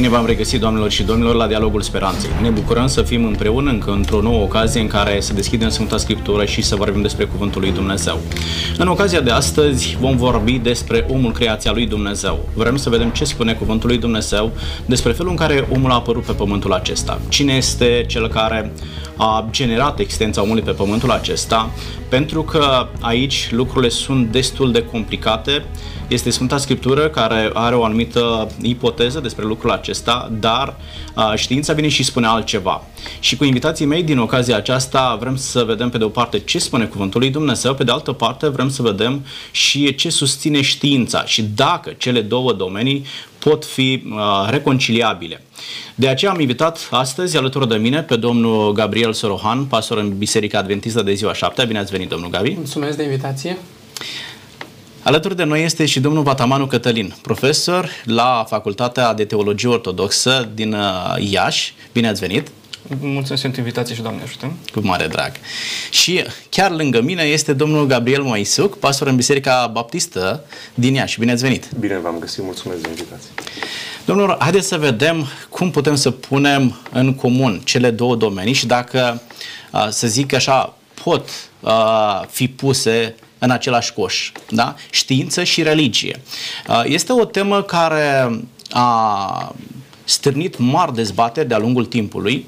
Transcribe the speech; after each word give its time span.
Bine 0.00 0.12
v-am 0.12 0.26
regăsit, 0.26 0.60
doamnelor 0.60 0.90
și 0.90 1.02
domnilor, 1.02 1.34
la 1.34 1.46
Dialogul 1.46 1.80
Speranței. 1.82 2.30
Ne 2.42 2.48
bucurăm 2.48 2.86
să 2.86 3.02
fim 3.02 3.24
împreună 3.24 3.70
încă 3.70 3.90
într-o 3.90 4.20
nouă 4.20 4.42
ocazie 4.42 4.80
în 4.80 4.86
care 4.86 5.20
să 5.20 5.32
deschidem 5.32 5.68
Sfânta 5.68 5.96
Scriptură 5.96 6.44
și 6.44 6.62
să 6.62 6.76
vorbim 6.76 7.02
despre 7.02 7.24
Cuvântul 7.24 7.60
lui 7.60 7.72
Dumnezeu. 7.72 8.20
În 8.78 8.88
ocazia 8.88 9.20
de 9.20 9.30
astăzi 9.30 9.96
vom 10.00 10.16
vorbi 10.16 10.58
despre 10.58 11.06
omul 11.10 11.32
creația 11.32 11.72
lui 11.72 11.86
Dumnezeu. 11.86 12.38
Vrem 12.54 12.76
să 12.76 12.90
vedem 12.90 13.10
ce 13.10 13.24
spune 13.24 13.52
Cuvântul 13.52 13.88
lui 13.88 13.98
Dumnezeu 13.98 14.52
despre 14.86 15.12
felul 15.12 15.30
în 15.30 15.36
care 15.36 15.68
omul 15.72 15.90
a 15.90 15.94
apărut 15.94 16.22
pe 16.22 16.32
pământul 16.32 16.72
acesta. 16.72 17.20
Cine 17.28 17.52
este 17.52 18.04
cel 18.06 18.28
care 18.28 18.72
a 19.16 19.48
generat 19.50 19.98
existența 19.98 20.42
omului 20.42 20.62
pe 20.62 20.70
pământul 20.70 21.10
acesta, 21.10 21.70
pentru 22.08 22.42
că 22.42 22.86
aici 23.00 23.48
lucrurile 23.50 23.88
sunt 23.88 24.32
destul 24.32 24.72
de 24.72 24.84
complicate. 24.84 25.64
Este 26.10 26.30
Sfânta 26.30 26.58
Scriptură 26.58 27.08
care 27.08 27.50
are 27.54 27.74
o 27.74 27.84
anumită 27.84 28.50
ipoteză 28.62 29.20
despre 29.20 29.44
lucrul 29.44 29.70
acesta, 29.70 30.32
dar 30.40 30.76
știința 31.36 31.72
vine 31.72 31.88
și 31.88 32.02
spune 32.02 32.26
altceva. 32.26 32.82
Și 33.20 33.36
cu 33.36 33.44
invitații 33.44 33.86
mei 33.86 34.02
din 34.02 34.18
ocazia 34.18 34.56
aceasta 34.56 35.16
vrem 35.20 35.36
să 35.36 35.64
vedem 35.64 35.88
pe 35.88 35.98
de 35.98 36.04
o 36.04 36.08
parte 36.08 36.38
ce 36.38 36.58
spune 36.58 36.84
Cuvântul 36.84 37.20
lui 37.20 37.30
Dumnezeu, 37.30 37.74
pe 37.74 37.84
de 37.84 37.90
altă 37.90 38.12
parte 38.12 38.48
vrem 38.48 38.70
să 38.70 38.82
vedem 38.82 39.24
și 39.50 39.94
ce 39.94 40.10
susține 40.10 40.60
știința 40.60 41.24
și 41.24 41.42
dacă 41.42 41.90
cele 41.98 42.20
două 42.20 42.52
domenii 42.52 43.04
pot 43.38 43.64
fi 43.64 44.02
uh, 44.06 44.46
reconciliabile. 44.48 45.42
De 45.94 46.08
aceea 46.08 46.30
am 46.30 46.40
invitat 46.40 46.88
astăzi 46.90 47.36
alături 47.36 47.68
de 47.68 47.76
mine 47.76 48.02
pe 48.02 48.16
domnul 48.16 48.72
Gabriel 48.72 49.12
Sorohan, 49.12 49.64
pastor 49.64 49.98
în 49.98 50.18
Biserica 50.18 50.58
Adventistă 50.58 51.02
de 51.02 51.14
ziua 51.14 51.34
7. 51.34 51.64
Bine 51.64 51.78
ați 51.78 51.92
venit, 51.92 52.08
domnul 52.08 52.30
Gabi. 52.30 52.52
Mulțumesc 52.56 52.96
de 52.96 53.02
invitație. 53.02 53.58
Alături 55.10 55.36
de 55.36 55.44
noi 55.44 55.64
este 55.64 55.86
și 55.86 56.00
domnul 56.00 56.22
Vatamanu 56.22 56.66
Cătălin, 56.66 57.14
profesor 57.22 57.90
la 58.04 58.44
Facultatea 58.48 59.14
de 59.14 59.24
Teologie 59.24 59.68
Ortodoxă 59.68 60.48
din 60.54 60.72
uh, 60.72 61.30
Iași. 61.30 61.74
Bine 61.92 62.08
ați 62.08 62.20
venit! 62.20 62.48
Mulțumesc 63.00 63.42
pentru 63.42 63.60
invitație 63.60 63.94
și 63.94 64.02
Doamne 64.02 64.22
ajută. 64.22 64.52
Cu 64.72 64.80
mare 64.82 65.06
drag. 65.06 65.32
Și 65.90 66.24
chiar 66.48 66.70
lângă 66.70 67.00
mine 67.00 67.22
este 67.22 67.52
domnul 67.52 67.86
Gabriel 67.86 68.22
Moisuc, 68.22 68.78
pastor 68.78 69.06
în 69.06 69.16
Biserica 69.16 69.66
Baptistă 69.72 70.44
din 70.74 70.94
Iași. 70.94 71.18
Bine 71.18 71.32
ați 71.32 71.42
venit! 71.42 71.68
Bine 71.78 71.98
v-am 71.98 72.16
găsit, 72.18 72.44
mulțumesc 72.44 72.80
de 72.80 72.88
invitație. 72.88 73.30
Domnilor, 74.04 74.36
haideți 74.38 74.66
să 74.66 74.76
vedem 74.76 75.26
cum 75.48 75.70
putem 75.70 75.94
să 75.94 76.10
punem 76.10 76.76
în 76.92 77.14
comun 77.14 77.60
cele 77.64 77.90
două 77.90 78.16
domenii 78.16 78.52
și 78.52 78.66
dacă, 78.66 79.22
să 79.88 80.06
zic 80.06 80.32
așa, 80.32 80.76
pot 81.02 81.28
fi 82.28 82.48
puse 82.48 83.14
în 83.40 83.50
același 83.50 83.92
coș. 83.92 84.32
Da? 84.48 84.74
Știință 84.90 85.44
și 85.44 85.62
religie. 85.62 86.20
Este 86.84 87.12
o 87.12 87.24
temă 87.24 87.62
care 87.62 88.40
a 88.70 89.54
stârnit 90.10 90.58
mari 90.58 90.94
dezbateri 90.94 91.48
de-a 91.48 91.58
lungul 91.58 91.84
timpului. 91.84 92.46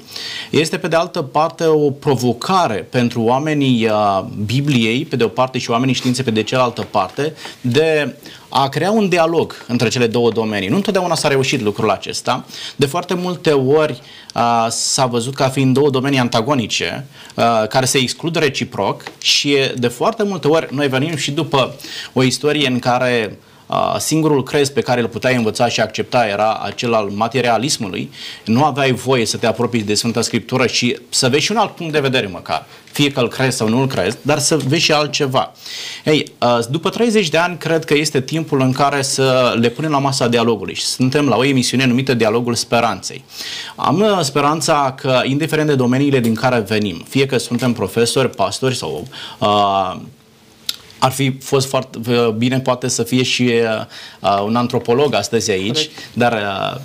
Este, 0.49 0.77
pe 0.77 0.87
de 0.87 0.95
altă 0.95 1.21
parte, 1.21 1.65
o 1.65 1.89
provocare 1.89 2.87
pentru 2.89 3.21
oamenii 3.21 3.85
uh, 3.85 4.23
Bibliei, 4.45 5.05
pe 5.05 5.15
de 5.15 5.23
o 5.23 5.27
parte, 5.27 5.57
și 5.57 5.69
oamenii 5.69 5.93
științe, 5.93 6.23
pe 6.23 6.31
de 6.31 6.43
cealaltă 6.43 6.87
parte, 6.91 7.33
de 7.61 8.15
a 8.49 8.69
crea 8.69 8.91
un 8.91 9.09
dialog 9.09 9.65
între 9.67 9.87
cele 9.87 10.07
două 10.07 10.31
domenii. 10.31 10.67
Nu 10.67 10.75
întotdeauna 10.75 11.15
s-a 11.15 11.27
reușit 11.27 11.61
lucrul 11.61 11.89
acesta. 11.89 12.45
De 12.75 12.85
foarte 12.85 13.13
multe 13.13 13.51
ori 13.51 14.01
uh, 14.35 14.67
s-a 14.69 15.05
văzut 15.05 15.35
ca 15.35 15.49
fiind 15.49 15.73
două 15.73 15.89
domenii 15.89 16.19
antagonice 16.19 17.05
uh, 17.35 17.67
care 17.67 17.85
se 17.85 17.97
exclud 17.97 18.35
reciproc 18.35 19.03
și 19.21 19.57
de 19.75 19.87
foarte 19.87 20.23
multe 20.23 20.47
ori 20.47 20.67
noi 20.71 20.87
venim 20.87 21.15
și 21.15 21.31
după 21.31 21.75
o 22.13 22.23
istorie 22.23 22.67
în 22.67 22.79
care 22.79 23.37
singurul 23.97 24.43
crez 24.43 24.69
pe 24.69 24.81
care 24.81 25.01
îl 25.01 25.07
puteai 25.07 25.35
învăța 25.35 25.67
și 25.67 25.81
accepta 25.81 26.27
era 26.27 26.61
acel 26.63 26.93
al 26.93 27.09
materialismului, 27.09 28.11
nu 28.45 28.63
aveai 28.63 28.91
voie 28.91 29.25
să 29.25 29.37
te 29.37 29.47
apropii 29.47 29.83
de 29.83 29.93
Sfânta 29.93 30.21
Scriptură 30.21 30.67
și 30.67 30.97
să 31.09 31.29
vezi 31.29 31.43
și 31.43 31.51
un 31.51 31.57
alt 31.57 31.71
punct 31.71 31.93
de 31.93 31.99
vedere 31.99 32.27
măcar, 32.27 32.65
fie 32.91 33.11
că 33.11 33.19
îl 33.19 33.27
crezi 33.27 33.57
sau 33.57 33.69
nu 33.69 33.79
îl 33.79 33.87
crezi, 33.87 34.17
dar 34.21 34.39
să 34.39 34.57
vezi 34.67 34.81
și 34.81 34.91
altceva. 34.91 35.51
Ei, 36.05 36.31
după 36.69 36.89
30 36.89 37.29
de 37.29 37.37
ani, 37.37 37.57
cred 37.57 37.85
că 37.85 37.93
este 37.93 38.21
timpul 38.21 38.61
în 38.61 38.71
care 38.71 39.01
să 39.01 39.55
le 39.59 39.69
punem 39.69 39.91
la 39.91 39.99
masa 39.99 40.27
dialogului 40.27 40.73
și 40.73 40.83
suntem 40.85 41.27
la 41.27 41.35
o 41.35 41.43
emisiune 41.43 41.85
numită 41.85 42.13
Dialogul 42.13 42.55
Speranței. 42.55 43.23
Am 43.75 44.19
speranța 44.21 44.95
că, 44.97 45.21
indiferent 45.23 45.67
de 45.67 45.75
domeniile 45.75 46.19
din 46.19 46.33
care 46.33 46.59
venim, 46.59 47.05
fie 47.09 47.25
că 47.25 47.37
suntem 47.37 47.73
profesori, 47.73 48.29
pastori 48.29 48.75
sau 48.75 49.07
uh, 49.39 49.95
ar 51.03 51.11
fi 51.11 51.37
fost 51.41 51.67
foarte 51.67 51.99
bine 52.37 52.59
poate 52.59 52.87
să 52.87 53.03
fie 53.03 53.23
și 53.23 53.51
uh, 54.19 54.41
un 54.45 54.55
antropolog 54.55 55.13
astăzi 55.13 55.51
aici, 55.51 55.83
Corect. 55.85 55.91
dar 56.13 56.33
uh, 56.33 56.81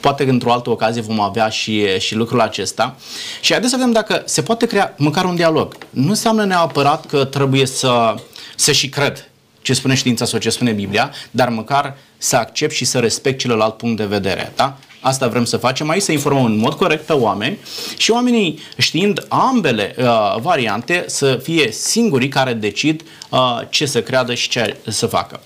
poate 0.00 0.28
într-o 0.28 0.52
altă 0.52 0.70
ocazie 0.70 1.02
vom 1.02 1.20
avea 1.20 1.48
și, 1.48 1.98
și 1.98 2.14
lucrul 2.14 2.40
acesta. 2.40 2.96
Și 3.40 3.50
haideți 3.50 3.70
să 3.72 3.76
vedem 3.76 3.92
dacă 3.92 4.22
se 4.24 4.42
poate 4.42 4.66
crea 4.66 4.94
măcar 4.98 5.24
un 5.24 5.34
dialog. 5.34 5.76
Nu 5.90 6.08
înseamnă 6.08 6.44
neapărat 6.44 7.06
că 7.06 7.24
trebuie 7.24 7.66
să, 7.66 8.14
să 8.56 8.72
și 8.72 8.88
cred 8.88 9.30
ce 9.62 9.72
spune 9.74 9.94
știința 9.94 10.24
sau 10.24 10.38
ce 10.38 10.50
spune 10.50 10.72
Biblia, 10.72 11.10
dar 11.30 11.48
măcar 11.48 11.96
să 12.18 12.36
accept 12.36 12.72
și 12.72 12.84
să 12.84 12.98
respect 12.98 13.38
celălalt 13.38 13.76
punct 13.76 13.96
de 13.96 14.04
vedere. 14.04 14.52
Da? 14.56 14.76
Asta 15.04 15.28
vrem 15.28 15.44
să 15.44 15.56
facem 15.56 15.88
aici, 15.88 16.02
să 16.02 16.12
informăm 16.12 16.44
în 16.44 16.56
mod 16.56 16.74
corect 16.74 17.06
pe 17.06 17.12
oameni 17.12 17.58
și 17.96 18.10
oamenii 18.10 18.58
știind 18.76 19.26
ambele 19.28 19.94
uh, 19.98 20.36
variante 20.40 21.04
să 21.06 21.40
fie 21.42 21.70
singurii 21.70 22.28
care 22.28 22.52
decid 22.52 23.02
uh, 23.30 23.60
ce 23.70 23.86
să 23.86 24.02
creadă 24.02 24.34
și 24.34 24.48
ce 24.48 24.76
să 24.88 25.06
facă. 25.06 25.40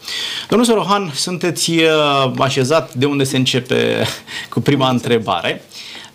Domnul 0.48 0.66
Sorohan, 0.66 1.12
sunteți 1.14 1.70
uh, 1.70 2.32
așezat 2.38 2.94
de 2.94 3.06
unde 3.06 3.24
se 3.24 3.36
începe 3.36 4.06
cu 4.52 4.60
prima 4.60 4.88
întrebare. 4.88 5.62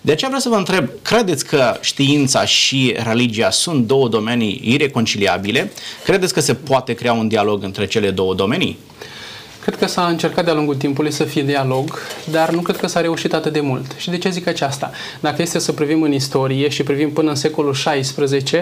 De 0.01 0.11
aceea 0.11 0.29
vreau 0.29 0.41
să 0.41 0.49
vă 0.49 0.55
întreb, 0.55 0.89
credeți 1.01 1.45
că 1.45 1.77
știința 1.81 2.45
și 2.45 2.95
religia 3.03 3.49
sunt 3.49 3.87
două 3.87 4.07
domenii 4.07 4.61
ireconciliabile? 4.63 5.71
Credeți 6.03 6.33
că 6.33 6.39
se 6.39 6.53
poate 6.53 6.93
crea 6.93 7.13
un 7.13 7.27
dialog 7.27 7.63
între 7.63 7.87
cele 7.87 8.11
două 8.11 8.33
domenii? 8.33 8.77
Cred 9.63 9.75
că 9.75 9.87
s-a 9.87 10.07
încercat 10.07 10.45
de-a 10.45 10.53
lungul 10.53 10.75
timpului 10.75 11.11
să 11.11 11.23
fie 11.23 11.43
dialog, 11.43 11.99
dar 12.31 12.51
nu 12.51 12.61
cred 12.61 12.77
că 12.77 12.87
s-a 12.87 13.01
reușit 13.01 13.33
atât 13.33 13.53
de 13.53 13.61
mult. 13.61 13.91
Și 13.97 14.09
de 14.09 14.17
ce 14.17 14.29
zic 14.29 14.47
aceasta? 14.47 14.91
Dacă 15.19 15.41
este 15.41 15.59
să 15.59 15.71
privim 15.71 16.01
în 16.01 16.13
istorie 16.13 16.69
și 16.69 16.83
privim 16.83 17.11
până 17.11 17.29
în 17.29 17.35
secolul 17.35 17.71
XVI, 17.71 18.55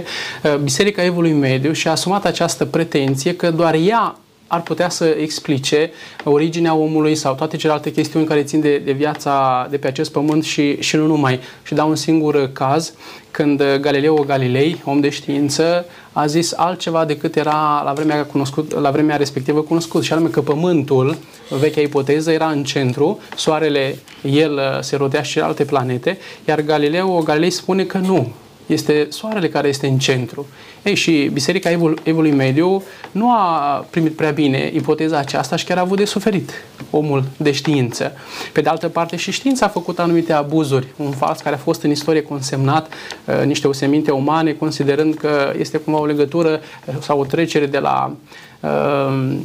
uh, 0.44 0.56
Biserica 0.56 1.04
Evului 1.04 1.32
Mediu 1.32 1.72
și-a 1.72 1.92
asumat 1.92 2.26
această 2.26 2.66
pretenție 2.66 3.36
că 3.36 3.52
doar 3.52 3.74
ea 3.74 4.16
ar 4.52 4.62
putea 4.62 4.90
să 4.90 5.06
explice 5.06 5.92
originea 6.24 6.74
omului 6.74 7.16
sau 7.16 7.36
toate 7.36 7.58
celelalte 7.58 7.92
chestiuni 7.92 8.26
care 8.26 8.44
țin 8.44 8.60
de, 8.60 8.78
de 8.78 8.92
viața 8.92 9.68
de 9.70 9.78
pe 9.78 9.88
acest 9.88 10.12
pământ 10.12 10.44
și, 10.44 10.82
și 10.82 10.96
nu 10.96 11.06
numai. 11.06 11.40
Și 11.64 11.74
dau 11.74 11.90
un 11.90 11.96
singur 11.96 12.50
caz, 12.54 12.94
când 13.32 13.64
Galileo 13.82 14.14
Galilei, 14.14 14.82
om 14.86 15.00
de 15.00 15.10
știință, 15.10 15.86
a 16.12 16.26
zis 16.26 16.54
altceva 16.56 17.06
decât 17.06 17.36
era 17.36 17.82
la 17.86 17.94
vremea, 17.96 18.26
cunoscut, 18.26 18.80
la 18.80 18.92
vremea 18.92 19.16
respectivă 19.16 19.62
cunoscut, 19.62 20.04
și 20.04 20.14
anume 20.14 20.30
că 20.30 20.42
Pământul, 20.42 21.18
vechea 21.60 21.82
ipoteză, 21.82 22.32
era 22.32 22.48
în 22.50 22.64
centru, 22.64 23.20
Soarele, 23.36 23.98
el 24.22 24.80
se 24.82 24.96
rodea 24.96 25.22
și 25.22 25.40
alte 25.40 25.66
planete, 25.66 26.18
iar 26.48 26.62
Galileo 26.62 27.22
Galilei 27.22 27.50
spune 27.50 27.84
că 27.84 27.98
nu, 27.98 28.32
este 28.66 29.08
Soarele 29.10 29.50
care 29.50 29.68
este 29.68 29.88
în 29.88 29.98
centru. 29.98 30.48
Ei, 30.84 30.96
și 30.96 31.30
Biserica 31.34 31.72
Evul, 31.72 32.00
Evului 32.04 32.32
Mediu 32.32 32.84
nu 33.12 33.32
a 33.32 33.86
primit 33.90 34.16
prea 34.16 34.32
bine 34.32 34.72
ipoteza 34.74 35.18
aceasta 35.18 35.56
și 35.56 35.66
chiar 35.66 35.78
a 35.78 35.82
avut 35.82 35.98
de 35.98 36.06
suferit 36.06 36.52
omul 36.90 37.24
de 37.38 37.52
știință. 37.52 38.12
Pe 38.54 38.62
de 38.62 38.70
altă 38.70 38.88
parte, 38.88 39.16
și 39.16 39.32
știința 39.32 39.66
a 39.66 39.70
făcut 39.70 40.00
anumite 40.00 40.34
abuzuri, 40.34 40.88
un 40.96 41.12
fals 41.12 41.40
care 41.40 41.56
a 41.56 41.58
fost 41.58 41.84
în 41.84 41.92
istorie 41.92 42.22
consemnat, 42.22 42.94
uh, 43.26 43.46
niște 43.46 43.68
oseminte 43.68 44.12
umane, 44.12 44.54
considerând 44.54 45.16
că 45.16 45.54
este 45.58 45.78
cumva 45.78 46.00
o 46.00 46.06
legătură 46.06 46.60
uh, 46.86 46.94
sau 47.00 47.20
o 47.20 47.26
trecere 47.26 47.66
de 47.66 47.80
la 47.80 48.16
uh, 48.60 49.38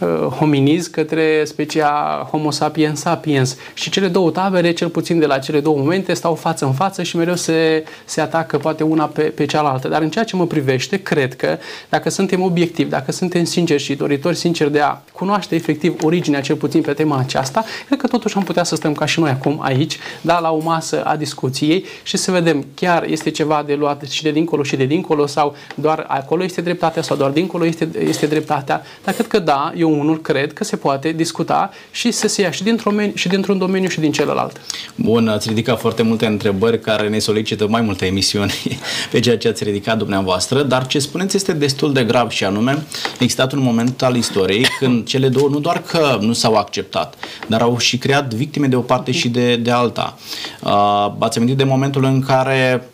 Uh, 0.00 0.08
hominiz 0.38 0.86
către 0.86 1.44
specia 1.44 2.26
Homo 2.30 2.50
sapiens 2.50 3.00
sapiens. 3.00 3.56
Și 3.74 3.90
cele 3.90 4.08
două 4.08 4.30
tabere, 4.30 4.72
cel 4.72 4.88
puțin 4.88 5.18
de 5.18 5.26
la 5.26 5.38
cele 5.38 5.60
două 5.60 5.76
momente, 5.76 6.14
stau 6.14 6.34
față 6.34 6.64
în 6.64 6.72
față 6.72 7.02
și 7.02 7.16
mereu 7.16 7.34
se, 7.34 7.84
se 8.04 8.20
atacă 8.20 8.58
poate 8.58 8.82
una 8.82 9.04
pe, 9.04 9.22
pe 9.22 9.44
cealaltă. 9.46 9.88
Dar 9.88 10.02
în 10.02 10.10
ceea 10.10 10.24
ce 10.24 10.36
mă 10.36 10.46
privește, 10.46 11.02
cred 11.02 11.36
că 11.36 11.58
dacă 11.88 12.10
suntem 12.10 12.42
obiectivi, 12.42 12.88
dacă 12.88 13.12
suntem 13.12 13.44
sinceri 13.44 13.82
și 13.82 13.94
doritori 13.94 14.36
sinceri 14.36 14.72
de 14.72 14.80
a 14.80 14.96
cunoaște 15.12 15.54
efectiv 15.54 16.04
originea, 16.04 16.40
cel 16.40 16.56
puțin 16.56 16.80
pe 16.80 16.92
tema 16.92 17.18
aceasta, 17.18 17.64
cred 17.86 17.98
că 17.98 18.06
totuși 18.06 18.36
am 18.36 18.42
putea 18.42 18.64
să 18.64 18.74
stăm 18.74 18.92
ca 18.92 19.04
și 19.04 19.20
noi 19.20 19.30
acum 19.30 19.58
aici, 19.62 19.98
da, 20.20 20.38
la 20.38 20.50
o 20.52 20.58
masă 20.62 21.04
a 21.04 21.16
discuției 21.16 21.84
și 22.02 22.16
să 22.16 22.30
vedem 22.30 22.66
chiar 22.74 23.04
este 23.04 23.30
ceva 23.30 23.62
de 23.66 23.74
luat 23.74 24.02
și 24.02 24.22
de 24.22 24.30
dincolo 24.30 24.62
și 24.62 24.76
de 24.76 24.84
dincolo 24.84 25.26
sau 25.26 25.56
doar 25.74 26.04
acolo 26.08 26.44
este 26.44 26.60
dreptatea 26.60 27.02
sau 27.02 27.16
doar 27.16 27.30
dincolo 27.30 27.66
este, 27.66 27.88
este 28.06 28.26
dreptatea. 28.26 28.82
Dar 29.04 29.14
cred 29.14 29.26
că 29.26 29.38
da, 29.38 29.72
eu 29.76 29.83
eu 29.84 30.00
unul 30.00 30.20
cred 30.20 30.52
că 30.52 30.64
se 30.64 30.76
poate 30.76 31.12
discuta 31.12 31.70
și 31.90 32.10
să 32.10 32.28
se 32.28 32.42
ia 32.42 32.50
și 32.50 32.62
dintr-un, 32.62 33.12
și 33.14 33.28
dintr-un 33.28 33.58
domeniu 33.58 33.88
și 33.88 34.00
din 34.00 34.12
celălalt. 34.12 34.60
Bun, 34.94 35.28
ați 35.28 35.48
ridicat 35.48 35.80
foarte 35.80 36.02
multe 36.02 36.26
întrebări 36.26 36.80
care 36.80 37.08
ne 37.08 37.18
solicită 37.18 37.68
mai 37.68 37.80
multe 37.80 38.06
emisiuni 38.06 38.52
pe 39.12 39.20
ceea 39.20 39.38
ce 39.38 39.48
ați 39.48 39.64
ridicat 39.64 39.98
dumneavoastră, 39.98 40.62
dar 40.62 40.86
ce 40.86 40.98
spuneți 40.98 41.36
este 41.36 41.52
destul 41.52 41.92
de 41.92 42.04
grav 42.04 42.30
și 42.30 42.44
anume, 42.44 42.86
existat 43.18 43.52
un 43.52 43.62
moment 43.62 44.02
al 44.02 44.16
istoriei 44.16 44.66
când 44.78 45.06
cele 45.06 45.28
două 45.28 45.48
nu 45.48 45.58
doar 45.58 45.82
că 45.82 46.18
nu 46.20 46.32
s-au 46.32 46.54
acceptat, 46.54 47.14
dar 47.46 47.60
au 47.60 47.78
și 47.78 47.98
creat 47.98 48.34
victime 48.34 48.66
de 48.66 48.76
o 48.76 48.80
parte 48.80 49.10
și 49.12 49.28
de, 49.28 49.56
de 49.56 49.70
alta. 49.70 50.18
Uh, 50.62 51.12
ați 51.18 51.36
amintit 51.38 51.58
de 51.58 51.64
momentul 51.64 52.04
în 52.04 52.20
care 52.20 52.88
Uh, 52.88 52.93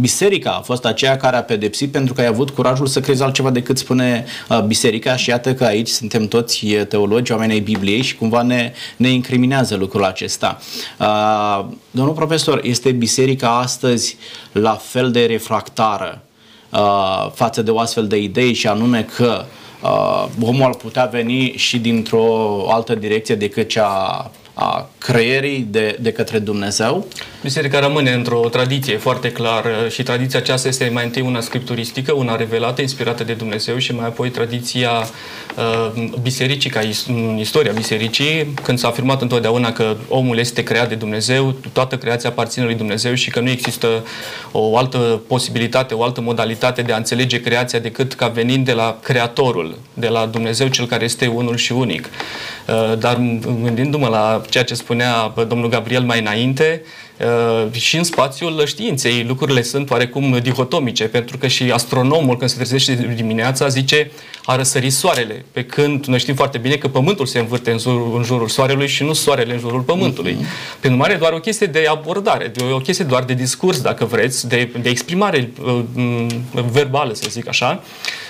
biserica 0.00 0.50
a 0.50 0.60
fost 0.60 0.84
aceea 0.84 1.16
care 1.16 1.36
a 1.36 1.42
pedepsit 1.42 1.90
pentru 1.90 2.14
că 2.14 2.20
ai 2.20 2.26
avut 2.26 2.50
curajul 2.50 2.86
să 2.86 3.00
crezi 3.00 3.22
altceva 3.22 3.50
decât 3.50 3.78
spune 3.78 4.24
uh, 4.48 4.62
biserica 4.62 5.16
și 5.16 5.28
iată 5.28 5.54
că 5.54 5.64
aici 5.64 5.88
suntem 5.88 6.28
toți 6.28 6.66
teologi, 6.66 7.32
oameni 7.32 7.52
ai 7.52 7.60
Bibliei 7.60 8.02
și 8.02 8.16
cumva 8.16 8.42
ne, 8.42 8.72
ne 8.96 9.08
incriminează 9.08 9.76
lucrul 9.76 10.04
acesta. 10.04 10.58
Uh, 11.00 11.64
domnul 11.90 12.14
profesor, 12.14 12.60
este 12.62 12.90
biserica 12.90 13.58
astăzi 13.58 14.16
la 14.52 14.74
fel 14.74 15.10
de 15.10 15.24
refractară 15.24 16.20
față 17.32 17.62
de 17.62 17.70
o 17.70 17.78
astfel 17.78 18.06
de 18.06 18.16
idei 18.16 18.52
și 18.52 18.66
anume 18.66 19.06
că 19.16 19.44
omul 20.40 20.62
ar 20.62 20.74
putea 20.74 21.04
veni 21.04 21.52
și 21.56 21.78
dintr-o 21.78 22.66
altă 22.70 22.94
direcție 22.94 23.34
decât 23.34 23.68
cea 23.68 24.30
a 24.58 24.88
creierii 24.98 25.66
de, 25.70 25.98
de 26.00 26.12
către 26.12 26.38
Dumnezeu. 26.38 27.06
Biserica 27.46 27.78
rămâne 27.78 28.12
într-o 28.12 28.48
tradiție 28.50 28.96
foarte 28.96 29.32
clară 29.32 29.88
și 29.88 30.02
tradiția 30.02 30.38
aceasta 30.38 30.68
este 30.68 30.90
mai 30.92 31.04
întâi 31.04 31.22
una 31.22 31.40
scripturistică, 31.40 32.12
una 32.12 32.36
revelată, 32.36 32.80
inspirată 32.80 33.24
de 33.24 33.32
Dumnezeu 33.32 33.78
și 33.78 33.94
mai 33.94 34.06
apoi 34.06 34.30
tradiția 34.30 34.90
uh, 35.56 36.04
bisericii, 36.22 36.70
ca 36.70 36.80
istoria 37.38 37.72
bisericii, 37.72 38.54
când 38.62 38.78
s-a 38.78 38.88
afirmat 38.88 39.22
întotdeauna 39.22 39.72
că 39.72 39.96
omul 40.08 40.38
este 40.38 40.62
creat 40.62 40.88
de 40.88 40.94
Dumnezeu, 40.94 41.54
toată 41.72 41.98
creația 41.98 42.28
aparține 42.28 42.64
lui 42.64 42.74
Dumnezeu 42.74 43.14
și 43.14 43.30
că 43.30 43.40
nu 43.40 43.50
există 43.50 44.04
o 44.52 44.76
altă 44.76 45.22
posibilitate, 45.26 45.94
o 45.94 46.02
altă 46.02 46.20
modalitate 46.20 46.82
de 46.82 46.92
a 46.92 46.96
înțelege 46.96 47.40
creația 47.40 47.78
decât 47.78 48.14
ca 48.14 48.28
venind 48.28 48.64
de 48.64 48.72
la 48.72 48.98
Creatorul, 49.02 49.78
de 49.94 50.08
la 50.08 50.26
Dumnezeu 50.26 50.68
cel 50.68 50.86
care 50.86 51.04
este 51.04 51.26
unul 51.26 51.56
și 51.56 51.72
unic. 51.72 52.08
Uh, 52.68 52.98
dar 52.98 53.16
gândindu-mă 53.62 54.08
la 54.08 54.42
ceea 54.48 54.64
ce 54.64 54.74
spunea 54.74 55.32
domnul 55.48 55.68
Gabriel 55.68 56.02
mai 56.02 56.20
înainte, 56.20 56.82
Uh, 56.82 57.05
și 57.70 57.96
în 57.96 58.04
spațiul 58.04 58.66
științei 58.66 59.24
lucrurile 59.28 59.62
sunt 59.62 59.90
oarecum 59.90 60.38
dihotomice, 60.42 61.04
pentru 61.04 61.38
că 61.38 61.46
și 61.46 61.70
astronomul 61.70 62.36
când 62.36 62.50
se 62.50 62.56
trezește 62.56 63.12
dimineața 63.16 63.68
zice 63.68 64.10
a 64.44 64.56
răsărit 64.56 64.92
soarele, 64.92 65.44
pe 65.52 65.64
când 65.64 66.04
noi 66.04 66.18
știm 66.18 66.34
foarte 66.34 66.58
bine 66.58 66.74
că 66.74 66.88
pământul 66.88 67.26
se 67.26 67.38
învârte 67.38 67.70
în 67.70 67.78
jurul, 67.78 68.16
în 68.16 68.22
jurul 68.22 68.48
soarelui 68.48 68.86
și 68.86 69.02
nu 69.02 69.12
soarele 69.12 69.52
în 69.52 69.58
jurul 69.58 69.80
pământului. 69.80 70.32
Mm-hmm. 70.32 70.80
Prin 70.80 70.92
urmare, 70.92 71.14
doar 71.14 71.32
o 71.32 71.40
chestie 71.40 71.66
de 71.66 71.86
abordare, 71.88 72.48
de 72.48 72.64
o 72.72 72.78
chestie 72.78 73.04
doar 73.04 73.24
de 73.24 73.34
discurs, 73.34 73.80
dacă 73.80 74.04
vreți, 74.04 74.48
de, 74.48 74.70
de 74.82 74.88
exprimare 74.88 75.50
uh, 75.64 76.26
verbală, 76.70 77.14
să 77.14 77.26
zic 77.28 77.48
așa, 77.48 77.82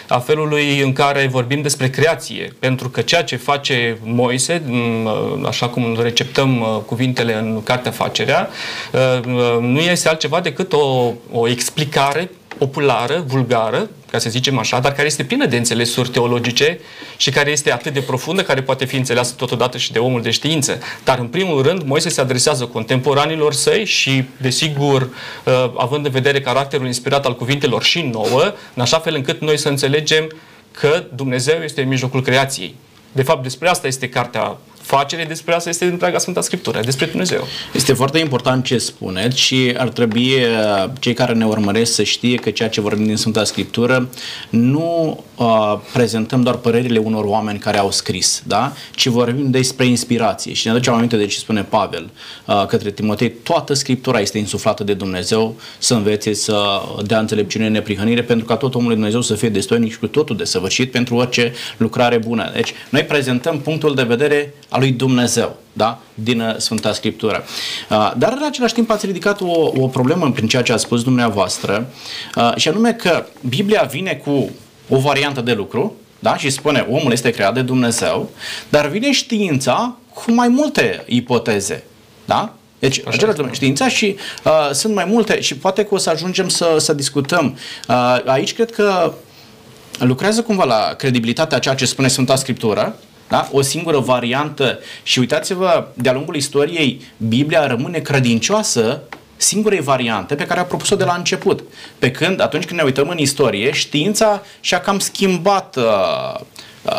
a 0.08 0.18
felului 0.18 0.80
în 0.80 0.92
care 0.92 1.26
vorbim 1.26 1.62
despre 1.62 1.90
creație, 1.90 2.52
pentru 2.58 2.88
că 2.88 3.00
ceea 3.00 3.24
ce 3.24 3.36
face 3.36 3.98
Moise, 4.02 4.62
uh, 4.70 5.46
așa 5.46 5.68
cum 5.68 5.98
receptăm 6.00 6.60
uh, 6.60 6.66
cuvintele 6.86 7.34
în 7.34 7.62
Cartea 7.62 7.90
Facerea, 7.90 8.48
Uh, 8.92 9.20
uh, 9.26 9.56
nu 9.60 9.80
este 9.80 10.08
altceva 10.08 10.40
decât 10.40 10.72
o, 10.72 11.12
o 11.32 11.48
explicare 11.48 12.30
populară, 12.58 13.24
vulgară, 13.26 13.90
ca 14.10 14.18
să 14.18 14.30
zicem 14.30 14.58
așa, 14.58 14.80
dar 14.80 14.92
care 14.92 15.06
este 15.06 15.24
plină 15.24 15.46
de 15.46 15.56
înțelesuri 15.56 16.08
teologice 16.08 16.78
și 17.16 17.30
care 17.30 17.50
este 17.50 17.72
atât 17.72 17.92
de 17.92 18.00
profundă, 18.00 18.42
care 18.42 18.62
poate 18.62 18.84
fi 18.84 18.96
înțeleasă 18.96 19.34
totodată 19.36 19.78
și 19.78 19.92
de 19.92 19.98
omul 19.98 20.22
de 20.22 20.30
știință. 20.30 20.78
Dar, 21.04 21.18
în 21.18 21.26
primul 21.26 21.62
rând, 21.62 21.82
Moise 21.82 22.08
se 22.08 22.20
adresează 22.20 22.64
contemporanilor 22.64 23.52
săi 23.52 23.84
și, 23.84 24.24
desigur, 24.40 25.02
uh, 25.02 25.72
având 25.76 26.04
în 26.04 26.10
vedere 26.10 26.40
caracterul 26.40 26.86
inspirat 26.86 27.26
al 27.26 27.36
cuvintelor 27.36 27.82
și 27.82 28.02
nouă, 28.02 28.54
în 28.74 28.82
așa 28.82 28.98
fel 28.98 29.14
încât 29.14 29.40
noi 29.40 29.58
să 29.58 29.68
înțelegem 29.68 30.28
că 30.70 31.04
Dumnezeu 31.14 31.62
este 31.62 31.82
în 31.82 31.88
mijlocul 31.88 32.22
creației. 32.22 32.74
De 33.12 33.22
fapt, 33.22 33.42
despre 33.42 33.68
asta 33.68 33.86
este 33.86 34.08
cartea 34.08 34.56
facere 34.86 35.24
despre 35.24 35.54
asta 35.54 35.68
este 35.68 35.84
întreaga 35.84 36.18
Sfânta 36.18 36.40
Scriptură, 36.40 36.80
despre 36.84 37.06
Dumnezeu. 37.06 37.46
Este 37.72 37.92
foarte 37.92 38.18
important 38.18 38.64
ce 38.64 38.78
spuneți 38.78 39.40
și 39.40 39.74
ar 39.76 39.88
trebui 39.88 40.32
uh, 40.34 40.90
cei 41.00 41.12
care 41.12 41.32
ne 41.32 41.46
urmăresc 41.46 41.92
să 41.94 42.02
știe 42.02 42.36
că 42.36 42.50
ceea 42.50 42.68
ce 42.68 42.80
vorbim 42.80 43.06
din 43.06 43.16
Sfânta 43.16 43.44
Scriptură 43.44 44.08
nu 44.50 45.24
uh, 45.36 45.78
prezentăm 45.92 46.42
doar 46.42 46.54
părerile 46.54 46.98
unor 46.98 47.24
oameni 47.24 47.58
care 47.58 47.78
au 47.78 47.90
scris, 47.90 48.42
da? 48.46 48.72
ci 48.94 49.06
vorbim 49.06 49.50
despre 49.50 49.86
inspirație. 49.86 50.52
Și 50.52 50.66
ne 50.66 50.72
aducem 50.72 50.92
aminte 50.92 51.16
de 51.16 51.26
ce 51.26 51.38
spune 51.38 51.62
Pavel 51.62 52.10
uh, 52.44 52.66
către 52.66 52.90
Timotei, 52.90 53.30
toată 53.30 53.74
Scriptura 53.74 54.20
este 54.20 54.38
insuflată 54.38 54.84
de 54.84 54.94
Dumnezeu 54.94 55.54
să 55.78 55.94
învețe, 55.94 56.34
să 56.34 56.82
dea 57.06 57.18
înțelepciune 57.18 57.68
neprihănire, 57.68 58.22
pentru 58.22 58.46
ca 58.46 58.56
tot 58.56 58.74
omul 58.74 58.92
Dumnezeu 58.92 59.20
să 59.20 59.34
fie 59.34 59.48
destoinic 59.48 59.92
și 59.92 59.98
cu 59.98 60.06
totul 60.06 60.36
desăvârșit 60.36 60.90
pentru 60.90 61.14
orice 61.14 61.52
lucrare 61.76 62.18
bună. 62.18 62.50
Deci, 62.54 62.72
noi 62.88 63.02
prezentăm 63.04 63.60
punctul 63.60 63.94
de 63.94 64.02
vedere 64.02 64.54
a 64.68 64.78
lui 64.78 64.90
Dumnezeu, 64.90 65.56
da? 65.72 65.98
din 66.14 66.40
uh, 66.40 66.54
Sfânta 66.56 66.92
Scriptură. 66.92 67.44
Uh, 67.90 68.12
dar 68.16 68.32
în 68.32 68.44
același 68.46 68.74
timp 68.74 68.90
ați 68.90 69.06
ridicat 69.06 69.40
o, 69.40 69.70
o 69.78 69.86
problemă 69.86 70.30
prin 70.30 70.48
ceea 70.48 70.62
ce 70.62 70.72
a 70.72 70.76
spus 70.76 71.02
dumneavoastră 71.02 71.86
uh, 72.36 72.52
și 72.56 72.68
anume 72.68 72.92
că 72.92 73.26
Biblia 73.48 73.82
vine 73.82 74.14
cu 74.14 74.50
o 74.88 74.98
variantă 74.98 75.40
de 75.40 75.52
lucru 75.52 75.94
da? 76.18 76.36
și 76.36 76.50
spune 76.50 76.86
omul 76.90 77.12
este 77.12 77.30
creat 77.30 77.54
de 77.54 77.62
Dumnezeu, 77.62 78.30
dar 78.68 78.86
vine 78.88 79.12
știința 79.12 79.96
cu 80.14 80.32
mai 80.32 80.48
multe 80.48 81.04
ipoteze. 81.06 81.84
Da? 82.24 82.54
Deci, 82.78 83.02
același 83.06 83.38
știința 83.52 83.88
și 83.88 84.16
uh, 84.44 84.70
sunt 84.72 84.94
mai 84.94 85.04
multe 85.04 85.40
și 85.40 85.56
poate 85.56 85.84
că 85.84 85.94
o 85.94 85.98
să 85.98 86.10
ajungem 86.10 86.48
să, 86.48 86.76
să 86.78 86.92
discutăm. 86.92 87.58
Uh, 87.88 88.18
aici 88.24 88.54
cred 88.54 88.70
că 88.70 89.12
lucrează 89.98 90.42
cumva 90.42 90.64
la 90.64 90.94
credibilitatea 90.98 91.58
ceea 91.58 91.74
ce 91.74 91.86
spune 91.86 92.08
Sfânta 92.08 92.36
Scriptură, 92.36 92.96
da? 93.28 93.48
O 93.52 93.60
singură 93.60 93.98
variantă. 93.98 94.78
Și 95.02 95.18
uitați-vă, 95.18 95.86
de-a 95.94 96.12
lungul 96.12 96.36
istoriei, 96.36 97.00
Biblia 97.16 97.66
rămâne 97.66 97.98
credincioasă 97.98 99.02
singurei 99.36 99.80
variante 99.80 100.34
pe 100.34 100.46
care 100.46 100.60
a 100.60 100.64
propus-o 100.64 100.96
de 100.96 101.04
la 101.04 101.14
început. 101.14 101.62
Pe 101.98 102.10
când, 102.10 102.40
atunci 102.40 102.64
când 102.64 102.78
ne 102.78 102.84
uităm 102.84 103.08
în 103.08 103.18
istorie, 103.18 103.72
știința 103.72 104.42
și-a 104.60 104.80
cam 104.80 104.98
schimbat 104.98 105.76
uh, 105.76 105.84
uh, 105.84 106.40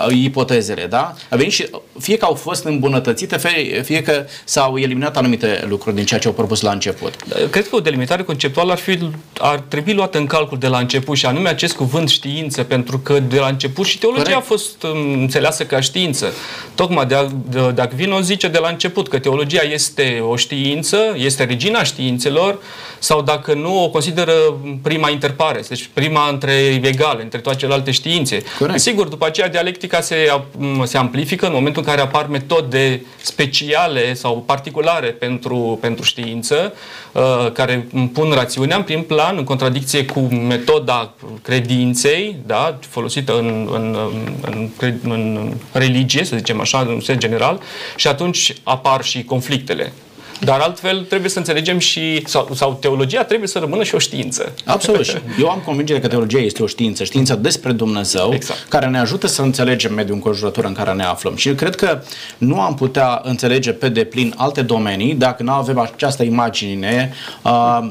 ipotezele, 0.09 0.85
da? 0.85 1.13
A 1.29 1.35
venit 1.35 1.51
și 1.51 1.69
fie 1.99 2.17
că 2.17 2.25
au 2.25 2.33
fost 2.33 2.63
îmbunătățite, 2.65 3.37
fie, 3.37 3.81
fie 3.81 4.01
că 4.01 4.25
s-au 4.43 4.77
eliminat 4.77 5.17
anumite 5.17 5.65
lucruri 5.69 5.95
din 5.95 6.05
ceea 6.05 6.19
ce 6.19 6.27
au 6.27 6.33
propus 6.33 6.61
la 6.61 6.71
început. 6.71 7.13
Cred 7.49 7.67
că 7.67 7.75
o 7.75 7.79
delimitare 7.79 8.23
conceptuală 8.23 8.71
ar, 8.71 8.77
fi, 8.77 8.99
ar 9.37 9.59
trebui 9.67 9.93
luată 9.93 10.17
în 10.17 10.25
calcul 10.25 10.57
de 10.57 10.67
la 10.67 10.77
început 10.77 11.17
și 11.17 11.25
anume 11.25 11.49
acest 11.49 11.75
cuvânt 11.75 12.09
știință, 12.09 12.63
pentru 12.63 12.99
că 12.99 13.19
de 13.19 13.39
la 13.39 13.47
început 13.47 13.85
și 13.85 13.97
teologia 13.97 14.23
Corect. 14.23 14.41
a 14.41 14.45
fost 14.45 14.83
um, 14.83 15.11
înțeleasă 15.11 15.63
ca 15.63 15.79
știință. 15.79 16.33
Tocmai 16.75 17.05
de, 17.05 17.29
de, 17.49 17.71
de 17.71 17.81
Acvino 17.81 18.19
zice 18.19 18.47
de 18.47 18.57
la 18.57 18.67
început 18.67 19.07
că 19.07 19.19
teologia 19.19 19.61
este 19.61 20.23
o 20.29 20.35
știință, 20.35 20.97
este 21.15 21.43
regina 21.43 21.83
științelor, 21.83 22.59
sau 22.99 23.21
dacă 23.21 23.53
nu, 23.53 23.83
o 23.83 23.89
consideră 23.89 24.33
prima 24.81 25.09
interpare, 25.09 25.61
deci 25.67 25.89
prima 25.93 26.29
între 26.29 26.81
egale, 26.81 27.21
între 27.21 27.39
toate 27.39 27.57
celelalte 27.57 27.91
științe. 27.91 28.43
Corect. 28.59 28.79
Sigur, 28.79 29.07
după 29.07 29.25
aceea 29.25 29.49
dialectica 29.49 29.76
se, 30.01 30.41
se 30.83 30.97
amplifică 30.97 31.45
în 31.45 31.53
momentul 31.53 31.81
în 31.81 31.87
care 31.87 32.01
apar 32.01 32.27
metode 32.27 33.01
speciale 33.21 34.13
sau 34.13 34.43
particulare 34.45 35.07
pentru, 35.07 35.77
pentru 35.81 36.03
știință, 36.03 36.73
uh, 37.11 37.51
care 37.53 37.87
pun 38.13 38.31
rațiunea 38.31 38.75
în 38.75 38.83
prim 38.83 39.03
plan, 39.03 39.37
în 39.37 39.43
contradicție 39.43 40.05
cu 40.05 40.19
metoda 40.19 41.13
credinței, 41.41 42.35
da, 42.45 42.79
folosită 42.89 43.37
în, 43.37 43.69
în, 43.71 43.97
în, 44.41 44.69
în 45.03 45.53
religie, 45.71 46.23
să 46.23 46.35
zicem 46.37 46.59
așa, 46.59 46.79
în 46.79 46.99
sens 46.99 47.19
general, 47.19 47.59
și 47.95 48.07
atunci 48.07 48.53
apar 48.63 49.03
și 49.03 49.23
conflictele. 49.23 49.93
Dar 50.39 50.59
altfel 50.59 51.03
trebuie 51.03 51.29
să 51.29 51.37
înțelegem 51.37 51.77
și, 51.77 52.23
sau, 52.25 52.49
sau 52.53 52.77
teologia 52.81 53.23
trebuie 53.23 53.47
să 53.47 53.59
rămână 53.59 53.83
și 53.83 53.95
o 53.95 53.97
știință. 53.97 54.53
Absolut. 54.65 55.21
Eu 55.41 55.49
am 55.49 55.61
convingere 55.65 55.99
că 55.99 56.07
teologia 56.07 56.39
este 56.39 56.63
o 56.63 56.67
știință, 56.67 57.03
știința 57.03 57.35
despre 57.35 57.71
Dumnezeu, 57.71 58.33
exact. 58.33 58.65
care 58.69 58.85
ne 58.87 58.99
ajută 58.99 59.27
să 59.27 59.41
înțelegem 59.41 59.93
mediul 59.93 60.15
înconjurător 60.15 60.65
în 60.65 60.73
care 60.73 60.93
ne 60.93 61.03
aflăm. 61.03 61.35
Și 61.35 61.55
cred 61.55 61.75
că 61.75 62.01
nu 62.37 62.61
am 62.61 62.75
putea 62.75 63.21
înțelege 63.23 63.71
pe 63.71 63.89
deplin 63.89 64.33
alte 64.37 64.61
domenii 64.61 65.15
dacă 65.15 65.43
nu 65.43 65.51
avem 65.51 65.79
această 65.79 66.23
imagine, 66.23 67.13
uh, 67.43 67.89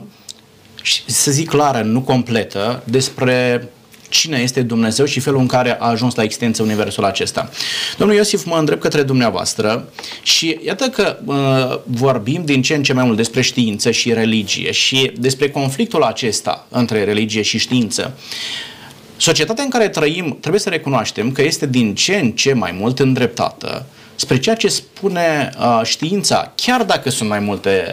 să 1.07 1.31
zic 1.31 1.49
clară, 1.49 1.83
nu 1.83 2.01
completă, 2.01 2.83
despre 2.85 3.69
cine 4.09 4.39
este 4.39 4.63
Dumnezeu 4.63 5.05
și 5.05 5.21
felul 5.21 5.41
în 5.41 5.47
care 5.47 5.77
a 5.81 5.87
ajuns 5.87 6.15
la 6.15 6.23
existență 6.23 6.63
universul 6.63 7.05
acesta. 7.05 7.51
Domnul 7.99 8.17
Iosif, 8.17 8.45
mă 8.45 8.57
întreb 8.59 8.79
către 8.79 9.03
dumneavoastră 9.03 9.89
și 10.23 10.59
iată 10.65 10.89
că 10.89 11.19
uh, 11.25 11.79
vorbim 11.85 12.45
din 12.45 12.63
ce 12.63 12.75
în 12.75 12.83
ce 12.83 12.93
mai 12.93 13.05
mult 13.05 13.17
despre 13.17 13.41
știință 13.41 13.91
și 13.91 14.13
religie 14.13 14.73
și 14.73 15.13
despre 15.19 15.51
conflictul 15.51 16.03
acesta 16.03 16.67
între 16.69 17.05
religie 17.05 17.43
și 17.43 17.59
știință. 17.59 18.17
societatea 19.17 19.65
în 19.65 19.71
care 19.71 19.89
trăim, 19.89 20.37
trebuie 20.41 20.61
să 20.61 20.69
recunoaștem 20.69 21.33
că 21.33 21.43
este 21.43 21.67
din 21.67 21.95
ce 21.95 22.17
în 22.17 22.31
ce 22.31 22.53
mai 22.53 22.75
mult 22.79 22.99
îndreptată 22.99 23.87
spre 24.17 24.39
ceea 24.39 24.55
ce 24.55 24.69
spune 24.69 25.51
uh, 25.59 25.81
știința, 25.85 26.53
chiar 26.55 26.83
dacă 26.83 27.11
sunt 27.11 27.29
mai 27.29 27.39
multe 27.39 27.87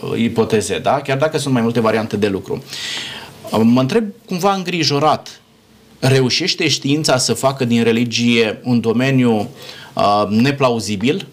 uh, 0.00 0.18
ipoteze, 0.18 0.78
da? 0.78 1.00
chiar 1.00 1.16
dacă 1.16 1.38
sunt 1.38 1.54
mai 1.54 1.62
multe 1.62 1.80
variante 1.80 2.16
de 2.16 2.28
lucru. 2.28 2.62
Uh, 3.50 3.60
mă 3.62 3.80
întreb 3.80 4.04
cumva 4.26 4.54
îngrijorat, 4.54 5.40
reușește 5.98 6.68
știința 6.68 7.16
să 7.16 7.32
facă 7.32 7.64
din 7.64 7.82
religie 7.82 8.60
un 8.64 8.80
domeniu 8.80 9.48
uh, 9.94 10.26
neplauzibil? 10.28 11.26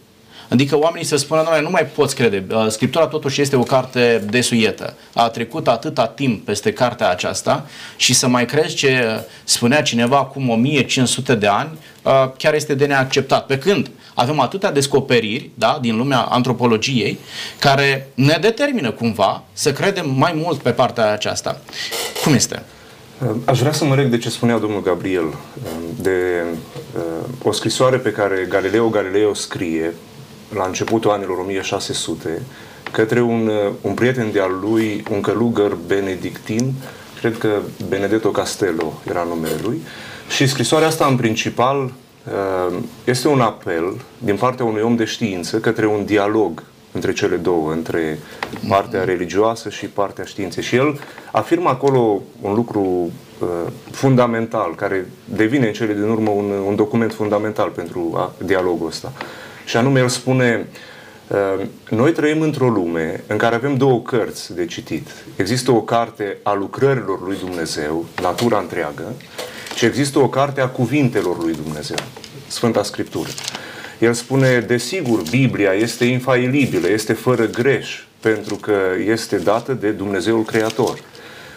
Adică 0.50 0.78
oamenii 0.78 1.08
să 1.08 1.16
spună, 1.16 1.42
nu, 1.42 1.62
nu 1.62 1.70
mai 1.70 1.86
poți 1.86 2.16
crede, 2.16 2.46
uh, 2.52 2.68
Scriptura 2.68 3.08
totuși 3.08 3.42
este 3.42 3.56
o 3.56 3.64
carte 3.64 4.24
desuietă. 4.30 4.94
A 5.14 5.30
trecut 5.30 5.68
atâta 5.68 6.08
timp 6.08 6.46
peste 6.46 6.74
cartea 6.74 7.10
aceasta 7.10 7.66
și 7.96 8.14
să 8.14 8.28
mai 8.28 8.46
crezi 8.46 8.76
ce 8.76 9.22
spunea 9.44 9.82
cineva 9.82 10.18
acum 10.18 10.50
1500 10.50 11.36
de 11.36 11.48
ani, 11.48 11.70
uh, 12.04 12.12
chiar 12.38 12.54
este 12.54 12.74
de 12.74 12.86
neacceptat. 12.86 13.46
Pe 13.46 13.58
când 13.58 13.90
avem 14.14 14.40
atâtea 14.40 14.72
descoperiri 14.72 15.50
da, 15.54 15.78
din 15.82 15.98
lumea 15.98 16.20
antropologiei 16.20 17.20
care 17.60 18.08
ne 18.14 18.38
determină 18.42 18.92
cumva 18.92 19.44
să 19.54 19.72
credem 19.72 20.10
mai 20.10 20.32
mult 20.36 20.62
pe 20.62 20.72
partea 20.72 21.12
aceasta. 21.12 21.62
Cum 22.24 22.34
este? 22.34 22.64
Aș 23.46 23.60
vrea 23.60 23.72
să 23.72 23.86
mă 23.86 23.96
reg 23.96 24.08
de 24.08 24.18
ce 24.18 24.30
spunea 24.30 24.58
domnul 24.58 24.82
Gabriel, 24.82 25.34
de 26.02 26.44
o 27.44 27.52
scrisoare 27.52 27.98
pe 27.98 28.12
care 28.12 28.46
Galileo 28.50 28.90
Galileo 28.90 29.34
scrie 29.34 29.94
la 30.54 30.66
începutul 30.66 31.12
anilor 31.12 31.38
1600 31.38 32.42
către 32.92 33.22
un, 33.22 33.52
un 33.82 33.94
prieten 33.94 34.32
de-al 34.32 34.60
lui, 34.62 35.04
un 35.12 35.22
călugăr 35.22 35.78
benedictin, 35.88 36.74
cred 37.20 37.38
că 37.38 37.60
Benedetto 37.88 38.30
Castello 38.30 38.94
era 39.10 39.24
numele 39.24 39.56
lui, 39.64 39.82
și 40.30 40.48
scrisoarea 40.48 40.88
asta 40.88 41.06
în 41.06 41.16
principal 41.16 41.84
uh, 41.84 42.78
este 43.04 43.28
un 43.28 43.42
apel 43.42 43.94
din 44.18 44.36
partea 44.36 44.66
unui 44.66 44.82
om 44.82 44.96
de 44.96 45.06
știință 45.06 45.60
către 45.60 45.88
un 45.88 46.06
dialog 46.06 46.64
între 46.96 47.14
cele 47.14 47.36
două, 47.36 47.72
între 47.72 48.20
partea 48.68 49.04
religioasă 49.04 49.70
și 49.70 49.86
partea 49.86 50.24
științei. 50.24 50.64
Și 50.64 50.76
el 50.76 51.00
afirmă 51.32 51.70
acolo 51.70 52.22
un 52.42 52.54
lucru 52.54 52.80
uh, 52.80 53.48
fundamental, 53.92 54.76
care 54.76 55.06
devine 55.26 55.68
în 55.68 55.74
cele 55.74 55.94
din 55.94 56.10
urmă 56.10 56.30
un, 56.30 56.50
un 56.68 56.76
document 56.76 57.14
fundamental 57.14 57.70
pentru 57.70 58.14
a, 58.16 58.34
dialogul 58.46 58.88
ăsta. 58.88 59.12
Și 59.66 59.78
anume, 59.78 60.00
el 60.00 60.08
spune, 60.08 60.68
uh, 61.28 61.66
noi 61.90 62.12
trăim 62.12 62.42
într-o 62.42 62.70
lume 62.70 63.24
în 63.28 63.38
care 63.38 63.56
avem 63.56 63.78
două 63.78 64.02
cărți 64.02 64.56
de 64.56 64.66
citit. 64.66 65.08
Există 65.36 65.72
o 65.72 65.82
carte 65.82 66.38
a 66.44 66.54
lucrărilor 66.54 67.22
lui 67.22 67.38
Dumnezeu, 67.40 68.06
natura 68.22 68.60
întreagă, 68.60 69.14
și 69.76 69.86
există 69.86 70.20
o 70.20 70.30
carte 70.30 70.62
a 70.62 70.68
cuvintelor 70.68 71.38
lui 71.44 71.54
Dumnezeu, 71.54 71.98
Sfânta 72.48 72.84
Scriptură. 72.84 73.30
El 74.00 74.14
spune, 74.14 74.60
desigur, 74.60 75.22
Biblia 75.30 75.72
este 75.72 76.06
infailibilă, 76.06 76.90
este 76.90 77.14
fără 77.14 77.46
greș, 77.46 78.04
pentru 78.20 78.56
că 78.56 78.76
este 79.08 79.38
dată 79.38 79.74
de 79.74 79.90
Dumnezeul 79.90 80.44
Creator. 80.44 81.00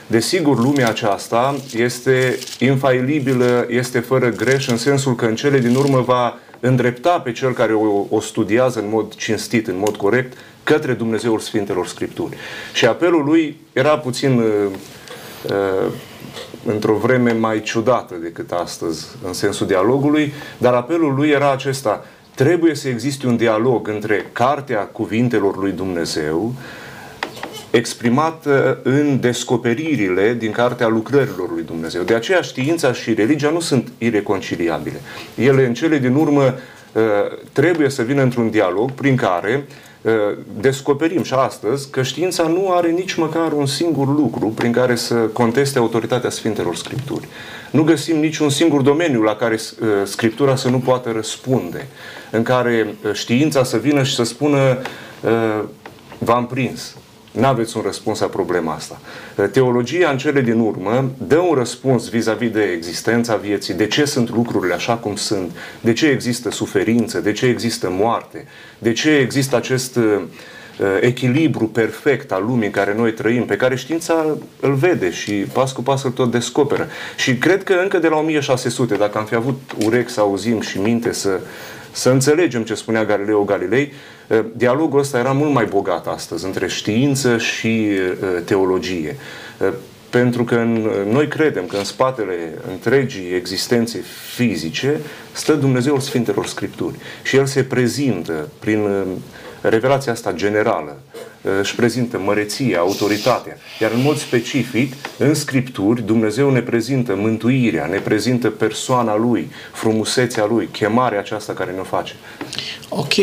Desigur, 0.07 0.59
lumea 0.59 0.88
aceasta 0.88 1.54
este 1.76 2.38
infailibilă, 2.59 3.66
este 3.68 4.00
fără 4.00 4.28
greș, 4.28 4.68
în 4.68 4.76
sensul 4.76 5.14
că 5.14 5.25
în 5.25 5.35
cele 5.35 5.59
din 5.59 5.75
urmă 5.75 6.00
va 6.00 6.38
îndrepta 6.61 7.21
pe 7.21 7.33
cel 7.33 7.52
care 7.52 7.73
o, 7.73 8.07
o 8.09 8.21
studiază 8.21 8.78
în 8.78 8.88
mod 8.88 9.14
cinstit, 9.14 9.66
în 9.66 9.78
mod 9.78 9.97
corect, 9.97 10.37
către 10.62 10.92
Dumnezeul 10.92 11.38
Sfintelor 11.38 11.87
Scripturi. 11.87 12.37
Și 12.73 12.87
apelul 12.87 13.25
lui 13.25 13.61
era 13.73 13.99
puțin 13.99 14.38
uh, 14.38 14.71
uh, 15.50 15.92
într-o 16.64 16.95
vreme 16.95 17.33
mai 17.33 17.62
ciudată 17.62 18.14
decât 18.23 18.52
astăzi, 18.52 19.07
în 19.26 19.33
sensul 19.33 19.66
dialogului, 19.66 20.33
dar 20.59 20.75
apelul 20.75 21.14
lui 21.14 21.28
era 21.28 21.52
acesta. 21.52 22.04
Trebuie 22.38 22.75
să 22.75 22.88
existe 22.88 23.26
un 23.26 23.37
dialog 23.37 23.88
între 23.88 24.26
cartea 24.33 24.78
cuvintelor 24.78 25.57
lui 25.57 25.73
Dumnezeu, 25.73 26.54
exprimată 27.71 28.80
în 28.83 29.21
descoperirile 29.21 30.35
din 30.35 30.50
cartea 30.50 30.88
lucrărilor 30.88 31.52
lui 31.52 31.62
Dumnezeu. 31.62 32.02
De 32.02 32.14
aceea 32.14 32.40
știința 32.40 32.92
și 32.92 33.14
religia 33.14 33.50
nu 33.50 33.61
sunt 33.61 33.92
ireconciliabile. 33.99 35.00
Ele 35.35 35.66
în 35.66 35.75
cele 35.75 35.99
din 35.99 36.14
urmă 36.14 36.42
uh, 36.42 37.02
trebuie 37.52 37.88
să 37.88 38.02
vină 38.02 38.23
într-un 38.23 38.50
dialog 38.50 38.90
prin 38.90 39.16
care 39.16 39.66
uh, 40.02 40.12
descoperim 40.61 41.23
și 41.23 41.35
astăzi 41.35 41.90
că 41.90 42.02
știința 42.02 42.42
nu 42.42 42.73
are 42.73 42.90
nici 42.90 43.14
măcar 43.14 43.52
un 43.52 43.66
singur 43.66 44.07
lucru 44.07 44.47
prin 44.47 44.73
care 44.73 44.95
să 44.95 45.14
conteste 45.14 45.78
autoritatea 45.78 46.30
Sfintelor 46.30 46.76
Scripturi. 46.76 47.28
Nu 47.70 47.82
găsim 47.82 48.16
niciun 48.18 48.50
singur 48.50 48.80
domeniu 48.80 49.22
la 49.22 49.37
care 49.37 49.54
uh, 49.54 49.88
Scriptura 50.04 50.56
să 50.56 50.68
nu 50.68 50.78
poată 50.78 51.10
răspunde, 51.10 51.87
în 52.30 52.42
care 52.42 52.94
știința 53.12 53.64
să 53.64 53.76
vină 53.76 54.02
și 54.02 54.14
să 54.14 54.22
spună 54.22 54.78
v-am 56.18 56.46
prins, 56.46 56.96
nu 57.30 57.46
aveți 57.46 57.76
un 57.76 57.82
răspuns 57.82 58.20
la 58.20 58.26
problema 58.26 58.75
asta. 58.75 59.00
Teologia, 59.52 60.10
în 60.10 60.18
cele 60.18 60.40
din 60.40 60.60
urmă, 60.60 61.10
dă 61.18 61.38
un 61.38 61.54
răspuns 61.54 62.08
vis-a-vis 62.08 62.50
de 62.50 62.62
existența 62.62 63.37
vieții, 63.37 63.75
de 63.75 63.87
ce 63.87 64.04
sunt 64.04 64.30
lucrurile 64.30 64.75
așa 64.75 64.94
cum 64.94 65.16
sunt, 65.16 65.50
de 65.80 65.92
ce 65.92 66.06
există 66.06 66.50
suferință, 66.50 67.20
de 67.20 67.32
ce 67.32 67.46
există 67.46 67.88
moarte, 67.90 68.46
de 68.78 68.92
ce 68.92 69.10
există 69.10 69.56
acest 69.56 69.96
uh, 69.96 70.22
echilibru 71.00 71.64
perfect 71.64 72.32
al 72.32 72.44
lumii 72.47 72.66
în 72.66 72.73
care 72.73 72.94
noi 72.94 73.12
trăim, 73.12 73.44
pe 73.44 73.56
care 73.56 73.76
știința 73.76 74.37
îl 74.61 74.75
vede 74.75 75.11
și 75.11 75.32
pas 75.32 75.73
cu 75.73 75.82
pas 75.82 76.02
îl 76.02 76.11
tot 76.11 76.30
descoperă. 76.30 76.88
Și 77.16 77.37
cred 77.37 77.62
că 77.64 77.73
încă 77.82 77.99
de 77.99 78.08
la 78.08 78.16
1600, 78.16 78.94
dacă 78.94 79.18
am 79.18 79.25
fi 79.25 79.35
avut 79.35 79.61
urechi 79.85 80.11
să 80.11 80.20
auzim 80.20 80.61
și 80.61 80.78
minte 80.78 81.12
să, 81.12 81.40
să 81.92 82.11
înțelegem 82.11 82.62
ce 82.62 82.75
spunea 82.75 83.04
Galileo 83.04 83.44
Galilei, 83.44 83.92
Eh, 84.28 84.44
dialogul 84.56 84.99
ăsta 84.99 85.18
era 85.18 85.32
mult 85.32 85.52
mai 85.52 85.64
bogat 85.64 86.06
astăzi 86.06 86.44
între 86.44 86.66
știință 86.66 87.38
și 87.38 87.85
eh, 87.85 88.12
teologie. 88.44 89.16
Eh, 89.61 89.73
pentru 90.11 90.44
că 90.44 90.54
în, 90.54 90.90
noi 91.11 91.28
credem 91.28 91.66
că 91.66 91.76
în 91.76 91.85
spatele 91.85 92.35
întregii 92.70 93.35
existențe 93.35 94.04
fizice 94.35 95.00
stă 95.32 95.52
Dumnezeul 95.52 96.00
Sfintelor 96.00 96.47
Scripturi 96.47 96.94
și 97.23 97.37
El 97.37 97.47
se 97.47 97.62
prezintă 97.62 98.49
prin 98.58 98.88
revelația 99.61 100.12
asta 100.12 100.33
generală, 100.33 100.97
își 101.61 101.75
prezintă 101.75 102.19
măreția, 102.19 102.79
autoritatea, 102.79 103.57
iar 103.81 103.91
în 103.91 104.03
mod 104.03 104.19
specific, 104.19 104.93
în 105.19 105.35
Scripturi, 105.35 106.03
Dumnezeu 106.03 106.50
ne 106.50 106.61
prezintă 106.61 107.15
mântuirea, 107.15 107.87
ne 107.87 107.99
prezintă 107.99 108.50
persoana 108.50 109.17
Lui, 109.17 109.50
frumusețea 109.73 110.47
Lui, 110.47 110.69
chemarea 110.73 111.19
aceasta 111.19 111.53
care 111.53 111.71
ne-o 111.71 111.83
face. 111.83 112.15
Ok. 112.88 113.15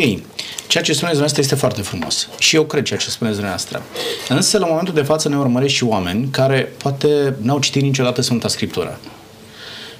Ceea 0.66 0.84
ce 0.84 0.92
spuneți 0.92 1.18
dumneavoastră 1.18 1.40
este 1.40 1.54
foarte 1.54 1.82
frumos. 1.82 2.28
Și 2.38 2.56
eu 2.56 2.64
cred 2.64 2.84
ceea 2.84 2.98
ce 2.98 3.10
spuneți 3.10 3.34
dumneavoastră. 3.34 3.82
Însă, 4.28 4.58
la 4.58 4.66
momentul 4.66 4.94
de 4.94 5.02
față, 5.02 5.28
ne 5.28 5.36
urmăresc 5.36 5.74
și 5.74 5.84
oameni 5.84 6.28
care 6.30 6.72
poate 6.76 7.34
n-au 7.40 7.58
citit 7.58 7.82
niciodată 7.82 8.20
Sfânta 8.20 8.48
Scriptură. 8.48 8.98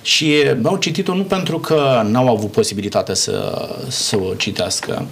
Și 0.03 0.35
n-au 0.61 0.77
citit-o 0.77 1.15
nu 1.15 1.23
pentru 1.23 1.59
că 1.59 2.03
n-au 2.05 2.29
avut 2.29 2.51
posibilitatea 2.51 3.15
să, 3.15 3.69
să 3.89 4.17
o 4.17 4.35
citească, 4.35 5.07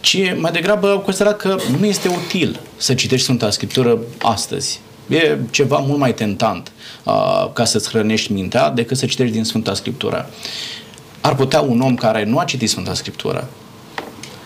ci 0.00 0.34
mai 0.36 0.52
degrabă 0.52 0.90
au 0.90 0.98
considerat 0.98 1.36
că 1.36 1.56
nu 1.78 1.86
este 1.86 2.08
util 2.08 2.60
să 2.76 2.94
citești 2.94 3.24
Sfânta 3.24 3.50
Scriptură 3.50 3.98
astăzi. 4.18 4.80
E 5.08 5.38
ceva 5.50 5.78
mult 5.78 5.98
mai 5.98 6.14
tentant 6.14 6.72
uh, 7.04 7.50
ca 7.52 7.64
să-ți 7.64 7.88
hrănești 7.88 8.32
mintea 8.32 8.70
decât 8.70 8.96
să 8.96 9.06
citești 9.06 9.32
din 9.32 9.44
Sfânta 9.44 9.74
Scriptură. 9.74 10.30
Ar 11.20 11.34
putea 11.34 11.60
un 11.60 11.80
om 11.80 11.94
care 11.94 12.24
nu 12.24 12.38
a 12.38 12.44
citit 12.44 12.68
Sfânta 12.68 12.94
Scriptură 12.94 13.48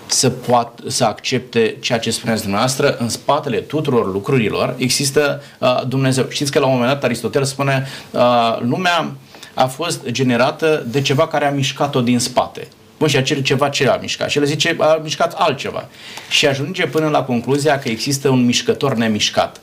să 0.06 0.30
poată 0.30 0.82
să 0.86 1.04
accepte 1.04 1.76
ceea 1.80 1.98
ce 1.98 2.10
spuneați 2.10 2.42
dumneavoastră, 2.42 2.96
în 2.96 3.08
spatele 3.08 3.56
tuturor 3.56 4.12
lucrurilor 4.12 4.74
există 4.76 5.42
uh, 5.58 5.82
Dumnezeu. 5.88 6.26
Știți 6.28 6.50
că 6.52 6.58
la 6.58 6.66
un 6.66 6.72
moment 6.72 6.90
dat 6.90 7.04
Aristotel 7.04 7.44
spune 7.44 7.86
uh, 8.10 8.58
lumea 8.60 9.12
a 9.54 9.66
fost 9.66 10.06
generată 10.06 10.84
de 10.86 11.00
ceva 11.00 11.26
care 11.26 11.46
a 11.46 11.50
mișcat-o 11.50 12.00
din 12.00 12.18
spate. 12.18 12.68
Bun, 12.98 13.08
și 13.08 13.16
acel 13.16 13.42
ceva 13.42 13.68
ce 13.68 13.88
a 13.88 13.96
mișcat? 13.96 14.30
Și 14.30 14.38
el 14.38 14.44
zice, 14.44 14.76
a 14.78 15.00
mișcat 15.02 15.32
altceva. 15.36 15.88
Și 16.28 16.46
ajunge 16.46 16.86
până 16.86 17.08
la 17.08 17.22
concluzia 17.22 17.78
că 17.78 17.88
există 17.88 18.28
un 18.28 18.44
mișcător 18.44 18.94
nemișcat. 18.94 19.60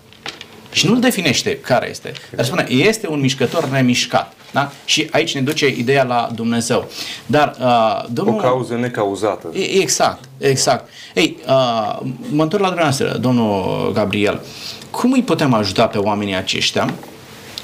Și 0.72 0.88
nu-l 0.88 1.00
definește 1.00 1.58
care 1.58 1.90
este. 1.90 2.12
Dar 2.36 2.46
spune, 2.46 2.66
este 2.70 3.08
un 3.08 3.20
mișcător 3.20 3.70
nemișcat. 3.70 4.34
Da? 4.52 4.72
Și 4.86 5.08
aici 5.12 5.36
ne 5.36 5.42
duce 5.42 5.68
ideea 5.68 6.04
la 6.04 6.30
Dumnezeu. 6.36 6.88
Dar, 7.26 7.56
uh, 7.60 8.04
domnul... 8.10 8.36
O 8.36 8.38
cauză 8.38 8.76
necauzată. 8.76 9.50
Exact, 9.54 10.24
exact. 10.38 10.90
Ei, 11.14 11.38
uh, 11.48 12.00
mă 12.32 12.44
întorc 12.44 12.62
la 12.62 12.68
dumneavoastră, 12.68 13.18
domnul 13.18 13.92
Gabriel. 13.94 14.42
Cum 14.90 15.12
îi 15.12 15.24
putem 15.24 15.54
ajuta 15.54 15.88
pe 15.88 15.98
oamenii 15.98 16.36
aceștia 16.36 16.94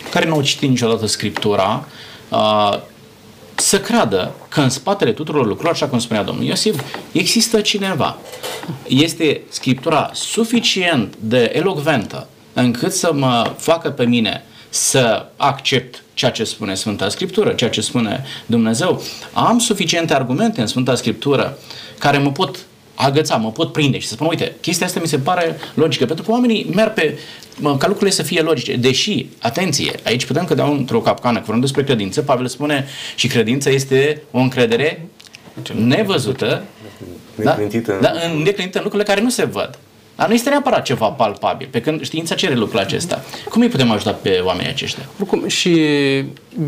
care 0.10 0.28
nu 0.28 0.34
au 0.34 0.42
citit 0.42 0.70
niciodată 0.70 1.06
Scriptura 1.06 1.86
uh, 2.30 2.78
să 3.60 3.80
creadă 3.80 4.36
că 4.50 4.62
în 4.62 4.70
spatele 4.70 5.12
tuturor 5.12 5.42
lucrurilor, 5.42 5.74
așa 5.74 5.88
cum 5.88 6.00
spunea 6.00 6.24
domnul 6.24 6.44
Iosif, 6.44 6.82
există 7.12 7.62
cineva. 7.62 8.18
Este 8.88 9.42
Scriptura 9.50 10.10
suficient 10.14 11.16
de 11.20 11.52
elocventă 11.54 12.28
încât 12.54 12.94
să 12.94 13.14
mă 13.14 13.54
facă 13.58 13.90
pe 13.90 14.06
mine 14.06 14.44
să 14.70 15.26
accept 15.36 16.04
ceea 16.14 16.32
ce 16.32 16.44
spune 16.44 16.76
Sfânta 16.76 17.10
Scriptură, 17.10 17.52
ceea 17.52 17.70
ce 17.70 17.82
spune 17.82 18.24
Dumnezeu. 18.46 19.04
Am 19.34 19.60
suficiente 19.60 20.14
argumente 20.14 20.62
în 20.62 20.68
Sfânta 20.68 20.96
Scriptură 20.96 21.58
care 21.98 22.18
mă 22.18 22.32
pot 22.32 22.58
agăța, 22.98 23.36
mă 23.36 23.52
pot 23.52 23.72
prinde 23.72 24.00
și 24.00 24.08
să 24.08 24.14
spun, 24.14 24.28
uite, 24.28 24.56
chestia 24.62 24.86
asta 24.86 25.00
mi 25.00 25.08
se 25.08 25.18
pare 25.18 25.58
logică, 25.74 26.06
pentru 26.06 26.26
că 26.26 26.32
oamenii 26.32 26.70
merg 26.74 26.94
pe, 26.94 27.18
mă, 27.60 27.78
ca 27.78 27.88
lucrurile 27.88 28.16
să 28.16 28.24
fie 28.24 28.42
logice, 28.42 28.76
deși, 28.76 29.26
atenție, 29.42 29.92
aici 30.04 30.26
putem 30.26 30.46
cădea 30.46 30.66
într-o 30.66 31.02
capcană, 31.02 31.40
vorbim 31.40 31.62
despre 31.62 31.84
credință, 31.84 32.22
Pavel 32.22 32.48
spune 32.48 32.88
și 33.16 33.28
credința 33.28 33.70
este 33.70 34.22
o 34.32 34.40
încredere 34.40 35.08
nevăzută, 35.76 36.64
neclintită, 37.36 37.98
da? 38.02 38.12
Da, 38.12 38.20
în, 38.32 38.38
neclintită 38.38 38.78
în 38.78 38.84
lucrurile 38.84 39.10
care 39.10 39.22
nu 39.22 39.30
se 39.30 39.46
văd. 39.46 39.80
Dar 40.16 40.28
nu 40.28 40.34
este 40.34 40.50
neapărat 40.50 40.84
ceva 40.84 41.08
palpabil, 41.08 41.68
pe 41.72 41.82
când 41.82 42.04
știința 42.04 42.36
cere 42.36 42.56
lucrul 42.56 42.80
acesta. 42.80 43.24
Cum 43.50 43.62
îi 43.62 43.68
putem 43.68 43.92
ajuta 43.92 44.12
pe 44.12 44.42
oamenii 44.44 44.72
aceștia? 44.72 45.04
Oricum, 45.20 45.48
și 45.48 45.82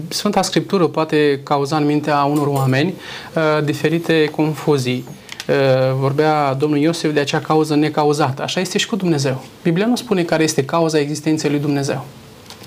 Sfânta 0.08 0.42
Scriptură 0.42 0.88
poate 0.88 1.40
cauza 1.44 1.78
în 1.78 1.86
mintea 1.86 2.24
unor 2.24 2.48
oameni 2.48 2.94
uh, 3.34 3.64
diferite 3.64 4.26
confuzii. 4.26 5.06
Uh, 5.50 5.56
vorbea 6.00 6.54
domnul 6.54 6.80
Iosif 6.80 7.14
de 7.14 7.20
acea 7.20 7.40
cauză 7.40 7.76
necauzată. 7.76 8.42
Așa 8.42 8.60
este 8.60 8.78
și 8.78 8.88
cu 8.88 8.96
Dumnezeu. 8.96 9.44
Biblia 9.64 9.86
nu 9.86 9.96
spune 9.96 10.24
care 10.24 10.44
este 10.44 10.66
cauza 10.66 11.00
existenței 11.00 11.50
lui 11.50 11.60
Dumnezeu 11.60 12.06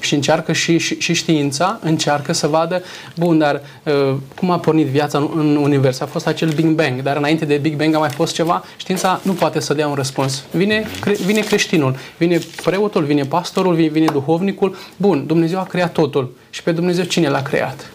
și 0.00 0.14
încearcă 0.14 0.52
și, 0.52 0.78
și, 0.78 1.00
și 1.00 1.12
știința, 1.12 1.78
încearcă 1.82 2.32
să 2.32 2.46
vadă, 2.46 2.82
bun, 3.16 3.38
dar 3.38 3.62
uh, 3.82 4.14
cum 4.36 4.50
a 4.50 4.58
pornit 4.58 4.86
viața 4.86 5.18
în, 5.18 5.28
în 5.36 5.56
univers? 5.56 6.00
A 6.00 6.06
fost 6.06 6.26
acel 6.26 6.48
Big 6.48 6.66
Bang, 6.66 7.02
dar 7.02 7.16
înainte 7.16 7.44
de 7.44 7.56
Big 7.56 7.76
Bang 7.76 7.94
a 7.94 7.98
mai 7.98 8.10
fost 8.10 8.34
ceva? 8.34 8.64
Știința 8.76 9.20
nu 9.22 9.32
poate 9.32 9.60
să 9.60 9.74
dea 9.74 9.88
un 9.88 9.94
răspuns. 9.94 10.44
Vine, 10.50 10.86
cre, 11.00 11.12
vine 11.12 11.40
creștinul, 11.40 11.96
vine 12.16 12.38
preotul, 12.64 13.04
vine 13.04 13.22
pastorul, 13.22 13.74
vine, 13.74 13.88
vine 13.88 14.06
duhovnicul. 14.12 14.76
Bun, 14.96 15.26
Dumnezeu 15.26 15.58
a 15.58 15.64
creat 15.64 15.92
totul. 15.92 16.36
Și 16.50 16.62
pe 16.62 16.72
Dumnezeu 16.72 17.04
cine 17.04 17.28
l-a 17.28 17.42
creat? 17.42 17.90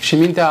Și 0.00 0.14
mintea 0.14 0.50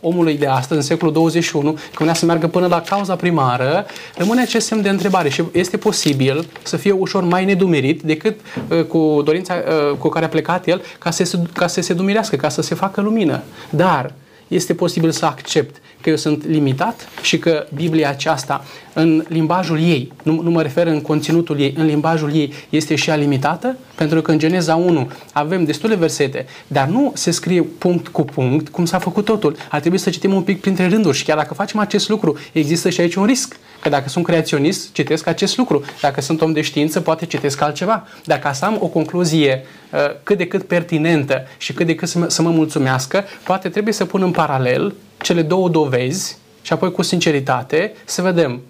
omului 0.00 0.36
de 0.36 0.46
astăzi, 0.46 0.80
în 0.80 0.86
secolul 0.86 1.14
21, 1.14 1.72
că 1.72 2.02
vrea 2.02 2.14
să 2.14 2.24
meargă 2.24 2.46
până 2.46 2.66
la 2.66 2.80
cauza 2.80 3.16
primară, 3.16 3.86
rămâne 4.16 4.40
acest 4.40 4.66
semn 4.66 4.82
de 4.82 4.88
întrebare 4.88 5.28
și 5.28 5.42
este 5.52 5.76
posibil 5.76 6.48
să 6.62 6.76
fie 6.76 6.92
ușor 6.92 7.22
mai 7.22 7.44
nedumerit 7.44 8.02
decât 8.02 8.40
uh, 8.68 8.84
cu 8.84 9.20
dorința 9.24 9.54
uh, 9.54 9.96
cu 9.98 10.08
care 10.08 10.24
a 10.24 10.28
plecat 10.28 10.66
el 10.66 10.82
ca 10.98 11.10
să, 11.10 11.24
se, 11.24 11.38
ca 11.52 11.66
să 11.66 11.80
se 11.80 11.92
dumirească, 11.92 12.36
ca 12.36 12.48
să 12.48 12.62
se 12.62 12.74
facă 12.74 13.00
lumină. 13.00 13.42
Dar 13.70 14.12
este 14.48 14.74
posibil 14.74 15.10
să 15.10 15.26
accept 15.26 15.76
că 16.00 16.10
eu 16.10 16.16
sunt 16.16 16.46
limitat 16.46 17.08
și 17.22 17.38
că 17.38 17.66
Biblia 17.74 18.08
aceasta, 18.08 18.64
în 18.92 19.24
limbajul 19.28 19.80
ei, 19.80 20.12
nu, 20.22 20.42
nu 20.42 20.50
mă 20.50 20.62
refer 20.62 20.86
în 20.86 21.00
conținutul 21.00 21.60
ei, 21.60 21.74
în 21.76 21.86
limbajul 21.86 22.34
ei, 22.34 22.52
este 22.68 22.94
și 22.94 23.10
ea 23.10 23.16
limitată? 23.16 23.76
Pentru 23.94 24.22
că 24.22 24.30
în 24.30 24.38
Geneza 24.38 24.74
1 24.74 25.10
avem 25.32 25.64
destule 25.64 25.94
versete, 25.94 26.46
dar 26.66 26.86
nu 26.86 27.12
se 27.14 27.30
scrie 27.30 27.62
punct 27.62 28.08
cu 28.08 28.22
punct 28.22 28.68
cum 28.68 28.84
s-a 28.84 28.98
făcut 28.98 29.24
totul. 29.24 29.56
Ar 29.70 29.80
trebui 29.80 29.98
să 29.98 30.10
citim 30.10 30.34
un 30.34 30.42
pic 30.42 30.60
printre 30.60 30.88
rânduri 30.88 31.16
și 31.16 31.24
chiar 31.24 31.36
dacă 31.36 31.54
facem 31.54 31.80
acest 31.80 32.08
lucru, 32.08 32.38
există 32.52 32.90
și 32.90 33.00
aici 33.00 33.14
un 33.14 33.24
risc. 33.24 33.56
Că 33.80 33.88
dacă 33.88 34.08
sunt 34.08 34.24
creaționist, 34.24 34.92
citesc 34.92 35.26
acest 35.26 35.56
lucru. 35.56 35.84
Dacă 36.00 36.20
sunt 36.20 36.40
om 36.40 36.52
de 36.52 36.60
știință, 36.60 37.00
poate 37.00 37.26
citesc 37.26 37.60
altceva. 37.60 38.06
Dacă 38.24 38.50
să 38.54 38.64
am 38.64 38.76
o 38.80 38.86
concluzie 38.86 39.64
uh, 39.92 39.98
cât 40.22 40.38
de 40.38 40.46
cât 40.46 40.62
pertinentă 40.62 41.42
și 41.58 41.72
cât 41.72 41.86
de 41.86 41.94
cât 41.94 42.08
să 42.08 42.18
mă, 42.18 42.28
să 42.28 42.42
mă 42.42 42.50
mulțumească, 42.50 43.24
poate 43.44 43.68
trebuie 43.68 43.94
să 43.94 44.04
pun 44.04 44.22
în 44.22 44.30
paralel 44.30 44.94
cele 45.22 45.42
două 45.42 45.68
dovezi 45.68 46.36
și 46.62 46.72
apoi 46.72 46.92
cu 46.92 47.02
sinceritate 47.02 47.92
să 48.04 48.22
vedem 48.22 48.60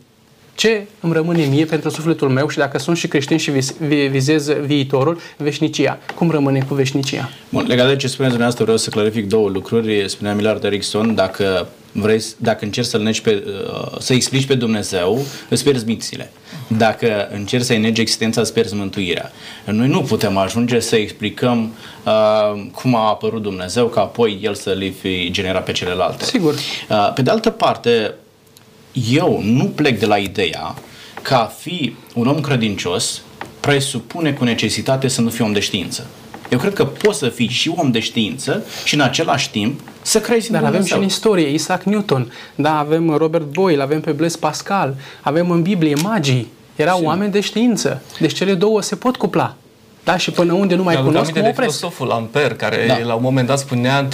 ce 0.55 0.87
îmi 1.01 1.13
rămâne 1.13 1.45
mie 1.45 1.65
pentru 1.65 1.91
sufletul 1.91 2.29
meu 2.29 2.49
și 2.49 2.59
dacă 2.59 2.79
sunt 2.79 2.97
și 2.97 3.09
creștin 3.09 3.37
și 3.37 3.51
vizez 4.11 4.51
viitorul, 4.51 5.19
veșnicia. 5.37 5.99
Cum 6.15 6.31
rămâne 6.31 6.65
cu 6.69 6.75
veșnicia? 6.75 7.31
Bun, 7.49 7.65
legat 7.69 7.87
de 7.89 7.97
ce 7.97 8.07
spuneți 8.07 8.35
dumneavoastră, 8.35 8.65
vreau 8.65 8.79
să 8.79 8.91
clarific 8.91 9.29
două 9.29 9.49
lucruri. 9.49 10.09
Spunea 10.09 10.35
Millard 10.35 10.65
Erickson, 10.65 11.15
dacă 11.15 11.69
vrei, 11.93 12.23
dacă 12.37 12.65
încerci 12.65 12.87
să-l 12.87 13.03
negi 13.03 13.23
pe, 13.23 13.45
uh, 13.47 13.99
să 13.99 14.13
explici 14.13 14.47
pe 14.47 14.55
Dumnezeu, 14.55 15.25
îți 15.49 15.63
pierzi 15.63 15.85
mințile. 15.87 16.31
Dacă 16.77 17.29
încerci 17.33 17.65
să-i 17.65 17.79
negi 17.79 18.01
existența, 18.01 18.41
îți 18.41 18.53
pierzi 18.53 18.75
mântuirea. 18.75 19.33
Noi 19.65 19.89
nu 19.89 20.01
putem 20.01 20.37
ajunge 20.37 20.81
să 20.81 20.97
explicăm 20.97 21.73
uh, 22.05 22.67
cum 22.75 22.95
a 22.95 23.09
apărut 23.09 23.43
Dumnezeu, 23.43 23.87
ca 23.87 24.01
apoi 24.01 24.39
El 24.43 24.55
să 24.55 24.71
le 24.71 24.89
fi 24.89 25.31
generat 25.31 25.65
pe 25.65 25.73
celelalte. 25.73 26.25
Sigur. 26.25 26.55
Uh, 26.55 27.13
pe 27.15 27.23
de 27.23 27.31
altă 27.31 27.51
parte, 27.51 28.15
eu 29.11 29.41
nu 29.43 29.65
plec 29.65 29.99
de 29.99 30.07
la 30.07 30.17
ideea 30.17 30.75
că 31.23 31.35
a 31.35 31.45
fi 31.45 31.95
un 32.15 32.27
om 32.27 32.41
credincios 32.41 33.23
presupune 33.61 34.33
cu 34.33 34.45
necesitate 34.45 35.09
să 35.09 35.21
nu 35.21 35.31
fii 35.31 35.45
om 35.45 35.53
de 35.53 35.61
știință. 35.61 36.07
Eu 36.51 36.59
cred 36.59 36.73
că 36.73 36.85
poți 36.85 37.19
să 37.19 37.29
fii 37.29 37.49
și 37.49 37.73
om 37.77 37.91
de 37.91 38.01
știință 38.01 38.65
și 38.85 38.95
în 38.95 39.01
același 39.01 39.51
timp 39.51 39.81
să 40.03 40.21
crezi 40.21 40.51
Dar 40.51 40.61
în 40.61 40.67
avem 40.67 40.85
și 40.85 40.95
în 40.95 41.03
istorie 41.03 41.53
Isaac 41.53 41.83
Newton, 41.83 42.33
da, 42.55 42.79
avem 42.79 43.11
Robert 43.11 43.53
Boyle, 43.53 43.83
avem 43.83 44.01
pe 44.01 44.11
Blaise 44.11 44.37
Pascal, 44.39 44.95
avem 45.23 45.51
în 45.51 45.63
Biblie 45.63 45.95
magii, 45.95 46.49
erau 46.79 46.97
Sim. 46.99 47.07
oameni 47.07 47.33
de 47.33 47.41
știință. 47.41 48.03
Deci 48.19 48.35
cele 48.35 48.55
două 48.55 48.83
se 48.83 48.97
pot 48.97 49.17
cupla. 49.17 49.57
Da, 50.09 50.17
și 50.17 50.31
până 50.31 50.53
unde 50.53 50.75
nu 50.75 50.83
mai 50.83 50.95
Mi-aduc 50.95 51.13
cunosc, 51.13 51.33
mă 51.33 51.39
opresc. 51.39 51.59
filosoful 51.59 52.11
Amper, 52.11 52.55
care 52.55 52.85
da. 52.87 52.99
la 52.99 53.15
un 53.15 53.23
moment 53.23 53.47
dat 53.47 53.59
spunea, 53.59 54.09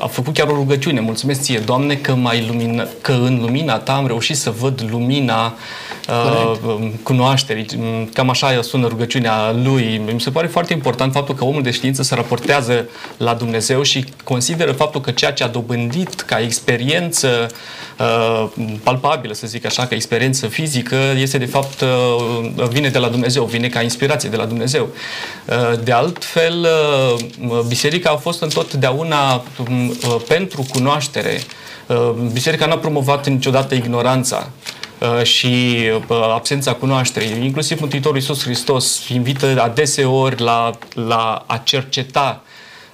a 0.00 0.06
făcut 0.06 0.34
chiar 0.34 0.46
o 0.48 0.54
rugăciune, 0.54 1.00
mulțumesc 1.00 1.40
ție, 1.40 1.58
Doamne, 1.58 1.94
că, 1.94 2.14
mai 2.14 2.44
lumina, 2.46 2.86
că 3.00 3.12
în 3.12 3.38
lumina 3.40 3.76
ta 3.76 3.92
am 3.94 4.06
reușit 4.06 4.36
să 4.36 4.50
văd 4.50 4.86
lumina 4.90 5.54
uh, 6.08 6.78
cunoașterii. 7.02 7.66
Cam 8.12 8.30
așa 8.30 8.62
sună 8.62 8.86
rugăciunea 8.86 9.52
lui. 9.62 10.02
Mi 10.12 10.20
se 10.20 10.30
pare 10.30 10.46
foarte 10.46 10.72
important 10.72 11.12
faptul 11.12 11.34
că 11.34 11.44
omul 11.44 11.62
de 11.62 11.70
știință 11.70 12.02
se 12.02 12.14
raportează 12.14 12.88
la 13.16 13.34
Dumnezeu 13.34 13.82
și 13.82 14.04
consideră 14.24 14.72
faptul 14.72 15.00
că 15.00 15.10
ceea 15.10 15.32
ce 15.32 15.44
a 15.44 15.48
dobândit 15.48 16.20
ca 16.20 16.40
experiență 16.40 17.46
uh, 17.98 18.48
palpabilă, 18.82 19.32
să 19.32 19.46
zic 19.46 19.66
așa, 19.66 19.86
ca 19.86 19.94
experiență 19.94 20.46
fizică, 20.46 20.96
este 21.16 21.38
de 21.38 21.44
fapt, 21.46 21.80
uh, 21.80 22.68
vine 22.68 22.88
de 22.88 22.98
la 22.98 23.08
Dumnezeu, 23.08 23.44
vine 23.44 23.68
ca 23.68 23.82
inspirație 23.82 24.28
de 24.28 24.36
la 24.36 24.44
Dumnezeu. 24.44 24.88
Uh, 25.48 25.78
de 25.82 25.92
altfel, 25.92 26.66
uh, 27.48 27.60
biserica 27.68 28.10
a 28.10 28.16
fost 28.16 28.42
întotdeauna 28.42 29.42
um, 29.68 29.88
uh, 29.88 30.16
pentru 30.28 30.66
cunoaștere. 30.72 31.40
Biserica 32.32 32.66
n-a 32.66 32.76
promovat 32.78 33.28
niciodată 33.28 33.74
ignoranța 33.74 34.50
și 35.22 35.76
absența 36.08 36.72
cunoașterii. 36.72 37.44
Inclusiv 37.44 37.80
Mântuitorul 37.80 38.16
Iisus 38.16 38.42
Hristos 38.42 39.08
invită 39.08 39.60
adeseori 39.62 40.40
la, 40.40 40.70
la 40.94 41.44
a 41.46 41.56
cerceta 41.56 42.42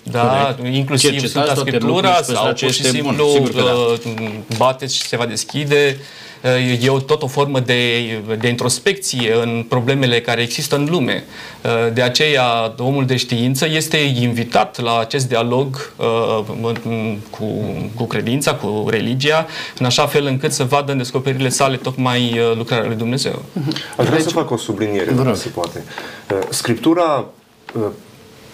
da, 0.03 0.55
Corect. 0.57 0.75
inclusiv 0.77 1.11
Cercetați 1.11 1.33
Sfânta 1.33 1.55
Scriptura 1.55 2.23
sau 2.23 2.53
pur 2.53 2.71
și 2.71 2.85
simplu 2.85 3.49
da. 3.55 3.63
bateți 4.57 4.97
și 4.97 5.03
se 5.03 5.17
va 5.17 5.27
deschide 5.27 5.97
e 6.83 6.89
o, 6.89 7.01
tot 7.01 7.23
o 7.23 7.27
formă 7.27 7.61
de, 7.61 8.03
de 8.39 8.49
introspecție 8.49 9.35
în 9.43 9.65
problemele 9.69 10.21
care 10.21 10.43
există 10.43 10.77
în 10.77 10.87
lume. 10.91 11.25
De 11.93 12.03
aceea, 12.03 12.75
omul 12.79 13.07
de 13.07 13.17
știință 13.17 13.67
este 13.69 13.97
invitat 13.97 14.81
la 14.81 14.99
acest 14.99 15.29
dialog 15.29 15.93
cu, 17.31 17.45
cu 17.95 18.05
credința, 18.05 18.55
cu 18.55 18.87
religia, 18.89 19.47
în 19.79 19.87
așa 19.87 20.07
fel 20.07 20.27
încât 20.27 20.53
să 20.53 20.65
vadă 20.65 20.93
în 20.93 20.99
descoperirile 20.99 21.49
sale 21.49 21.77
tocmai 21.77 22.41
lucrarea 22.57 22.87
lui 22.87 22.97
Dumnezeu. 22.97 23.43
Aș 23.97 24.07
vrea 24.07 24.19
să 24.19 24.25
deci- 24.25 24.33
fac 24.33 24.51
o 24.51 24.57
subliniere, 24.57 25.11
dacă 25.11 25.35
se 25.35 25.49
poate. 25.49 25.85
Scriptura 26.49 27.25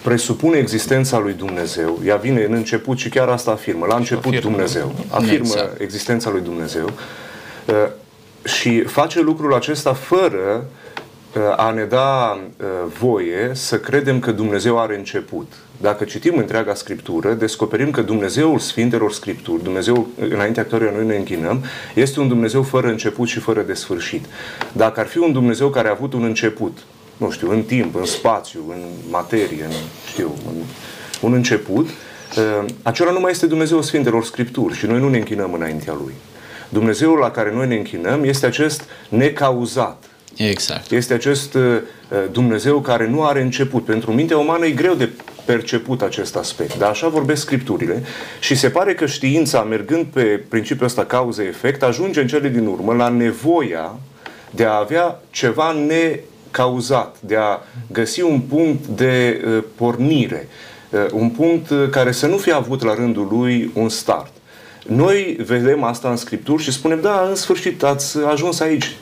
presupune 0.07 0.57
existența 0.57 1.17
lui 1.19 1.33
Dumnezeu, 1.33 1.99
ea 2.05 2.15
vine 2.15 2.43
în 2.43 2.53
început 2.53 2.97
și 2.97 3.09
chiar 3.09 3.27
asta 3.27 3.51
afirmă, 3.51 3.85
la 3.85 3.95
început 3.95 4.25
afirmă. 4.25 4.49
Dumnezeu, 4.49 4.95
afirmă 5.09 5.45
exact. 5.45 5.81
existența 5.81 6.29
lui 6.29 6.41
Dumnezeu, 6.41 6.89
Uh, 7.67 7.73
și 8.43 8.81
face 8.81 9.21
lucrul 9.21 9.53
acesta 9.53 9.93
fără 9.93 10.65
uh, 11.35 11.41
a 11.57 11.71
ne 11.71 11.83
da 11.83 12.39
uh, 12.57 12.65
voie 12.99 13.51
să 13.53 13.79
credem 13.79 14.19
că 14.19 14.31
Dumnezeu 14.31 14.79
are 14.79 14.97
început. 14.97 15.51
Dacă 15.81 16.03
citim 16.03 16.37
întreaga 16.37 16.73
Scriptură, 16.73 17.33
descoperim 17.33 17.91
că 17.91 18.01
Dumnezeul 18.01 18.59
Sfintelor 18.59 19.11
Scripturi, 19.11 19.63
Dumnezeu 19.63 20.07
înaintea 20.29 20.65
căruia 20.65 20.91
noi 20.91 21.05
ne 21.05 21.15
închinăm, 21.15 21.63
este 21.95 22.19
un 22.19 22.27
Dumnezeu 22.27 22.63
fără 22.63 22.87
început 22.87 23.27
și 23.27 23.39
fără 23.39 23.61
de 23.61 23.73
sfârșit. 23.73 24.25
Dacă 24.71 24.99
ar 24.99 25.05
fi 25.05 25.17
un 25.17 25.31
Dumnezeu 25.31 25.69
care 25.69 25.87
a 25.87 25.91
avut 25.91 26.13
un 26.13 26.23
început, 26.23 26.77
nu 27.17 27.31
știu, 27.31 27.51
în 27.51 27.63
timp, 27.63 27.95
în 27.95 28.05
spațiu, 28.05 28.63
în 28.69 28.81
materie, 29.09 29.63
în, 29.63 29.71
știu, 30.07 30.31
în, 30.47 30.55
un 31.21 31.33
început, 31.33 31.89
acela 32.81 33.11
nu 33.11 33.19
mai 33.19 33.31
este 33.31 33.45
Dumnezeu 33.45 33.81
Sfintelor 33.81 34.23
Scripturi 34.23 34.75
și 34.75 34.85
noi 34.85 34.99
nu 34.99 35.09
ne 35.09 35.17
închinăm 35.17 35.53
înaintea 35.53 35.93
Lui. 36.03 36.13
Dumnezeul 36.69 37.17
la 37.17 37.31
care 37.31 37.51
noi 37.53 37.67
ne 37.67 37.75
închinăm 37.75 38.23
este 38.23 38.45
acest 38.45 38.83
necauzat. 39.09 40.03
Exact. 40.35 40.91
Este 40.91 41.13
acest 41.13 41.53
uh, 41.53 41.61
uh, 41.63 42.17
Dumnezeu 42.31 42.79
care 42.79 43.07
nu 43.07 43.23
are 43.23 43.41
început. 43.41 43.85
Pentru 43.85 44.13
mintea 44.13 44.37
umană 44.37 44.65
e 44.65 44.71
greu 44.71 44.93
de 44.93 45.09
perceput 45.45 46.01
acest 46.01 46.35
aspect. 46.35 46.77
Dar 46.77 46.89
așa 46.89 47.07
vorbesc 47.07 47.41
Scripturile 47.41 48.03
și 48.39 48.55
se 48.55 48.69
pare 48.69 48.93
că 48.93 49.05
știința, 49.05 49.63
mergând 49.63 50.05
pe 50.05 50.21
principiul 50.49 50.85
ăsta 50.85 51.05
cauză-efect, 51.05 51.83
ajunge 51.83 52.21
în 52.21 52.27
cele 52.27 52.49
din 52.49 52.65
urmă 52.65 52.93
la 52.93 53.09
nevoia 53.09 53.95
de 54.49 54.65
a 54.65 54.77
avea 54.77 55.19
ceva 55.29 55.71
necauzat, 56.47 57.15
de 57.19 57.35
a 57.35 57.59
găsi 57.91 58.21
un 58.21 58.39
punct 58.39 58.85
de 58.85 59.43
uh, 59.47 59.63
pornire. 59.75 60.47
Uh, 60.89 61.05
un 61.11 61.29
punct 61.29 61.69
uh, 61.69 61.89
care 61.89 62.11
să 62.11 62.27
nu 62.27 62.37
fie 62.37 62.53
avut 62.53 62.83
la 62.83 62.93
rândul 62.93 63.27
lui 63.31 63.71
un 63.73 63.89
start. 63.89 64.31
Noi 64.87 65.37
vedem 65.45 65.83
asta 65.83 66.09
în 66.09 66.15
Scripturi 66.15 66.63
și 66.63 66.71
spunem, 66.71 67.01
da, 67.01 67.25
în 67.29 67.35
sfârșit 67.35 67.83
ați 67.83 68.17
ajuns 68.25 68.59
aici. 68.59 68.95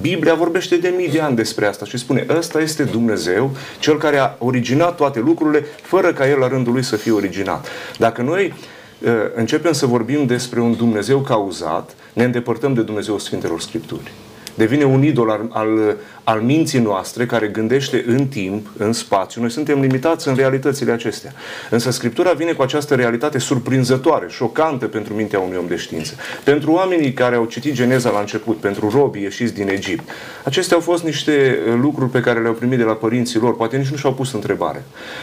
Biblia 0.00 0.34
vorbește 0.34 0.76
de 0.76 0.94
mii 0.96 1.08
de 1.08 1.20
ani 1.20 1.36
despre 1.36 1.66
asta 1.66 1.84
și 1.84 1.98
spune, 1.98 2.26
ăsta 2.36 2.60
este 2.60 2.82
Dumnezeu, 2.82 3.50
cel 3.78 3.98
care 3.98 4.16
a 4.16 4.34
originat 4.38 4.96
toate 4.96 5.20
lucrurile, 5.20 5.66
fără 5.82 6.12
ca 6.12 6.28
el 6.28 6.38
la 6.38 6.48
rândul 6.48 6.72
lui 6.72 6.82
să 6.82 6.96
fie 6.96 7.12
originat. 7.12 7.68
Dacă 7.98 8.22
noi 8.22 8.54
uh, 8.98 9.10
începem 9.34 9.72
să 9.72 9.86
vorbim 9.86 10.26
despre 10.26 10.60
un 10.60 10.76
Dumnezeu 10.76 11.18
cauzat, 11.18 11.94
ne 12.12 12.24
îndepărtăm 12.24 12.74
de 12.74 12.82
Dumnezeu 12.82 13.18
Sfintelor 13.18 13.60
Scripturi 13.60 14.12
devine 14.54 14.84
un 14.84 15.02
idol 15.02 15.30
al, 15.30 15.48
al, 15.52 15.96
al 16.24 16.40
minții 16.40 16.78
noastre 16.78 17.26
care 17.26 17.46
gândește 17.46 18.04
în 18.06 18.26
timp, 18.26 18.66
în 18.76 18.92
spațiu. 18.92 19.40
Noi 19.40 19.50
suntem 19.50 19.80
limitați 19.80 20.28
în 20.28 20.34
realitățile 20.34 20.92
acestea. 20.92 21.32
Însă 21.70 21.90
Scriptura 21.90 22.32
vine 22.32 22.52
cu 22.52 22.62
această 22.62 22.94
realitate 22.94 23.38
surprinzătoare, 23.38 24.26
șocantă 24.28 24.86
pentru 24.86 25.14
mintea 25.14 25.38
unui 25.38 25.56
om 25.56 25.66
de 25.66 25.76
știință. 25.76 26.14
Pentru 26.44 26.72
oamenii 26.72 27.12
care 27.12 27.36
au 27.36 27.44
citit 27.44 27.74
Geneza 27.74 28.10
la 28.10 28.20
început, 28.20 28.56
pentru 28.56 28.90
robii 28.90 29.22
ieșiți 29.22 29.54
din 29.54 29.68
Egipt, 29.68 30.08
acestea 30.44 30.76
au 30.76 30.82
fost 30.82 31.04
niște 31.04 31.58
lucruri 31.80 32.10
pe 32.10 32.20
care 32.20 32.40
le-au 32.40 32.54
primit 32.54 32.78
de 32.78 32.84
la 32.84 32.92
părinții 32.92 33.40
lor, 33.40 33.56
poate 33.56 33.76
nici 33.76 33.88
nu 33.88 33.96
și-au 33.96 34.14
pus 34.14 34.32
întrebare. 34.32 34.82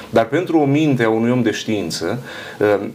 Dar 0.10 0.26
pentru 0.26 0.58
o 0.58 0.66
minte 0.66 1.04
a 1.04 1.10
unui 1.10 1.32
om 1.32 1.42
de 1.42 1.52
știință, 1.52 2.24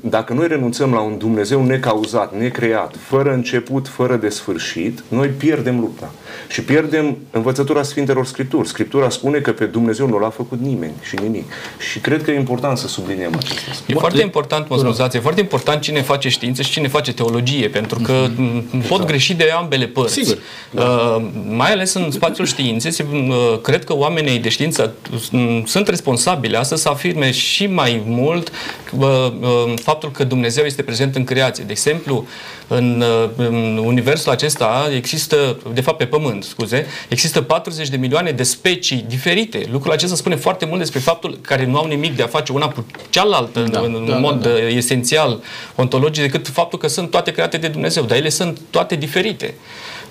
dacă 0.00 0.32
noi 0.32 0.48
renunțăm 0.48 0.92
la 0.92 1.00
un 1.00 1.18
Dumnezeu 1.18 1.64
necauzat, 1.64 2.36
necreat, 2.38 2.94
fără 2.96 3.32
început, 3.32 3.88
fără 3.88 4.16
de 4.16 4.28
sfârșit, 4.28 5.02
noi 5.08 5.28
pierdem 5.28 5.80
lupta. 5.80 6.12
Și 6.48 6.62
pierdem 6.62 7.16
învățătura 7.30 7.82
Sfintelor 7.94 8.26
Scripturi. 8.26 8.68
Scriptura 8.68 9.08
spune 9.08 9.38
că 9.38 9.52
pe 9.52 9.64
Dumnezeu 9.64 10.08
nu 10.08 10.18
l-a 10.18 10.30
făcut 10.30 10.60
nimeni 10.60 10.92
și 11.02 11.16
nimic. 11.22 11.52
Și 11.90 11.98
cred 11.98 12.22
că 12.22 12.30
e 12.30 12.38
important 12.38 12.78
să 12.78 12.88
subliniem 12.88 13.32
acest 13.36 13.68
aspect. 13.70 13.90
E 13.90 14.00
foarte 14.00 14.22
important, 14.22 14.68
mă 14.68 14.78
scuzați, 14.78 15.16
e 15.16 15.20
foarte 15.20 15.40
important 15.40 15.80
cine 15.80 16.02
face 16.02 16.28
știință 16.28 16.62
și 16.62 16.70
cine 16.70 16.88
face 16.88 17.12
teologie, 17.12 17.68
pentru 17.68 17.98
că 18.02 18.26
mm-hmm. 18.28 18.70
pot 18.70 18.82
exact. 18.82 19.06
greși 19.06 19.34
de 19.34 19.50
ambele 19.56 19.86
părți. 19.86 20.12
Sigur. 20.12 20.38
Uh, 20.70 21.26
mai 21.48 21.72
ales 21.72 21.94
în 21.94 22.10
spațiul 22.10 22.46
științei, 22.46 22.90
se, 22.90 23.06
uh, 23.12 23.60
cred 23.62 23.84
că 23.84 23.94
oamenii 23.96 24.38
de 24.38 24.48
știință 24.48 24.94
uh, 25.32 25.62
sunt 25.64 25.88
responsabili 25.88 26.56
astăzi 26.56 26.82
să 26.82 26.88
afirme 26.88 27.30
și 27.30 27.66
mai 27.66 28.02
mult 28.06 28.52
uh, 28.98 29.06
uh, 29.40 29.74
faptul 29.82 30.10
că 30.10 30.24
Dumnezeu 30.24 30.64
este 30.64 30.82
prezent 30.82 31.16
în 31.16 31.24
creație. 31.24 31.64
De 31.64 31.72
exemplu, 31.72 32.26
în, 32.68 33.04
uh, 33.22 33.30
în 33.36 33.76
universul 33.76 34.32
acesta 34.32 34.88
există, 34.94 35.58
de 35.72 35.80
fapt 35.80 35.96
pe 35.96 36.06
Pământ, 36.06 36.44
scuze, 36.44 36.86
există 37.08 37.42
40 37.42 37.88
de 37.88 37.96
milioane 37.96 38.30
de 38.30 38.42
specii 38.42 39.04
diferite. 39.08 39.66
Lucrul 39.70 39.92
acesta 39.92 40.14
spune 40.14 40.36
foarte 40.36 40.64
mult 40.64 40.78
despre 40.78 40.98
faptul 40.98 41.38
care 41.40 41.66
nu 41.66 41.78
au 41.78 41.86
nimic 41.86 42.16
de 42.16 42.22
a 42.22 42.26
face 42.26 42.52
una 42.52 42.68
cu 42.68 42.86
cealaltă 43.10 43.60
da, 43.60 43.80
în, 43.80 44.06
da, 44.08 44.16
mod 44.16 44.42
da, 44.42 44.48
da. 44.48 44.68
esențial 44.68 45.42
ontologic 45.74 46.22
decât 46.22 46.48
faptul 46.48 46.78
că 46.78 46.88
sunt 46.88 47.10
toate 47.10 47.30
create 47.30 47.56
de 47.56 47.68
Dumnezeu, 47.68 48.04
dar 48.04 48.16
ele 48.16 48.28
sunt 48.28 48.60
toate 48.70 48.96
diferite. 48.96 49.54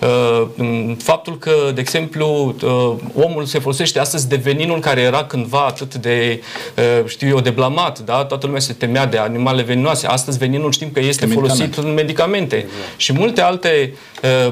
Uh, 0.04 0.96
faptul 0.98 1.38
că, 1.38 1.72
de 1.74 1.80
exemplu, 1.82 2.56
uh, 2.64 3.24
omul 3.26 3.46
se 3.46 3.60
folosește 3.60 4.00
astăzi 4.00 4.28
de 4.28 4.36
veninul 4.36 4.80
care 4.80 5.02
era 5.02 5.24
cândva 5.24 5.66
atât 5.66 5.96
de, 5.96 6.42
uh, 6.78 7.08
știu 7.08 7.28
eu, 7.28 7.40
de 7.40 7.50
blamat, 7.50 8.00
da? 8.00 8.26
Toată 8.26 8.46
lumea 8.46 8.62
se 8.62 8.74
temea 8.74 9.06
de 9.06 9.18
animale 9.18 9.62
veninoase. 9.62 10.08
Astăzi 10.08 10.38
veninul 10.38 10.72
știm 10.72 10.92
că 10.92 11.00
este 11.00 11.26
folosit 11.26 11.60
medicament. 11.60 11.88
în 11.88 11.94
medicamente. 11.94 12.56
Exact. 12.56 12.74
Și 12.98 13.14
multe 13.14 13.42
alte 13.42 13.94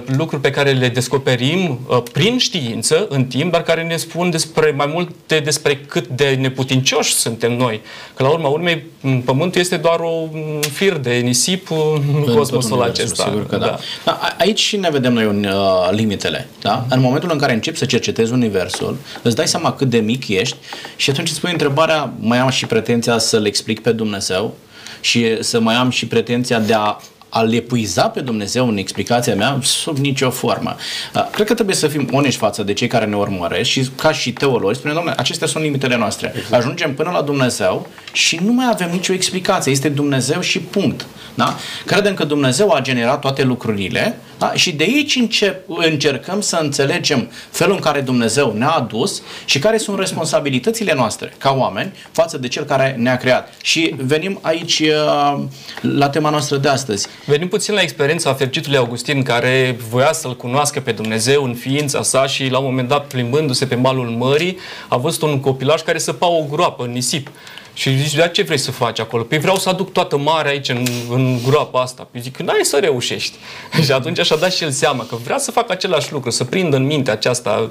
lucruri 0.05 0.41
pe 0.41 0.49
care 0.49 0.71
le 0.71 0.87
descoperim 0.87 1.79
prin 2.11 2.37
știință, 2.37 3.05
în 3.09 3.25
timp, 3.25 3.51
dar 3.51 3.63
care 3.63 3.83
ne 3.83 3.97
spun 3.97 4.29
despre 4.29 4.73
mai 4.77 4.89
multe 4.93 5.39
despre 5.39 5.77
cât 5.87 6.07
de 6.07 6.37
neputincioși 6.39 7.13
suntem 7.13 7.57
noi. 7.57 7.81
Că 8.15 8.23
la 8.23 8.29
urma 8.29 8.47
urmei, 8.47 8.83
Pământul 9.25 9.61
este 9.61 9.77
doar 9.77 9.99
un 9.99 10.59
fir 10.71 10.93
de 10.93 11.13
nisip 11.13 11.71
în 11.71 12.35
cosmosul 12.35 12.81
acesta. 12.81 13.23
Sigur 13.23 13.45
că 13.47 13.57
da. 13.57 13.65
da. 13.65 13.77
da. 14.03 14.19
Aici 14.37 14.75
ne 14.75 14.89
vedem 14.89 15.13
noi 15.13 15.25
un 15.25 15.40
uh, 15.43 15.89
limitele. 15.91 16.47
Da? 16.62 16.86
În 16.89 17.01
momentul 17.01 17.30
în 17.32 17.38
care 17.38 17.54
începi 17.54 17.77
să 17.77 17.86
cercetezi 17.86 18.32
universul, 18.32 18.97
îți 19.21 19.36
dai 19.36 19.47
seama 19.47 19.73
cât 19.73 19.89
de 19.89 19.97
mic 19.97 20.27
ești 20.27 20.56
și 20.95 21.10
atunci 21.10 21.30
îți 21.30 21.39
pui 21.39 21.51
întrebarea, 21.51 22.13
mai 22.19 22.38
am 22.38 22.49
și 22.49 22.65
pretenția 22.65 23.17
să-L 23.17 23.45
explic 23.45 23.80
pe 23.80 23.91
Dumnezeu 23.91 24.58
și 25.01 25.43
să 25.43 25.60
mai 25.60 25.75
am 25.75 25.89
și 25.89 26.08
pretenția 26.08 26.60
de 26.60 26.73
a 26.73 26.97
a-L 27.33 27.53
epuiza 27.53 28.09
pe 28.09 28.19
Dumnezeu 28.19 28.67
în 28.67 28.77
explicația 28.77 29.35
mea 29.35 29.59
sub 29.61 29.97
nicio 29.97 30.29
formă. 30.29 30.75
Uh, 31.15 31.29
cred 31.31 31.47
că 31.47 31.53
trebuie 31.53 31.75
să 31.75 31.87
fim 31.87 32.09
onești 32.11 32.39
față 32.39 32.63
de 32.63 32.73
cei 32.73 32.87
care 32.87 33.05
ne 33.05 33.15
urmăresc 33.15 33.69
și 33.69 33.89
ca 33.95 34.11
și 34.11 34.31
teologi 34.31 34.77
spunem, 34.77 34.95
domnule, 34.95 35.15
acestea 35.19 35.47
sunt 35.47 35.63
limitele 35.63 35.97
noastre. 35.97 36.33
Exact. 36.35 36.53
Ajungem 36.53 36.93
până 36.93 37.09
la 37.09 37.21
Dumnezeu 37.21 37.87
și 38.11 38.39
nu 38.43 38.51
mai 38.51 38.65
avem 38.69 38.89
nicio 38.91 39.13
explicație. 39.13 39.71
Este 39.71 39.89
Dumnezeu 39.89 40.41
și 40.41 40.59
punct. 40.59 41.05
Da? 41.33 41.55
Credem 41.85 42.13
că 42.13 42.23
Dumnezeu 42.23 42.71
a 42.71 42.81
generat 42.81 43.19
toate 43.19 43.43
lucrurile 43.43 44.17
da? 44.37 44.53
și 44.53 44.71
de 44.71 44.83
aici 44.83 45.15
încep, 45.15 45.63
încercăm 45.67 46.41
să 46.41 46.59
înțelegem 46.61 47.29
felul 47.49 47.75
în 47.75 47.81
care 47.81 48.01
Dumnezeu 48.01 48.53
ne-a 48.57 48.69
adus 48.69 49.21
și 49.45 49.59
care 49.59 49.77
sunt 49.77 49.99
responsabilitățile 49.99 50.93
noastre 50.93 51.33
ca 51.37 51.55
oameni 51.57 51.91
față 52.11 52.37
de 52.37 52.47
Cel 52.47 52.63
care 52.63 52.95
ne-a 52.97 53.17
creat. 53.17 53.53
Și 53.63 53.95
venim 53.97 54.39
aici 54.41 54.79
uh, 54.79 55.43
la 55.81 56.09
tema 56.09 56.29
noastră 56.29 56.57
de 56.57 56.67
astăzi. 56.67 57.07
Venim 57.25 57.47
puțin 57.47 57.73
la 57.73 57.81
experiența 57.81 58.34
fericitului 58.34 58.77
Augustin 58.77 59.23
care 59.23 59.77
voia 59.89 60.13
să-L 60.13 60.36
cunoască 60.36 60.79
pe 60.79 60.91
Dumnezeu 60.91 61.43
în 61.43 61.53
ființa 61.53 62.01
sa 62.01 62.27
și 62.27 62.47
la 62.47 62.57
un 62.57 62.65
moment 62.65 62.88
dat 62.88 63.07
plimbându-se 63.07 63.65
pe 63.65 63.75
malul 63.75 64.07
mării 64.07 64.57
a 64.88 64.97
văzut 64.97 65.21
un 65.21 65.39
copilaj 65.39 65.81
care 65.81 65.97
săpa 65.97 66.27
o 66.27 66.43
groapă 66.49 66.84
în 66.84 66.91
nisip. 66.91 67.31
Și 67.73 67.97
zici, 67.97 68.15
dar 68.15 68.31
ce 68.31 68.41
vrei 68.41 68.57
să 68.57 68.71
faci 68.71 68.99
acolo? 68.99 69.23
Păi 69.23 69.39
vreau 69.39 69.55
să 69.55 69.69
aduc 69.69 69.91
toată 69.91 70.17
marea 70.17 70.51
aici 70.51 70.69
în, 70.69 70.86
în 71.10 71.38
groapa 71.47 71.81
asta. 71.81 72.07
Păi 72.12 72.21
zic, 72.21 72.38
n-ai 72.38 72.60
să 72.62 72.77
reușești. 72.81 73.38
și 73.86 73.91
atunci 73.91 74.19
așa 74.19 74.36
dat 74.36 74.53
și 74.53 74.63
el 74.63 74.71
seama 74.71 75.05
că 75.05 75.15
vrea 75.23 75.38
să 75.38 75.51
facă 75.51 75.71
același 75.71 76.12
lucru, 76.12 76.29
să 76.29 76.43
prindă 76.43 76.75
în 76.75 76.86
mintea 76.86 77.13
aceasta 77.13 77.69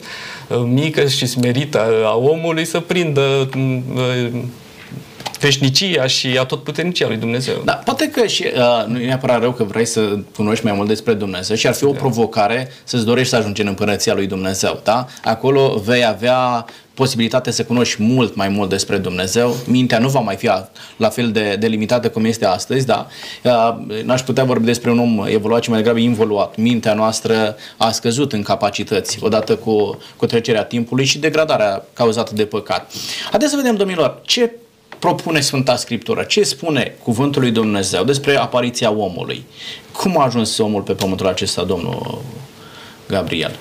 uh, 0.48 0.62
mică 0.64 1.08
și 1.08 1.26
smerită 1.26 2.04
a 2.04 2.16
omului, 2.16 2.64
să 2.64 2.80
prindă 2.80 3.48
uh, 3.94 4.28
veșnicia 5.40 6.06
și 6.06 6.38
a 6.38 6.44
tot 6.44 6.62
puternicia 6.62 7.06
lui 7.06 7.16
Dumnezeu. 7.16 7.62
Da, 7.64 7.72
poate 7.72 8.10
că 8.10 8.26
și 8.26 8.44
uh, 8.54 8.86
nu 8.86 9.00
e 9.00 9.06
neapărat 9.06 9.40
rău 9.40 9.52
că 9.52 9.64
vrei 9.64 9.86
să 9.86 10.18
cunoști 10.34 10.64
mai 10.64 10.74
mult 10.74 10.88
despre 10.88 11.12
Dumnezeu 11.12 11.56
și 11.56 11.66
ar 11.66 11.74
fi 11.74 11.84
o 11.84 11.92
da. 11.92 11.98
provocare 11.98 12.68
să-ți 12.84 13.04
dorești 13.04 13.30
să 13.30 13.36
ajungi 13.36 13.60
în 13.60 13.66
împărăția 13.66 14.14
lui 14.14 14.26
Dumnezeu, 14.26 14.80
da? 14.84 15.06
Acolo 15.24 15.82
vei 15.84 16.06
avea 16.06 16.64
posibilitatea 16.94 17.52
să 17.52 17.64
cunoști 17.64 18.02
mult 18.02 18.34
mai 18.34 18.48
mult 18.48 18.68
despre 18.68 18.96
Dumnezeu. 18.96 19.56
Mintea 19.66 19.98
nu 19.98 20.08
va 20.08 20.20
mai 20.20 20.36
fi 20.36 20.50
la 20.96 21.08
fel 21.08 21.30
de, 21.30 21.56
de 21.58 21.66
limitată 21.66 22.10
cum 22.10 22.24
este 22.24 22.46
astăzi, 22.46 22.86
da? 22.86 23.06
Uh, 23.42 24.02
n-aș 24.04 24.20
putea 24.22 24.44
vorbi 24.44 24.64
despre 24.64 24.90
un 24.90 24.98
om 24.98 25.24
evoluat, 25.28 25.60
ci 25.60 25.68
mai 25.68 25.78
degrabă 25.78 25.98
involuat. 25.98 26.56
Mintea 26.56 26.94
noastră 26.94 27.56
a 27.76 27.90
scăzut 27.90 28.32
în 28.32 28.42
capacități 28.42 29.18
odată 29.20 29.56
cu, 29.56 29.98
cu 30.16 30.26
trecerea 30.26 30.64
timpului 30.64 31.04
și 31.04 31.18
degradarea 31.18 31.84
cauzată 31.92 32.34
de 32.34 32.44
păcat. 32.44 32.92
Haideți 33.30 33.50
să 33.50 33.56
vedem, 33.56 33.76
domnilor, 33.76 34.20
ce 34.22 34.50
propune 35.00 35.40
Sfânta 35.40 35.76
Scriptură? 35.76 36.22
Ce 36.22 36.42
spune 36.42 36.96
Cuvântul 37.02 37.42
lui 37.42 37.50
Dumnezeu 37.50 38.04
despre 38.04 38.36
apariția 38.36 38.90
omului? 38.90 39.44
Cum 39.92 40.18
a 40.18 40.24
ajuns 40.24 40.58
omul 40.58 40.82
pe 40.82 40.92
pământul 40.92 41.26
acesta, 41.26 41.64
domnul 41.64 42.22
Gabriel? 43.08 43.58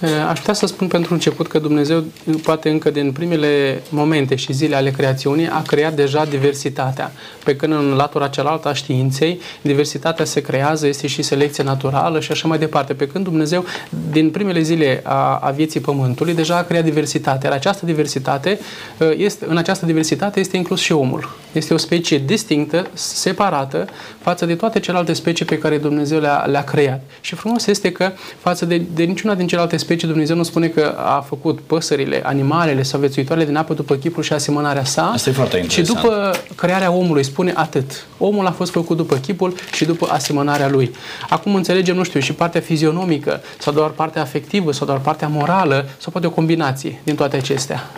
Eh, 0.00 0.08
aș 0.28 0.38
putea 0.38 0.54
să 0.54 0.66
spun 0.66 0.86
pentru 0.86 1.12
început 1.12 1.46
că 1.46 1.58
Dumnezeu, 1.58 2.04
poate 2.42 2.68
încă 2.70 2.90
din 2.90 3.12
primele 3.12 3.82
momente 3.88 4.34
și 4.34 4.52
zile 4.52 4.76
ale 4.76 4.90
creațiunii, 4.90 5.48
a 5.48 5.62
creat 5.62 5.94
deja 5.94 6.24
diversitatea. 6.24 7.12
Pe 7.44 7.56
când 7.56 7.72
în 7.72 7.94
latura 7.96 8.28
cealaltă 8.28 8.68
a 8.68 8.72
științei, 8.72 9.40
diversitatea 9.62 10.24
se 10.24 10.40
creează, 10.40 10.86
este 10.86 11.06
și 11.06 11.22
selecție 11.22 11.64
naturală 11.64 12.20
și 12.20 12.32
așa 12.32 12.48
mai 12.48 12.58
departe. 12.58 12.94
Pe 12.94 13.06
când 13.06 13.24
Dumnezeu, 13.24 13.64
din 14.10 14.30
primele 14.30 14.60
zile 14.60 15.00
a, 15.04 15.38
a 15.42 15.50
vieții 15.50 15.80
Pământului, 15.80 16.34
deja 16.34 16.56
a 16.56 16.62
creat 16.62 16.84
diversitate. 16.84 17.46
Iar 17.46 17.54
această 17.54 17.84
diversitate, 17.84 18.58
eh, 18.98 19.12
este, 19.16 19.44
în 19.48 19.56
această 19.56 19.86
diversitate 19.86 20.40
este 20.40 20.56
inclus 20.56 20.80
și 20.80 20.92
omul. 20.92 21.28
Este 21.52 21.74
o 21.74 21.76
specie 21.76 22.18
distinctă, 22.18 22.86
separată, 22.92 23.86
față 24.20 24.46
de 24.46 24.54
toate 24.54 24.80
celelalte 24.80 25.12
specii 25.12 25.44
pe 25.44 25.58
care 25.58 25.78
Dumnezeu 25.78 26.20
le-a, 26.20 26.44
le 26.46 26.62
creat. 26.66 27.02
Și 27.20 27.34
frumos 27.34 27.66
este 27.66 27.92
că, 27.92 28.12
față 28.38 28.64
de, 28.64 28.82
de 28.94 29.02
niciuna 29.02 29.34
din 29.34 29.46
celelalte 29.46 29.76
specii, 29.76 29.88
specii, 29.90 30.08
Dumnezeu 30.08 30.36
nu 30.36 30.42
spune 30.42 30.68
că 30.68 30.94
a 30.98 31.24
făcut 31.28 31.60
păsările, 31.60 32.22
animalele 32.24 32.82
sau 32.82 33.00
viețuitoarele 33.00 33.46
din 33.46 33.56
apă 33.56 33.74
după 33.74 33.94
chipul 33.94 34.22
și 34.22 34.32
asemănarea 34.32 34.84
sa. 34.84 35.02
Asta 35.02 35.30
e 35.30 35.32
foarte 35.32 35.56
interesant. 35.56 35.86
Și 35.86 35.94
după 35.94 36.34
crearea 36.56 36.90
omului 36.90 37.22
spune 37.24 37.52
atât. 37.56 38.06
Omul 38.18 38.46
a 38.46 38.50
fost 38.50 38.72
făcut 38.72 38.96
după 38.96 39.16
chipul 39.16 39.54
și 39.72 39.84
după 39.84 40.08
asemănarea 40.10 40.68
lui. 40.68 40.90
Acum 41.28 41.54
înțelegem, 41.54 41.96
nu 41.96 42.02
știu, 42.02 42.20
și 42.20 42.32
partea 42.32 42.60
fizionomică 42.60 43.40
sau 43.58 43.72
doar 43.72 43.90
partea 43.90 44.22
afectivă 44.22 44.72
sau 44.72 44.86
doar 44.86 44.98
partea 44.98 45.28
morală 45.28 45.88
sau 45.98 46.12
poate 46.12 46.26
o 46.26 46.30
combinație 46.30 47.00
din 47.04 47.14
toate 47.14 47.36
acestea. 47.36 47.90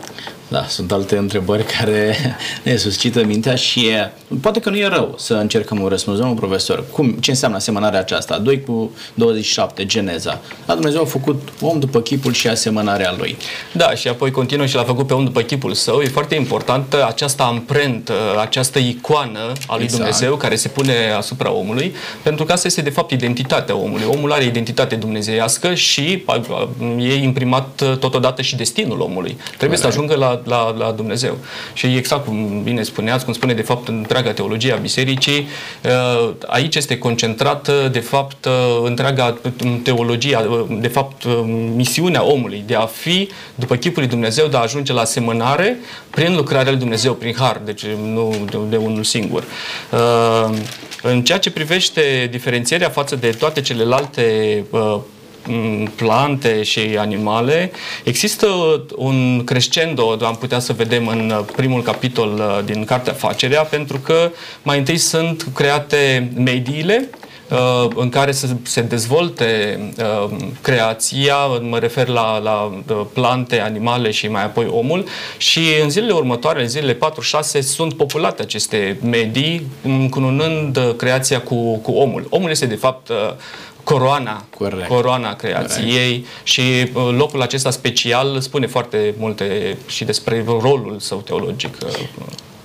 Da, 0.53 0.65
sunt 0.69 0.93
alte 0.93 1.17
întrebări 1.17 1.65
care 1.65 2.17
ne 2.65 2.77
suscită 2.77 3.25
mintea 3.25 3.55
și 3.55 3.87
e, 3.87 4.12
poate 4.41 4.61
că 4.61 4.71
nu 4.71 4.77
e 4.77 4.87
rău 4.87 5.15
să 5.19 5.35
încercăm 5.35 5.81
un 5.81 5.88
răspuns. 5.88 6.19
Domnul 6.19 6.37
profesor, 6.37 6.85
cum, 6.91 7.11
ce 7.11 7.31
înseamnă 7.31 7.57
asemănarea 7.57 7.99
aceasta? 7.99 8.38
2 8.38 8.61
cu 8.61 8.91
27, 9.15 9.87
Geneza. 9.87 10.41
Da, 10.67 10.75
Dumnezeu 10.75 11.03
a 11.03 11.05
făcut 11.05 11.49
om 11.61 11.79
după 11.79 12.01
chipul 12.01 12.33
și 12.33 12.49
asemănarea 12.49 13.15
lui. 13.19 13.37
Da, 13.73 13.95
și 13.95 14.09
apoi 14.09 14.31
continuă 14.31 14.67
și 14.67 14.75
l-a 14.75 14.83
făcut 14.83 15.07
pe 15.07 15.15
om 15.15 15.25
după 15.25 15.41
chipul 15.41 15.75
său. 15.75 16.01
E 16.01 16.09
foarte 16.09 16.35
importantă 16.35 17.07
această 17.07 17.43
amprentă, 17.43 18.15
această 18.41 18.79
icoană 18.79 19.53
a 19.67 19.75
lui 19.75 19.85
exact. 19.85 20.03
Dumnezeu 20.03 20.37
care 20.37 20.57
se 20.57 20.69
pune 20.69 21.12
asupra 21.17 21.53
omului, 21.53 21.95
pentru 22.23 22.45
că 22.45 22.53
asta 22.53 22.67
este 22.67 22.83
de 22.83 22.91
fapt 22.91 23.11
identitatea 23.11 23.77
omului. 23.77 24.05
Omul 24.07 24.33
are 24.33 24.45
identitate 24.45 24.95
dumnezeiască 24.95 25.75
și 25.75 26.25
e 26.99 27.15
imprimat 27.15 27.83
totodată 27.99 28.43
și 28.43 28.57
destinul 28.57 29.01
omului. 29.01 29.37
Trebuie 29.57 29.79
să 29.79 29.87
ajungă 29.87 30.15
la 30.15 30.41
la, 30.46 30.74
la 30.78 30.90
Dumnezeu. 30.90 31.38
Și 31.72 31.87
exact 31.87 32.24
cum 32.24 32.62
bine 32.62 32.83
spuneați, 32.83 33.24
cum 33.24 33.33
spune 33.33 33.52
de 33.52 33.62
fapt 33.62 33.88
întreaga 33.88 34.33
teologie 34.33 34.72
a 34.72 34.76
bisericii, 34.76 35.48
uh, 35.85 36.31
aici 36.46 36.74
este 36.74 36.98
concentrată 36.98 37.88
de 37.92 38.00
fapt 38.00 38.44
uh, 38.44 38.52
întreaga 38.85 39.38
teologie, 39.83 40.37
uh, 40.37 40.64
de 40.81 40.88
fapt 40.88 41.24
misiunea 41.74 42.24
omului 42.24 42.62
de 42.66 42.74
a 42.74 42.87
fi 42.87 43.28
după 43.55 43.76
chipul 43.76 44.02
lui 44.02 44.11
Dumnezeu, 44.11 44.46
de 44.46 44.57
a 44.57 44.61
ajunge 44.61 44.92
la 44.92 45.00
asemănare 45.00 45.78
prin 46.11 46.37
lucrarea 46.37 46.70
lui 46.70 46.81
Dumnezeu, 46.81 47.14
prin 47.14 47.35
har, 47.38 47.61
deci 47.64 47.85
nu 47.87 48.35
de, 48.50 48.59
de 48.68 48.76
unul 48.76 49.05
singur. 49.05 49.44
În 51.02 51.22
ceea 51.22 51.38
ce 51.38 51.50
privește 51.50 52.28
diferențierea 52.31 52.88
față 52.88 53.16
de 53.16 53.31
toate 53.31 53.61
celelalte 53.61 54.64
plante 55.94 56.62
și 56.62 56.81
animale, 56.98 57.72
există 58.05 58.46
un 58.96 59.44
crescendo, 59.44 60.16
am 60.22 60.37
putea 60.37 60.59
să 60.59 60.72
vedem 60.72 61.07
în 61.07 61.44
primul 61.57 61.83
capitol 61.83 62.33
uh, 62.33 62.64
din 62.64 62.85
Cartea 62.85 63.12
Facerea, 63.12 63.62
pentru 63.62 63.98
că 63.98 64.31
mai 64.62 64.78
întâi 64.78 64.96
sunt 64.96 65.46
create 65.55 66.33
mediile, 66.37 67.09
uh, 67.50 67.88
în 67.94 68.09
care 68.09 68.33
să 68.33 68.46
se 68.62 68.81
dezvolte 68.81 69.78
uh, 69.98 70.37
creația, 70.61 71.37
mă 71.46 71.78
refer 71.78 72.09
la, 72.09 72.38
la 72.38 72.83
plante, 73.12 73.61
animale 73.61 74.11
și 74.11 74.28
mai 74.28 74.44
apoi 74.44 74.66
omul 74.70 75.05
și 75.37 75.61
în 75.83 75.90
zilele 75.90 76.12
următoare, 76.12 76.62
în 76.62 76.68
zilele 76.68 76.98
4-6, 77.59 77.61
sunt 77.61 77.94
populate 77.94 78.42
aceste 78.42 78.98
medii, 79.02 79.66
încununând 79.83 80.94
creația 80.96 81.40
cu, 81.40 81.76
cu 81.76 81.90
omul. 81.90 82.26
Omul 82.31 82.50
este 82.50 82.66
de 82.66 82.74
fapt 82.74 83.11
coroana, 83.85 84.45
Correct. 84.59 84.88
coroana 84.88 85.35
creației 85.37 86.11
Correct. 86.11 86.27
și 86.42 86.61
uh, 86.61 87.14
locul 87.16 87.42
acesta 87.42 87.71
special 87.71 88.40
spune 88.40 88.66
foarte 88.66 89.14
multe 89.18 89.77
și 89.87 90.05
despre 90.05 90.45
rolul 90.47 90.97
său 91.01 91.18
teologic. 91.18 91.77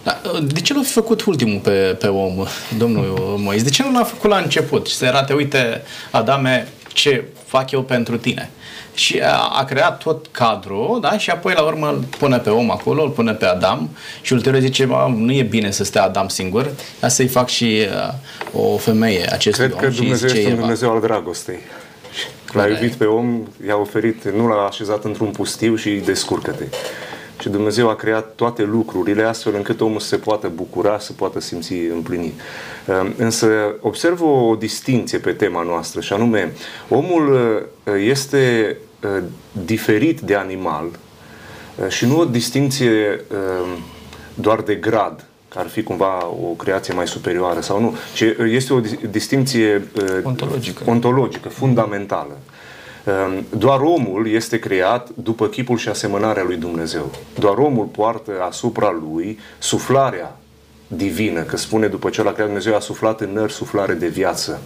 Da, 0.04 0.22
uh, 0.34 0.40
de 0.48 0.62
ce 0.62 0.74
l-a 0.74 0.82
fi 0.82 0.92
făcut 0.92 1.22
ultimul 1.22 1.60
pe, 1.60 1.72
pe 2.00 2.08
om, 2.08 2.46
domnul 2.78 3.36
Moise? 3.38 3.64
De 3.64 3.70
ce 3.70 3.84
nu 3.84 3.92
l-a 3.98 4.04
făcut 4.04 4.30
la 4.30 4.38
început? 4.38 4.88
Și 4.88 4.96
să 4.96 5.06
arate, 5.06 5.34
uite, 5.34 5.84
Adame, 6.12 6.68
ce 6.94 7.24
fac 7.46 7.72
eu 7.72 7.82
pentru 7.82 8.18
tine 8.18 8.50
și 8.98 9.20
a, 9.20 9.50
a 9.60 9.64
creat 9.64 10.04
tot 10.04 10.28
cadrul, 10.32 10.98
da? 11.02 11.18
Și 11.18 11.30
apoi 11.30 11.54
la 11.54 11.62
urmă 11.62 11.88
îl 11.88 12.04
pune 12.18 12.38
pe 12.38 12.50
om 12.50 12.72
acolo, 12.72 13.04
îl 13.04 13.10
pune 13.10 13.34
pe 13.34 13.46
Adam 13.46 13.90
și 14.22 14.34
ulterior 14.34 14.62
zice, 14.62 14.86
mă, 14.86 15.14
nu 15.16 15.32
e 15.32 15.44
bine 15.44 15.72
să 15.72 15.84
stea 15.84 16.04
Adam 16.04 16.28
singur, 16.28 16.70
dar 17.00 17.10
să-i 17.10 17.28
fac 17.28 17.48
și 17.48 17.86
uh, 18.54 18.62
o 18.62 18.78
femeie 18.78 19.28
acestui 19.32 19.68
Cred 19.68 19.78
om. 19.78 19.90
că 19.90 19.96
Dumnezeu 19.96 20.30
este 20.30 20.50
un 20.50 20.56
Dumnezeu 20.56 20.92
al 20.92 21.02
dragostei. 21.02 21.60
L-a 22.52 22.68
iubit 22.68 22.94
pe 22.94 23.06
om, 23.06 23.48
i-a 23.68 23.78
oferit, 23.78 24.30
nu 24.36 24.48
l-a 24.48 24.66
așezat 24.66 25.04
într-un 25.04 25.30
pustiu 25.30 25.76
și 25.76 25.90
descurcă-te. 25.90 26.64
Și 27.42 27.50
Dumnezeu 27.50 27.90
a 27.90 27.96
creat 27.96 28.36
toate 28.36 28.64
lucrurile 28.64 29.24
astfel 29.24 29.56
încât 29.56 29.82
omul 29.82 30.00
să 30.00 30.08
se 30.08 30.16
poată 30.16 30.52
bucura, 30.56 31.00
să 31.00 31.14
poată 31.14 31.40
simți 31.40 31.74
împlinit. 31.74 32.34
Ehm, 32.90 33.14
însă 33.18 33.48
observ 33.82 34.22
o 34.22 34.56
distinție 34.60 35.18
pe 35.18 35.32
tema 35.32 35.64
noastră 35.64 36.02
și 36.02 36.14
anume, 36.14 36.54
omul 36.90 37.34
uh, 37.84 37.94
este 38.08 38.78
Uh, 38.80 38.87
diferit 39.52 40.20
de 40.20 40.36
animal 40.36 40.86
uh, 40.86 41.90
și 41.90 42.06
nu 42.06 42.20
o 42.20 42.26
distinție 42.26 43.26
uh, 43.32 43.78
doar 44.34 44.62
de 44.62 44.76
grad, 44.76 45.26
că 45.50 45.60
ar 45.60 45.68
fi 45.68 45.84
cumva 45.84 46.26
o 46.26 46.54
creație 46.58 46.94
mai 46.94 47.08
superioară 47.08 47.62
sau 47.62 47.82
nu, 47.82 47.96
ci 48.14 48.24
este 48.52 48.74
o 48.74 48.80
distinție 49.10 49.88
ontologică, 50.24 50.84
ontologică 50.86 51.50
fundamentală. 51.50 52.38
Doar 53.50 53.80
omul 53.80 54.28
este 54.28 54.60
creat 54.60 55.10
după 55.16 55.48
chipul 55.48 55.78
și 55.78 55.90
asemănarea 55.90 56.44
lui 56.44 56.56
Dumnezeu. 56.56 57.12
Doar 57.40 57.58
omul 57.58 57.86
poartă 57.86 58.32
asupra 58.48 58.98
lui 59.12 59.40
suflarea 59.58 60.38
divină, 60.88 61.42
că 61.42 61.58
spune 61.58 61.88
după 61.88 62.10
ce 62.10 62.24
l-a 62.24 62.32
creat 62.32 62.48
Dumnezeu 62.48 62.76
a 62.76 62.80
suflat 62.80 63.22
în 63.22 63.34
nări 63.34 63.54
suflare 63.54 63.94
de 63.94 64.08
viață. 64.08 64.62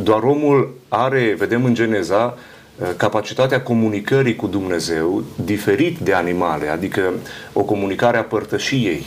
Doar 0.00 0.22
omul 0.22 0.74
are, 0.88 1.34
vedem 1.38 1.64
în 1.64 1.74
Geneza, 1.74 2.34
Uh, 2.34 2.57
capacitatea 2.96 3.62
comunicării 3.62 4.36
cu 4.36 4.46
Dumnezeu 4.46 5.22
diferit 5.44 5.98
de 5.98 6.12
animale, 6.12 6.68
adică 6.68 7.12
o 7.52 7.62
comunicare 7.62 8.16
a 8.16 8.22
părtășiei, 8.22 9.06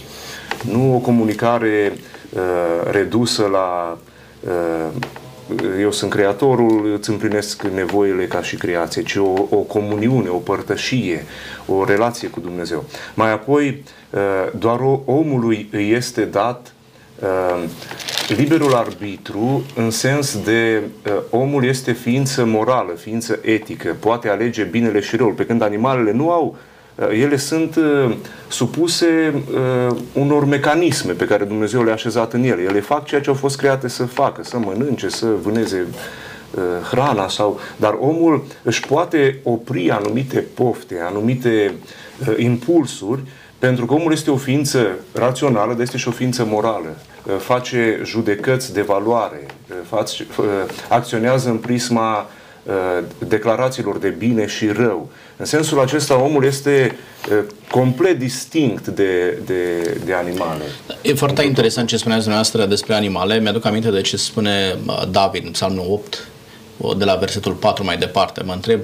nu 0.72 0.96
o 0.96 0.98
comunicare 0.98 1.94
uh, 2.30 2.92
redusă 2.92 3.48
la 3.52 3.98
uh, 4.40 5.04
eu 5.80 5.92
sunt 5.92 6.12
creatorul, 6.12 6.94
îți 6.98 7.10
împlinesc 7.10 7.64
nevoile 7.64 8.26
ca 8.26 8.42
și 8.42 8.56
creație, 8.56 9.04
ci 9.04 9.16
o, 9.16 9.34
o 9.50 9.58
comuniune, 9.58 10.30
o 10.30 10.38
părtășie, 10.38 11.26
o 11.66 11.84
relație 11.84 12.28
cu 12.28 12.40
Dumnezeu. 12.40 12.84
Mai 13.14 13.32
apoi, 13.32 13.84
uh, 14.10 14.20
doar 14.58 14.80
omului 15.06 15.70
îi 15.72 15.92
este 15.92 16.26
dat 16.26 16.60
uh, 16.66 16.81
liberul 18.36 18.74
arbitru 18.74 19.64
în 19.76 19.90
sens 19.90 20.38
de 20.44 20.82
uh, 21.06 21.14
omul 21.30 21.66
este 21.66 21.92
ființă 21.92 22.46
morală, 22.46 22.92
ființă 22.94 23.40
etică, 23.42 23.96
poate 24.00 24.30
alege 24.30 24.64
binele 24.64 25.00
și 25.00 25.16
răul, 25.16 25.34
pe 25.34 25.46
când 25.46 25.62
animalele 25.62 26.12
nu 26.12 26.32
au 26.32 26.58
uh, 26.96 27.08
ele 27.22 27.38
sunt 27.38 27.76
uh, 27.76 28.16
supuse 28.48 29.34
uh, 29.36 29.96
unor 30.14 30.46
mecanisme 30.46 31.12
pe 31.12 31.26
care 31.26 31.44
Dumnezeu 31.44 31.84
le-a 31.84 31.94
așezat 31.94 32.34
în 32.34 32.44
ele. 32.44 32.62
Ele 32.62 32.80
fac 32.80 33.06
ceea 33.06 33.22
ce 33.22 33.30
au 33.30 33.36
fost 33.36 33.58
create 33.58 33.88
să 33.88 34.06
facă, 34.06 34.44
să 34.44 34.58
mănânce, 34.58 35.10
să 35.10 35.28
vâneze 35.42 35.86
uh, 36.52 36.62
hrana 36.92 37.28
sau 37.28 37.60
dar 37.76 37.98
omul 38.00 38.44
își 38.64 38.80
poate 38.80 39.40
opri 39.44 39.90
anumite 39.90 40.46
pofte, 40.54 41.00
anumite 41.08 41.74
uh, 42.28 42.34
impulsuri 42.38 43.22
pentru 43.60 43.86
că 43.86 43.94
omul 43.94 44.12
este 44.12 44.32
o 44.32 44.38
ființă 44.38 44.88
rațională, 45.14 45.72
dar 45.72 45.82
este 45.82 45.98
și 45.98 46.08
o 46.08 46.12
ființă 46.12 46.46
morală. 46.46 46.98
Uh, 47.28 47.34
face 47.38 48.02
judecăți 48.04 48.74
de 48.74 48.82
valoare, 48.82 49.46
uh, 49.70 49.76
face, 49.90 50.26
uh, 50.38 50.46
acționează 50.90 51.50
în 51.50 51.58
prisma 51.58 52.30
declarațiilor 53.18 53.98
de 53.98 54.10
bine 54.10 54.48
și 54.48 54.68
rău. 54.68 55.10
În 55.38 55.46
sensul 55.46 55.80
acesta, 55.80 56.22
omul 56.22 56.44
este 56.44 56.96
complet 57.72 58.20
distinct 58.20 58.88
de, 58.88 59.38
de, 59.46 59.82
de 60.06 60.14
animale. 60.14 60.64
E 61.02 61.14
foarte 61.14 61.44
interesant 61.44 61.88
ce 61.88 61.98
spuneați 61.98 62.24
dumneavoastră 62.24 62.66
despre 62.66 62.94
animale. 62.94 63.40
Mi-aduc 63.40 63.66
aminte 63.66 63.90
de 63.90 64.02
ce 64.02 64.18
spune 64.18 64.76
David 65.12 65.46
în 65.46 65.52
Psalmul 65.52 65.86
8, 65.90 66.28
de 66.98 67.06
la 67.06 67.16
versetul 67.16 67.54
4 67.54 67.84
mai 67.84 67.98
departe, 67.98 68.44
mă 68.44 68.54
întreb 68.54 68.80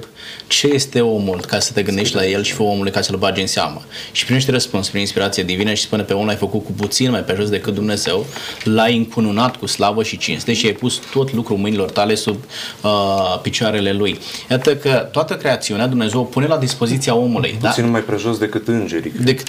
ce 0.46 0.66
este 0.66 1.00
omul 1.00 1.40
ca 1.40 1.58
să 1.58 1.72
te 1.72 1.82
gândești 1.82 2.14
la 2.14 2.26
el 2.26 2.42
și 2.42 2.52
fă 2.52 2.62
omului 2.62 2.90
ca 2.90 3.00
să-l 3.00 3.16
bagi 3.16 3.40
în 3.40 3.46
seamă. 3.46 3.82
Și 4.12 4.24
primește 4.24 4.50
răspuns 4.50 4.88
prin 4.88 5.00
inspirație 5.00 5.42
divină 5.42 5.74
și 5.74 5.82
spune 5.82 6.02
pe 6.02 6.12
om 6.12 6.26
l-ai 6.26 6.36
făcut 6.36 6.64
cu 6.64 6.72
puțin 6.72 7.10
mai 7.10 7.20
pe 7.20 7.34
jos 7.36 7.48
decât 7.48 7.74
Dumnezeu, 7.74 8.26
l-ai 8.64 8.96
încununat 8.96 9.56
cu 9.56 9.66
slavă 9.66 10.02
și 10.02 10.18
cinste 10.18 10.52
și 10.52 10.66
ai 10.66 10.72
pus 10.72 11.00
tot 11.12 11.32
lucrul 11.32 11.56
mâinilor 11.56 11.90
tale 11.90 12.14
sub 12.14 12.36
uh, 12.82 13.38
picioarele 13.42 13.92
lui. 13.92 14.18
Iată 14.50 14.76
că 14.76 15.08
toată 15.12 15.36
creațiunea 15.36 15.86
Dumnezeu 15.86 16.20
o 16.20 16.24
pune 16.24 16.46
la 16.46 16.56
dispoziția 16.56 17.14
omului. 17.14 17.58
Puțin 17.60 17.84
da? 17.84 17.90
mai 17.90 18.00
prejos 18.00 18.38
decât 18.38 18.68
îngerii. 18.68 19.12
Decât, 19.20 19.46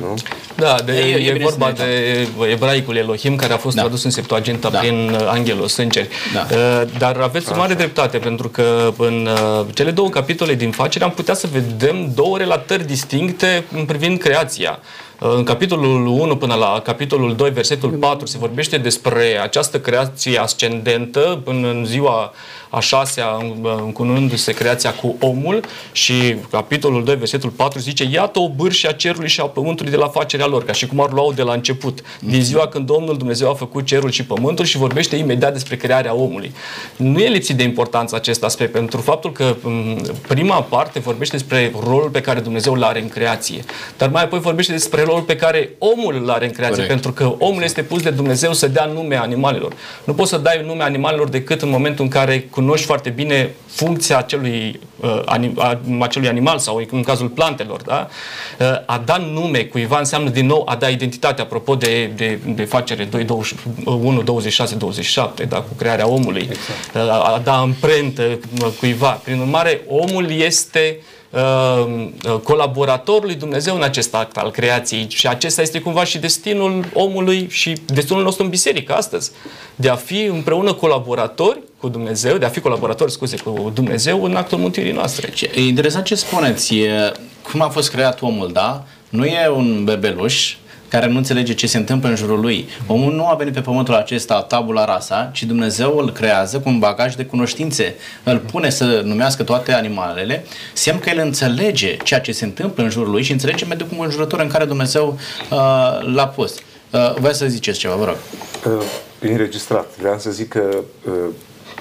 nu? 0.00 0.14
Da, 0.56 0.76
de, 0.84 0.92
e, 0.92 1.14
e, 1.14 1.28
e 1.28 1.38
vorba 1.42 1.72
de 1.72 2.28
ebraicul 2.50 2.96
Elohim 2.96 3.36
care 3.36 3.52
a 3.52 3.56
fost 3.56 3.76
da. 3.76 3.82
tradus 3.82 4.04
în 4.04 4.10
Septuaginta 4.10 4.68
da. 4.68 4.78
prin 4.78 5.10
uh, 5.10 5.26
Angelos, 5.26 5.76
îngeri. 5.76 6.08
Da. 6.32 6.46
Uh, 6.50 6.82
dar 6.98 7.16
aveți 7.16 7.52
o 7.52 7.56
mare 7.56 7.74
dreptate, 7.74 8.18
pentru 8.18 8.48
că 8.48 8.92
în 8.96 9.28
uh, 9.32 9.66
cele 9.74 9.90
două 9.90 10.08
capitole 10.08 10.54
din 10.54 10.70
facere 10.70 11.04
am 11.04 11.10
putea 11.10 11.34
să 11.34 11.48
vedem 11.52 12.12
două 12.14 12.38
relatări 12.38 12.86
distincte 12.86 13.64
în 13.72 13.84
privind 13.84 14.18
creația. 14.18 14.78
În 15.18 15.44
capitolul 15.44 16.06
1 16.06 16.36
până 16.36 16.54
la 16.54 16.80
capitolul 16.84 17.34
2, 17.34 17.50
versetul 17.50 17.90
4, 17.90 18.26
se 18.26 18.38
vorbește 18.38 18.78
despre 18.78 19.40
această 19.42 19.80
creație 19.80 20.38
ascendentă 20.38 21.40
până 21.44 21.68
în 21.68 21.84
ziua 21.84 22.32
a 22.70 22.80
șasea, 22.80 23.26
încununându-se 23.84 24.52
creația 24.52 24.92
cu 24.92 25.16
omul 25.20 25.60
și 25.92 26.36
capitolul 26.50 27.04
2, 27.04 27.14
versetul 27.14 27.50
4 27.50 27.78
zice 27.78 28.08
Iată 28.12 28.38
o 28.38 28.48
bârșie 28.48 28.88
a 28.88 28.92
cerului 28.92 29.28
și 29.28 29.40
a 29.40 29.44
pământului 29.44 29.90
de 29.90 29.96
la 29.96 30.08
facerea 30.08 30.46
lor, 30.46 30.64
ca 30.64 30.72
și 30.72 30.86
cum 30.86 31.00
ar 31.00 31.12
lua 31.12 31.32
de 31.34 31.42
la 31.42 31.52
început, 31.52 32.02
din 32.20 32.42
ziua 32.42 32.66
când 32.66 32.86
Domnul 32.86 33.16
Dumnezeu 33.16 33.50
a 33.50 33.54
făcut 33.54 33.84
cerul 33.84 34.10
și 34.10 34.24
pământul 34.24 34.64
și 34.64 34.76
vorbește 34.76 35.16
imediat 35.16 35.52
despre 35.52 35.76
crearea 35.76 36.14
omului. 36.14 36.52
Nu 36.96 37.18
e 37.18 37.28
lipsit 37.28 37.56
de 37.56 37.62
importanță 37.62 38.16
acest 38.16 38.44
aspect, 38.44 38.72
pentru 38.72 39.00
faptul 39.00 39.32
că 39.32 39.56
prima 40.28 40.62
parte 40.62 40.98
vorbește 40.98 41.36
despre 41.36 41.72
rolul 41.86 42.08
pe 42.08 42.20
care 42.20 42.40
Dumnezeu 42.40 42.72
îl 42.72 42.82
are 42.82 43.00
în 43.00 43.08
creație, 43.08 43.64
dar 43.96 44.08
mai 44.08 44.22
apoi 44.22 44.38
vorbește 44.38 44.72
despre 44.72 45.02
rolul 45.02 45.22
pe 45.22 45.36
care 45.36 45.70
omul 45.78 46.14
îl 46.22 46.30
are 46.30 46.44
în 46.44 46.52
creație, 46.52 46.82
Corect. 46.82 47.00
pentru 47.00 47.12
că 47.12 47.34
omul 47.38 47.62
este 47.62 47.82
pus 47.82 48.02
de 48.02 48.10
Dumnezeu 48.10 48.52
să 48.52 48.68
dea 48.68 48.84
nume 48.84 49.16
animalelor. 49.16 49.72
Nu 50.04 50.14
poți 50.14 50.30
să 50.30 50.36
dai 50.36 50.62
nume 50.66 50.82
animalelor 50.82 51.28
decât 51.28 51.62
în 51.62 51.70
momentul 51.70 52.04
în 52.04 52.10
care 52.10 52.46
cunoști 52.60 52.86
foarte 52.86 53.10
bine 53.10 53.54
funcția 53.66 54.18
acelui, 54.18 54.80
uh, 55.00 55.22
anim, 55.24 55.54
a, 55.58 55.80
acelui 56.00 56.28
animal 56.28 56.58
sau 56.58 56.86
în 56.90 57.02
cazul 57.02 57.28
plantelor. 57.28 57.82
Da? 57.82 58.08
Uh, 58.58 58.66
a 58.86 59.02
da 59.04 59.16
nume 59.16 59.58
cuiva 59.58 59.98
înseamnă 59.98 60.30
din 60.30 60.46
nou 60.46 60.62
a 60.66 60.76
da 60.76 60.88
identitate, 60.88 61.42
apropo 61.42 61.74
de, 61.74 62.06
de, 62.16 62.38
de 62.46 62.64
facere 62.64 63.04
2, 63.04 63.26
1, 63.84 64.22
26, 64.22 64.74
27, 64.74 65.44
da? 65.44 65.56
cu 65.56 65.74
crearea 65.76 66.08
omului. 66.08 66.48
Exact. 66.50 66.94
Uh, 66.94 67.34
a 67.34 67.40
da 67.44 67.58
amprentă 67.58 68.22
uh, 68.22 68.68
cuiva. 68.78 69.10
Prin 69.10 69.40
urmare, 69.40 69.80
omul 69.88 70.30
este 70.30 70.96
uh, 70.98 71.19
Uh, 71.30 72.08
uh, 72.26 72.40
colaborator 72.42 73.24
lui 73.24 73.34
Dumnezeu 73.34 73.74
în 73.74 73.82
acest 73.82 74.14
act 74.14 74.36
al 74.36 74.50
creației 74.50 75.06
și 75.08 75.28
acesta 75.28 75.62
este 75.62 75.80
cumva 75.80 76.04
și 76.04 76.18
destinul 76.18 76.84
omului 76.92 77.46
și 77.50 77.72
destinul 77.86 78.22
nostru 78.22 78.44
în 78.44 78.48
biserică 78.48 78.94
astăzi, 78.94 79.30
de 79.76 79.88
a 79.88 79.94
fi 79.94 80.22
împreună 80.22 80.72
colaboratori 80.72 81.58
cu 81.78 81.88
Dumnezeu, 81.88 82.36
de 82.36 82.44
a 82.44 82.48
fi 82.48 82.60
colaboratori, 82.60 83.12
scuze, 83.12 83.36
cu 83.36 83.70
Dumnezeu 83.74 84.24
în 84.24 84.36
actul 84.36 84.58
mântuirii 84.58 84.92
noastre. 84.92 85.32
E 85.54 85.66
interesant 85.66 86.04
ce 86.04 86.14
spuneți, 86.14 86.76
e, 86.76 87.12
cum 87.50 87.60
a 87.60 87.68
fost 87.68 87.90
creat 87.90 88.22
omul, 88.22 88.52
da? 88.52 88.84
Nu 89.08 89.24
e 89.24 89.48
un 89.48 89.84
bebeluș, 89.84 90.56
care 90.90 91.06
nu 91.06 91.16
înțelege 91.16 91.54
ce 91.54 91.66
se 91.66 91.76
întâmplă 91.76 92.08
în 92.08 92.16
jurul 92.16 92.40
lui. 92.40 92.68
Omul 92.86 93.12
nu 93.12 93.26
a 93.26 93.34
venit 93.34 93.52
pe 93.52 93.60
pământul 93.60 93.94
acesta 93.94 94.42
tabula 94.42 94.84
rasa, 94.84 95.30
ci 95.32 95.42
Dumnezeu 95.42 95.96
îl 95.96 96.12
creează 96.12 96.60
cu 96.60 96.68
un 96.68 96.78
bagaj 96.78 97.14
de 97.14 97.24
cunoștințe. 97.24 97.94
Îl 98.24 98.38
pune 98.38 98.70
să 98.70 99.02
numească 99.04 99.42
toate 99.42 99.72
animalele, 99.72 100.44
semn 100.72 100.98
că 100.98 101.10
el 101.10 101.18
înțelege 101.18 101.96
ceea 101.96 102.20
ce 102.20 102.32
se 102.32 102.44
întâmplă 102.44 102.82
în 102.82 102.90
jurul 102.90 103.10
lui 103.10 103.22
și 103.22 103.32
înțelege 103.32 103.64
mediul 103.64 103.88
înconjurător 103.90 104.40
în 104.40 104.48
care 104.48 104.64
Dumnezeu 104.64 105.18
uh, 105.50 105.58
l-a 106.14 106.28
pus. 106.34 106.54
Uh, 106.90 107.14
voi 107.18 107.34
să 107.34 107.46
ziceți 107.46 107.78
ceva, 107.78 107.94
vă 107.94 108.04
rog. 108.04 108.16
Uh, 108.66 108.82
înregistrat. 109.20 109.86
Vreau 109.98 110.18
să 110.18 110.30
zic 110.30 110.48
că 110.48 110.82
uh, 111.06 111.12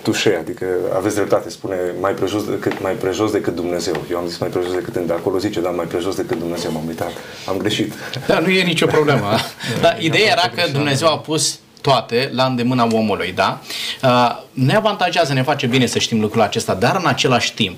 tușe, 0.03 0.37
adică 0.39 0.65
aveți 0.95 1.15
dreptate, 1.15 1.49
spune 1.49 1.75
mai 1.99 2.11
prejos 2.11 2.43
decât, 2.49 2.81
mai 2.81 2.93
prejos 2.93 3.31
decât 3.31 3.55
Dumnezeu. 3.55 4.05
Eu 4.11 4.17
am 4.17 4.27
zis 4.27 4.37
mai 4.37 4.49
prejos 4.49 4.73
decât 4.73 4.93
de 4.93 5.13
acolo 5.13 5.37
zice, 5.37 5.61
dar 5.61 5.73
mai 5.73 5.85
prejos 5.85 6.15
decât 6.15 6.39
Dumnezeu, 6.39 6.71
m-am 6.71 6.87
uitat. 6.87 7.11
Am 7.47 7.57
greșit. 7.57 7.93
Da, 8.27 8.39
nu 8.39 8.49
e 8.49 8.63
nicio 8.63 8.85
problemă. 8.85 9.29
Dar 9.81 9.97
ideea 9.99 10.31
era 10.31 10.49
că 10.55 10.71
Dumnezeu 10.71 11.07
a 11.07 11.17
pus 11.19 11.59
toate 11.81 12.29
la 12.33 12.45
îndemâna 12.45 12.87
omului, 12.91 13.31
da? 13.31 13.61
Uh, 14.03 14.43
ne 14.51 14.75
avantajează, 14.75 15.33
ne 15.33 15.43
face 15.43 15.67
bine 15.67 15.85
să 15.85 15.99
știm 15.99 16.19
lucrul 16.19 16.41
acesta, 16.41 16.73
dar 16.73 16.95
în 16.95 17.07
același 17.07 17.53
timp 17.53 17.77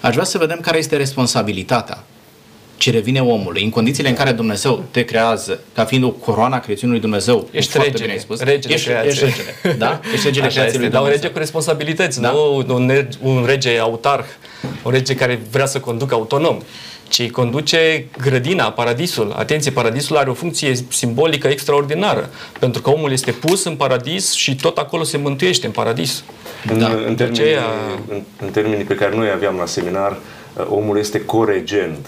aș 0.00 0.12
vrea 0.12 0.24
să 0.24 0.38
vedem 0.38 0.60
care 0.60 0.78
este 0.78 0.96
responsabilitatea 0.96 2.04
ce 2.76 2.90
revine 2.90 3.20
omului, 3.20 3.64
în 3.64 3.70
condițiile 3.70 4.08
în 4.08 4.14
care 4.14 4.32
Dumnezeu 4.32 4.84
te 4.90 5.04
creează 5.04 5.60
ca 5.74 5.84
fiind 5.84 6.04
o 6.04 6.10
coroana 6.10 6.60
creațiunii 6.60 6.94
lui 6.94 7.04
Dumnezeu. 7.04 7.48
Ești 7.50 7.78
regele, 7.78 8.06
bine 8.06 8.18
spus. 8.18 8.40
regele 8.40 8.74
ești, 8.74 8.90
ești 9.06 9.24
regele, 9.24 9.76
da? 9.78 10.00
Ești 10.12 10.26
regele 10.26 10.46
creației 10.54 10.80
lui 10.80 10.90
Dumnezeu. 10.90 10.90
Dar 10.90 11.02
un 11.02 11.08
rege 11.08 11.28
cu 11.28 11.38
responsabilități, 11.38 12.20
da? 12.20 12.30
nu 12.30 12.64
un, 12.68 13.08
un 13.22 13.44
rege 13.46 13.78
autarh, 13.78 14.24
un 14.82 14.92
rege 14.92 15.14
care 15.14 15.40
vrea 15.50 15.66
să 15.66 15.80
conducă 15.80 16.14
autonom 16.14 16.58
ci 17.08 17.30
conduce 17.30 18.06
grădina, 18.20 18.72
paradisul. 18.72 19.34
Atenție, 19.36 19.70
paradisul 19.70 20.16
are 20.16 20.30
o 20.30 20.34
funcție 20.34 20.74
simbolică 20.88 21.48
extraordinară, 21.48 22.30
pentru 22.58 22.82
că 22.82 22.90
omul 22.90 23.12
este 23.12 23.30
pus 23.30 23.64
în 23.64 23.76
paradis 23.76 24.32
și 24.32 24.56
tot 24.56 24.78
acolo 24.78 25.02
se 25.02 25.16
mântuiește 25.16 25.66
în 25.66 25.72
paradis. 25.72 26.24
În, 26.70 26.78
da. 26.78 26.86
în, 26.86 27.14
termenii, 27.14 27.40
aceea... 27.40 27.64
în, 28.08 28.22
în 28.40 28.50
termenii 28.50 28.84
pe 28.84 28.94
care 28.94 29.16
noi 29.16 29.30
aveam 29.30 29.56
la 29.56 29.66
seminar, 29.66 30.16
omul 30.68 30.98
este 30.98 31.20
coregent. 31.20 32.06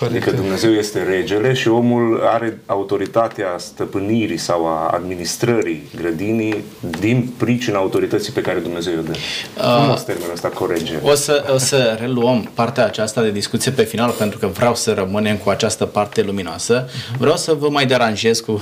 Corect. 0.00 0.16
Adică 0.16 0.36
Dumnezeu 0.36 0.72
este 0.72 1.02
regele 1.02 1.52
și 1.52 1.68
omul 1.68 2.22
are 2.24 2.58
autoritatea 2.66 3.46
stăpânirii 3.58 4.36
sau 4.36 4.66
a 4.66 4.90
administrării 4.94 5.82
grădinii 5.96 6.64
din 7.00 7.32
pricina 7.36 7.78
autorității 7.78 8.32
pe 8.32 8.40
care 8.40 8.58
Dumnezeu 8.58 8.92
o 8.98 9.02
dă. 9.02 9.12
Frumos 9.54 10.00
uh, 10.00 10.06
termenul 10.06 10.32
ăsta, 10.32 10.48
corege. 10.48 10.94
O 11.02 11.14
să, 11.14 11.44
o 11.54 11.58
să 11.58 11.96
reluăm 12.00 12.50
partea 12.54 12.84
aceasta 12.84 13.22
de 13.22 13.30
discuție 13.30 13.70
pe 13.70 13.82
final 13.82 14.10
pentru 14.10 14.38
că 14.38 14.46
vreau 14.46 14.74
să 14.74 14.92
rămânem 14.92 15.36
cu 15.36 15.50
această 15.50 15.84
parte 15.84 16.22
luminoasă. 16.22 16.88
Vreau 17.18 17.36
să 17.36 17.54
vă 17.58 17.68
mai 17.68 17.86
deranjez 17.86 18.40
cu, 18.40 18.60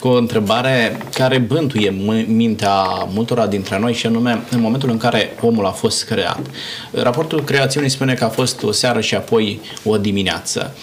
cu 0.00 0.08
o 0.08 0.16
întrebare 0.16 0.96
care 1.14 1.38
bântuie 1.38 1.94
mintea 2.26 2.74
multora 3.12 3.46
dintre 3.46 3.78
noi 3.78 3.92
și 3.92 4.06
anume 4.06 4.42
în 4.50 4.60
momentul 4.60 4.90
în 4.90 4.96
care 4.96 5.36
omul 5.40 5.66
a 5.66 5.70
fost 5.70 6.04
creat. 6.04 6.40
Raportul 6.92 7.44
creațiunii 7.44 7.90
spune 7.90 8.14
că 8.14 8.24
a 8.24 8.28
fost 8.28 8.62
o 8.62 8.72
seară 8.72 9.00
și 9.00 9.14
apoi 9.14 9.60
o 9.84 9.96
dimineață 9.96 10.61
viață. 10.62 10.74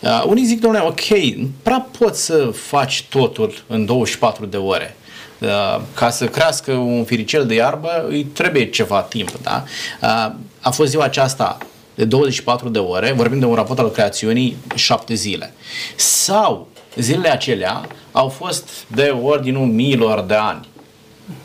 Uh, 0.00 0.30
unii 0.30 0.44
zic, 0.44 0.60
domnule, 0.60 0.84
ok, 0.86 1.08
nu 1.36 1.48
prea 1.62 1.88
poți 1.98 2.24
să 2.24 2.50
faci 2.54 3.06
totul 3.08 3.62
în 3.66 3.84
24 3.84 4.46
de 4.46 4.56
ore. 4.56 4.96
Uh, 5.38 5.80
ca 5.94 6.10
să 6.10 6.26
crească 6.26 6.72
un 6.72 7.04
firicel 7.04 7.46
de 7.46 7.54
iarbă, 7.54 8.06
îi 8.08 8.24
trebuie 8.24 8.70
ceva 8.70 9.02
timp. 9.02 9.30
Da? 9.42 9.64
Uh, 10.02 10.32
a 10.60 10.70
fost 10.70 10.90
ziua 10.90 11.04
aceasta 11.04 11.58
de 11.94 12.04
24 12.04 12.68
de 12.68 12.78
ore, 12.78 13.12
vorbim 13.12 13.38
de 13.38 13.44
un 13.44 13.54
raport 13.54 13.78
al 13.78 13.90
creațiunii, 13.90 14.56
7 14.74 15.14
zile. 15.14 15.52
Sau 15.96 16.68
zilele 16.96 17.28
acelea 17.28 17.86
au 18.12 18.28
fost 18.28 18.68
de 18.86 19.14
ordinul 19.22 19.66
miilor 19.66 20.20
de 20.20 20.34
ani. 20.34 20.68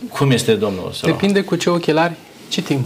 Cum 0.10 0.32
este 0.32 0.56
domnul 0.56 0.92
Depinde 1.02 1.42
cu 1.42 1.56
ce 1.56 1.70
ochelari 1.70 2.14
citim. 2.48 2.86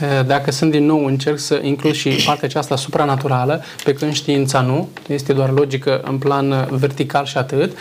Eh, 0.00 0.26
dacă 0.26 0.50
sunt 0.50 0.70
din 0.70 0.84
nou, 0.84 1.04
încerc 1.04 1.38
să 1.38 1.60
includ 1.62 1.92
și 1.92 2.08
partea 2.08 2.48
aceasta 2.48 2.76
supranaturală, 2.76 3.62
pe 3.84 3.92
când 3.92 4.12
știința 4.12 4.60
nu, 4.60 4.88
este 5.08 5.32
doar 5.32 5.50
logică 5.50 6.00
în 6.04 6.18
plan 6.18 6.52
eh, 6.52 6.66
vertical 6.70 7.24
și 7.24 7.36
atât, 7.36 7.70
eh, 7.72 7.76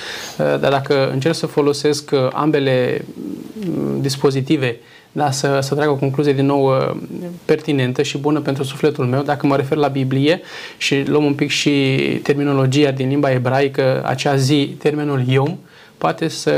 dar 0.60 0.72
dacă 0.72 1.10
încerc 1.12 1.36
să 1.36 1.46
folosesc 1.46 2.12
ambele 2.34 3.06
mm, 3.54 4.02
dispozitive 4.02 4.78
da, 5.12 5.32
să, 5.32 5.60
să 5.62 5.76
trag 5.76 5.90
o 5.90 5.96
concluzie 5.96 6.34
din 6.34 6.46
nou 6.46 6.72
pertinentă 7.46 8.02
și 8.02 8.18
bună 8.18 8.40
pentru 8.40 8.64
sufletul 8.64 9.06
meu, 9.06 9.22
dacă 9.22 9.48
mă 9.48 9.56
refer 9.56 9.78
la 9.78 9.88
Biblie 9.88 10.42
și 10.78 11.04
luăm 11.08 11.24
un 11.24 11.34
pic 11.34 11.50
și 11.50 11.96
terminologia 12.24 12.92
din 12.92 13.08
limba 13.08 13.32
ebraică, 13.32 14.02
acea 14.06 14.36
zi, 14.36 14.76
termenul 14.80 15.24
Yom, 15.28 15.58
poate 15.98 16.28
să 16.28 16.52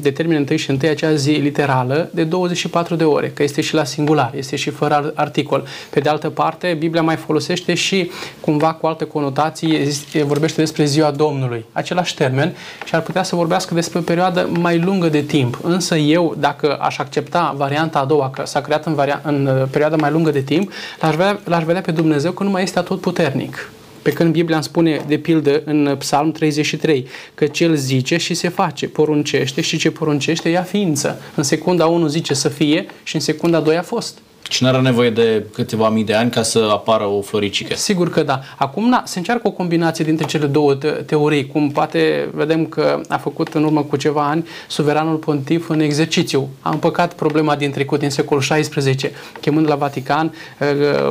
determine 0.00 0.38
întâi 0.38 0.56
și 0.56 0.70
întâi 0.70 0.88
acea 0.88 1.14
zi 1.14 1.30
literală 1.30 2.08
de 2.12 2.24
24 2.24 2.94
de 2.94 3.04
ore, 3.04 3.30
că 3.34 3.42
este 3.42 3.60
și 3.60 3.74
la 3.74 3.84
singular, 3.84 4.32
este 4.36 4.56
și 4.56 4.70
fără 4.70 5.12
articol. 5.14 5.66
Pe 5.90 6.00
de 6.00 6.08
altă 6.08 6.30
parte, 6.30 6.76
Biblia 6.78 7.02
mai 7.02 7.16
folosește 7.16 7.74
și 7.74 8.10
cumva 8.40 8.72
cu 8.72 8.86
alte 8.86 9.04
conotații, 9.04 9.88
vorbește 10.24 10.60
despre 10.60 10.84
ziua 10.84 11.10
Domnului, 11.10 11.64
același 11.72 12.14
termen 12.14 12.56
și 12.84 12.94
ar 12.94 13.00
putea 13.00 13.22
să 13.22 13.36
vorbească 13.36 13.74
despre 13.74 13.98
o 13.98 14.02
perioadă 14.02 14.48
mai 14.58 14.78
lungă 14.78 15.08
de 15.08 15.20
timp. 15.20 15.58
Însă 15.62 15.96
eu, 15.96 16.34
dacă 16.38 16.78
aș 16.80 16.98
accepta 16.98 17.54
varianta 17.56 17.98
a 17.98 18.04
doua, 18.04 18.30
că 18.30 18.42
s-a 18.46 18.60
creat 18.60 18.86
în, 18.86 18.94
varia- 18.94 19.22
în 19.22 19.46
uh, 19.46 19.68
perioada 19.70 19.96
mai 19.96 20.10
lungă 20.10 20.30
de 20.30 20.40
timp, 20.40 20.72
l-aș 21.00 21.14
vedea, 21.14 21.40
l-aș 21.44 21.64
vedea 21.64 21.80
pe 21.80 21.90
Dumnezeu 21.90 22.32
că 22.32 22.42
nu 22.42 22.50
mai 22.50 22.62
este 22.62 22.78
atot 22.78 23.00
puternic. 23.00 23.70
Pe 24.02 24.12
când 24.12 24.32
Biblia 24.32 24.56
îmi 24.56 24.64
spune, 24.64 25.04
de 25.06 25.18
pildă, 25.18 25.62
în 25.64 25.96
Psalm 25.98 26.32
33, 26.32 27.06
că 27.34 27.46
cel 27.46 27.74
zice 27.74 28.16
și 28.16 28.34
se 28.34 28.48
face, 28.48 28.88
poruncește 28.88 29.60
și 29.60 29.78
ce 29.78 29.90
poruncește 29.90 30.48
ia 30.48 30.62
ființă. 30.62 31.20
În 31.34 31.42
secunda 31.42 31.86
1 31.86 32.06
zice 32.06 32.34
să 32.34 32.48
fie 32.48 32.86
și 33.02 33.14
în 33.14 33.20
secunda 33.20 33.60
2 33.60 33.76
a 33.76 33.82
fost. 33.82 34.18
Și 34.52 34.62
nu 34.62 34.68
are 34.68 34.80
nevoie 34.80 35.10
de 35.10 35.46
câteva 35.52 35.88
mii 35.88 36.04
de 36.04 36.14
ani 36.14 36.30
ca 36.30 36.42
să 36.42 36.68
apară 36.72 37.04
o 37.04 37.20
floricică. 37.20 37.74
Sigur 37.74 38.10
că 38.10 38.22
da. 38.22 38.40
Acum 38.56 38.88
na, 38.88 39.02
se 39.06 39.18
încearcă 39.18 39.48
o 39.48 39.50
combinație 39.50 40.04
dintre 40.04 40.26
cele 40.26 40.46
două 40.46 40.74
teorii, 41.06 41.46
cum 41.46 41.70
poate 41.70 42.28
vedem 42.34 42.66
că 42.66 43.00
a 43.08 43.16
făcut 43.16 43.54
în 43.54 43.64
urmă 43.64 43.82
cu 43.82 43.96
ceva 43.96 44.28
ani 44.28 44.46
suveranul 44.68 45.16
pontif 45.16 45.68
în 45.68 45.80
exercițiu. 45.80 46.48
A 46.60 46.70
împăcat 46.70 47.12
problema 47.12 47.56
din 47.56 47.70
trecut, 47.70 47.98
din 47.98 48.10
secolul 48.10 48.42
XVI, 48.42 49.10
chemând 49.40 49.68
la 49.68 49.74
Vatican 49.74 50.34
uh, 50.60 50.68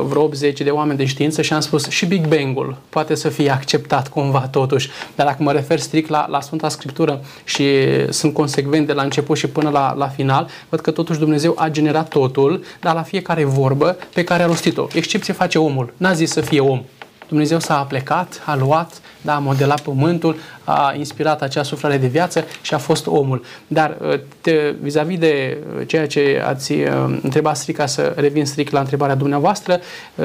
vreo 0.08 0.22
80 0.22 0.60
de 0.60 0.70
oameni 0.70 0.98
de 0.98 1.04
știință 1.04 1.42
și 1.42 1.52
am 1.52 1.60
spus 1.60 1.88
și 1.88 2.06
Big 2.06 2.26
Bang-ul 2.26 2.76
poate 2.88 3.14
să 3.14 3.28
fie 3.28 3.50
acceptat 3.50 4.08
cumva 4.08 4.48
totuși. 4.50 4.90
Dar 5.14 5.26
dacă 5.26 5.42
mă 5.42 5.52
refer 5.52 5.78
strict 5.78 6.08
la, 6.08 6.26
la 6.28 6.40
Sfânta 6.40 6.68
Scriptură 6.68 7.24
și 7.44 7.64
sunt 8.08 8.34
consecvent 8.34 8.86
de 8.86 8.92
la 8.92 9.02
început 9.02 9.36
și 9.36 9.46
până 9.46 9.70
la, 9.70 9.94
la 9.94 10.08
final, 10.08 10.48
văd 10.68 10.80
că 10.80 10.90
totuși 10.90 11.18
Dumnezeu 11.18 11.54
a 11.58 11.68
generat 11.68 12.08
totul, 12.08 12.64
dar 12.80 12.94
la 12.94 13.02
fiecare 13.02 13.31
fiecare 13.34 13.44
vorbă 13.44 13.96
pe 14.14 14.24
care 14.24 14.42
a 14.42 14.46
rostit-o. 14.46 14.86
Excepție 14.94 15.32
face 15.32 15.58
omul. 15.58 15.94
N-a 15.96 16.12
zis 16.12 16.30
să 16.30 16.40
fie 16.40 16.60
om. 16.60 16.82
Dumnezeu 17.28 17.58
s-a 17.58 17.78
aplecat, 17.78 18.42
a 18.44 18.56
luat, 18.56 19.00
da, 19.20 19.34
a 19.34 19.38
modelat 19.38 19.80
pământul, 19.80 20.36
a 20.64 20.94
inspirat 20.96 21.42
acea 21.42 21.62
suflare 21.62 21.96
de 21.96 22.06
viață 22.06 22.44
și 22.62 22.74
a 22.74 22.78
fost 22.78 23.06
omul. 23.06 23.44
Dar 23.66 23.96
uh, 24.00 24.20
te, 24.40 24.74
vis-a-vis 24.80 25.18
de 25.18 25.58
uh, 25.78 25.86
ceea 25.86 26.06
ce 26.06 26.42
ați 26.46 26.72
uh, 26.72 26.88
întrebat 27.22 27.56
strict, 27.56 27.78
ca 27.78 27.86
să 27.86 28.12
revin 28.16 28.46
strict 28.46 28.72
la 28.72 28.80
întrebarea 28.80 29.14
dumneavoastră, 29.14 29.80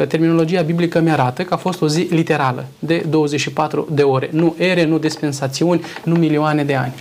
terminologia 0.07 0.61
biblică 0.61 0.99
mi 0.99 1.11
arată 1.11 1.43
că 1.43 1.53
a 1.53 1.57
fost 1.57 1.81
o 1.81 1.87
zi 1.87 2.07
literală 2.09 2.65
de 2.79 3.03
24 3.09 3.87
de 3.91 4.03
ore. 4.03 4.29
Nu 4.31 4.55
ere, 4.57 4.85
nu 4.85 4.97
dispensațiuni, 4.97 5.81
nu 6.03 6.15
milioane 6.15 6.63
de 6.63 6.75
ani. 6.75 6.93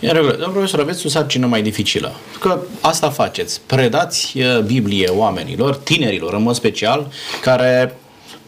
Iar, 0.00 0.14
domnul 0.14 0.50
profesor, 0.50 0.80
aveți 0.80 1.06
o 1.06 1.08
sarcină 1.08 1.46
mai 1.46 1.62
dificilă. 1.62 2.12
Că 2.40 2.58
asta 2.80 3.10
faceți. 3.10 3.60
Predați 3.66 4.38
Biblie 4.64 5.08
oamenilor, 5.08 5.76
tinerilor 5.76 6.34
în 6.34 6.42
mod 6.42 6.54
special, 6.54 7.06
care 7.42 7.94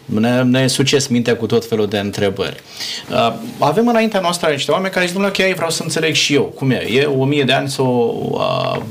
ne, 0.04 0.42
ne 0.42 0.66
sucesc 0.66 1.08
mintea 1.08 1.36
cu 1.36 1.46
tot 1.46 1.68
felul 1.68 1.86
de 1.86 1.98
întrebări. 1.98 2.62
Uh, 3.10 3.32
avem 3.58 3.88
înaintea 3.88 4.20
noastră 4.20 4.50
niște 4.50 4.70
oameni 4.70 4.92
care 4.92 5.04
zic, 5.04 5.14
domnule, 5.14 5.34
ok, 5.38 5.54
vreau 5.54 5.70
să 5.70 5.82
înțeleg 5.82 6.14
și 6.14 6.34
eu 6.34 6.42
cum 6.42 6.70
e. 6.70 6.88
E 6.90 7.04
o 7.04 7.24
mie 7.24 7.44
de 7.44 7.52
ani 7.52 7.68
sau 7.68 8.76
uh, 8.76 8.82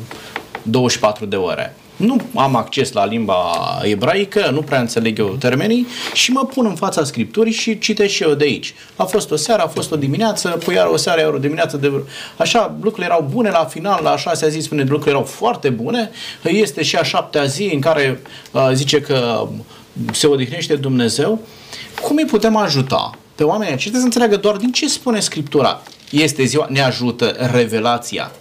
24 0.62 1.26
de 1.26 1.36
ore. 1.36 1.76
Nu 2.02 2.22
am 2.36 2.56
acces 2.56 2.92
la 2.92 3.06
limba 3.06 3.52
ebraică, 3.82 4.50
nu 4.52 4.62
prea 4.62 4.80
înțeleg 4.80 5.20
eu 5.20 5.36
termenii 5.40 5.88
și 6.14 6.32
mă 6.32 6.46
pun 6.46 6.66
în 6.66 6.76
fața 6.76 7.04
Scripturii 7.04 7.54
și 7.54 7.80
citesc 7.80 8.14
și 8.14 8.24
eu 8.24 8.34
de 8.34 8.44
aici. 8.44 8.74
A 8.96 9.04
fost 9.04 9.32
o 9.32 9.36
seară, 9.36 9.62
a 9.62 9.68
fost 9.68 9.92
o 9.92 9.96
dimineață, 9.96 10.50
păi 10.66 10.76
iar 10.76 10.88
o 10.88 10.98
seară, 10.98 11.22
iar 11.22 11.34
o 11.34 11.38
dimineață 11.38 11.78
de... 11.78 11.92
Așa, 12.38 12.76
lucrurile 12.82 13.06
erau 13.06 13.28
bune 13.32 13.50
la 13.50 13.66
final, 13.66 14.00
la 14.04 14.18
șasea 14.18 14.48
zi 14.48 14.60
spune 14.60 14.82
lucrurile 14.82 15.12
erau 15.12 15.24
foarte 15.24 15.70
bune. 15.70 16.12
Este 16.44 16.84
și 16.84 16.96
a 16.96 17.04
șaptea 17.04 17.44
zi 17.44 17.70
în 17.74 17.80
care 17.80 18.22
uh, 18.52 18.70
zice 18.74 19.02
că 19.02 19.48
se 20.14 20.28
odihnește 20.28 20.76
Dumnezeu, 20.76 21.40
cum 22.02 22.18
îi 22.18 22.26
putem 22.26 22.56
ajuta 22.56 23.12
pe 23.36 23.44
oamenii 23.44 23.74
aceștia 23.74 24.00
să 24.00 24.06
înțeleagă 24.06 24.36
doar 24.36 24.56
din 24.56 24.72
ce 24.72 24.88
spune 24.88 25.20
Scriptura? 25.20 25.82
Este 26.12 26.44
ziua, 26.44 26.68
ne 26.70 26.82
ajută 26.82 27.36
revelația. 27.52 28.32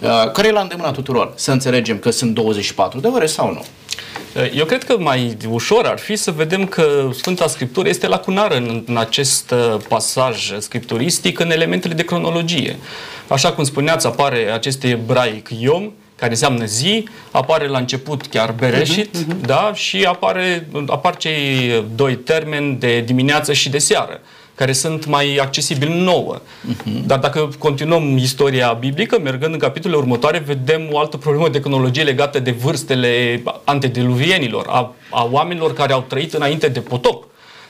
Uh, 0.00 0.30
care 0.32 0.48
e 0.48 0.50
la 0.50 0.60
îndemâna 0.60 0.90
tuturor? 0.90 1.32
Să 1.34 1.52
înțelegem 1.52 1.98
că 1.98 2.10
sunt 2.10 2.34
24 2.34 3.00
de 3.00 3.06
ore 3.06 3.26
sau 3.26 3.52
nu? 3.52 3.64
Uh, 4.42 4.56
eu 4.56 4.64
cred 4.64 4.84
că 4.84 4.98
mai 4.98 5.36
ușor 5.50 5.86
ar 5.86 5.98
fi 5.98 6.16
să 6.16 6.30
vedem 6.30 6.66
că 6.66 7.10
Sfânta 7.12 7.46
Scriptură 7.46 7.88
este 7.88 8.06
lacunară 8.06 8.56
în, 8.56 8.82
în 8.86 8.96
acest 8.96 9.50
uh, 9.50 9.76
pasaj 9.88 10.52
scripturistic 10.58 11.38
în 11.38 11.50
elementele 11.50 11.94
de 11.94 12.04
cronologie. 12.04 12.78
Așa 13.28 13.52
cum 13.52 13.64
spuneați, 13.64 14.06
apare 14.06 14.50
acest 14.52 14.84
ebraic 14.84 15.48
Iom, 15.58 15.90
care 16.16 16.30
înseamnă 16.30 16.64
zi, 16.64 17.08
apare 17.30 17.68
la 17.68 17.78
început 17.78 18.26
chiar 18.26 18.52
Bereșit, 18.52 19.16
uh-huh, 19.16 19.34
uh-huh. 19.34 19.46
da? 19.46 19.70
și 19.74 20.04
apare, 20.04 20.68
apar 20.86 21.16
cei 21.16 21.84
doi 21.94 22.16
termeni 22.16 22.76
de 22.76 23.00
dimineață 23.00 23.52
și 23.52 23.68
de 23.68 23.78
seară 23.78 24.20
care 24.54 24.72
sunt 24.72 25.06
mai 25.06 25.36
accesibili 25.36 26.02
nouă. 26.02 26.38
Uh-huh. 26.38 27.06
Dar 27.06 27.18
dacă 27.18 27.50
continuăm 27.58 28.16
istoria 28.16 28.72
biblică, 28.72 29.18
mergând 29.18 29.52
în 29.52 29.58
capitolele 29.58 30.00
următoare, 30.00 30.38
vedem 30.38 30.88
o 30.90 30.98
altă 30.98 31.16
problemă 31.16 31.48
de 31.48 31.60
cronologie 31.60 32.02
legată 32.02 32.38
de 32.38 32.50
vârstele 32.50 33.42
antediluvienilor, 33.64 34.66
a, 34.68 34.94
a 35.10 35.28
oamenilor 35.30 35.72
care 35.72 35.92
au 35.92 36.04
trăit 36.08 36.32
înainte 36.32 36.68
de 36.68 36.80
potop. 36.80 37.24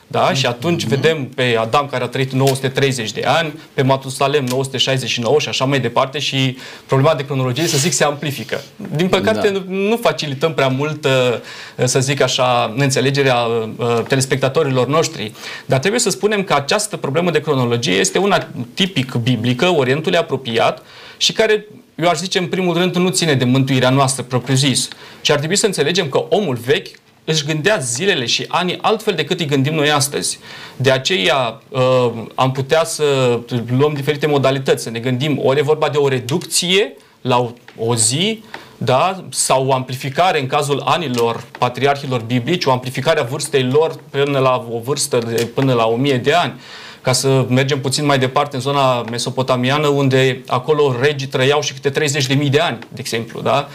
Da? 0.07 0.32
Și 0.32 0.46
atunci 0.46 0.84
vedem 0.84 1.24
pe 1.24 1.57
Adam 1.61 1.86
care 1.86 2.05
a 2.05 2.07
trăit 2.07 2.32
930 2.32 3.12
de 3.12 3.22
ani, 3.26 3.55
pe 3.74 3.82
Matusalem 3.82 4.44
969 4.44 5.38
și 5.38 5.48
așa 5.48 5.64
mai 5.64 5.80
departe 5.80 6.18
și 6.18 6.57
problema 6.86 7.14
de 7.14 7.24
cronologie, 7.24 7.66
să 7.66 7.76
zic, 7.76 7.92
se 7.92 8.05
amplifică. 8.05 8.61
Din 8.96 9.09
păcate, 9.09 9.48
da. 9.48 9.62
nu 9.68 9.96
facilităm 9.96 10.55
prea 10.55 10.68
mult, 10.68 11.05
uh, 11.05 11.84
să 11.84 12.00
zic 12.00 12.20
așa, 12.20 12.74
înțelegerea 12.76 13.36
uh, 13.36 13.74
telespectatorilor 14.09 14.86
noștri, 14.86 15.32
dar 15.66 15.78
trebuie 15.78 16.00
să 16.00 16.11
spunem 16.11 16.42
că 16.42 16.55
această 16.55 16.96
problemă 16.96 17.30
de 17.30 17.40
cronologie 17.40 17.94
este 17.94 18.18
una 18.18 18.48
tipic 18.74 19.14
biblică, 19.14 19.68
Orientului 19.68 20.18
apropiat 20.18 20.82
și 21.16 21.32
care 21.32 21.66
eu 21.94 22.09
aș 22.09 22.18
zice, 22.18 22.38
în 22.38 22.46
primul 22.46 22.74
rând, 22.76 22.96
nu 22.96 23.09
ține 23.09 23.34
de 23.34 23.44
mântuirea 23.44 23.90
noastră 23.90 24.22
propriu-zis, 24.22 24.88
ci 25.20 25.30
ar 25.30 25.38
trebui 25.38 25.57
să 25.57 25.66
înțelegem 25.66 26.09
că 26.09 26.24
omul 26.28 26.59
vechi 26.64 26.88
își 27.25 27.45
gândea 27.45 27.77
zilele 27.77 28.27
și 28.27 28.45
anii 28.49 28.79
altfel 28.81 29.14
decât 29.14 29.41
îi 29.41 29.47
gândim 29.47 29.75
noi 29.75 29.91
astăzi. 29.91 30.39
De 30.77 30.91
aceea 30.91 31.61
uh, 31.68 32.12
am 32.35 32.53
putea 32.53 32.85
să 32.85 33.39
luăm 33.79 33.95
diferite 33.95 34.27
modalități, 34.27 34.83
să 34.83 34.91
ne 34.91 34.99
gândim 34.99 35.41
ori 35.43 35.59
e 35.59 35.62
vorba 35.62 35.89
de 35.89 35.99
o 35.99 36.09
reducție 36.09 36.93
la 37.20 37.39
o, 37.39 37.51
o 37.77 37.95
zi, 37.95 38.43
da? 38.77 39.25
sau 39.31 39.66
o 39.66 39.72
amplificare 39.72 40.41
în 40.41 40.47
cazul 40.47 40.83
anilor 40.85 41.45
patriarhilor 41.59 42.20
biblici, 42.20 42.64
o 42.64 42.70
amplificare 42.70 43.20
a 43.20 43.25
vârstei 43.25 43.62
lor 43.62 44.01
până 44.11 44.39
la 44.39 44.66
o 44.70 44.79
vârstă 44.79 45.18
de 45.18 45.51
până 45.55 45.72
la 45.72 45.85
1000 45.87 46.16
de 46.16 46.33
ani 46.33 46.61
ca 47.05 47.12
să 47.12 47.46
mergem 47.48 47.80
puțin 47.80 48.05
mai 48.05 48.18
departe 48.18 48.57
în 48.57 48.62
zona 48.62 49.02
mesopotamiană, 49.11 49.86
unde 49.86 50.42
acolo 50.46 50.96
regii 51.00 51.26
trăiau 51.26 51.61
și 51.61 51.72
câte 51.72 52.09
30.000 52.44 52.50
de 52.50 52.59
ani, 52.59 52.78
de 52.78 53.00
exemplu. 53.00 53.40
Da? 53.40 53.68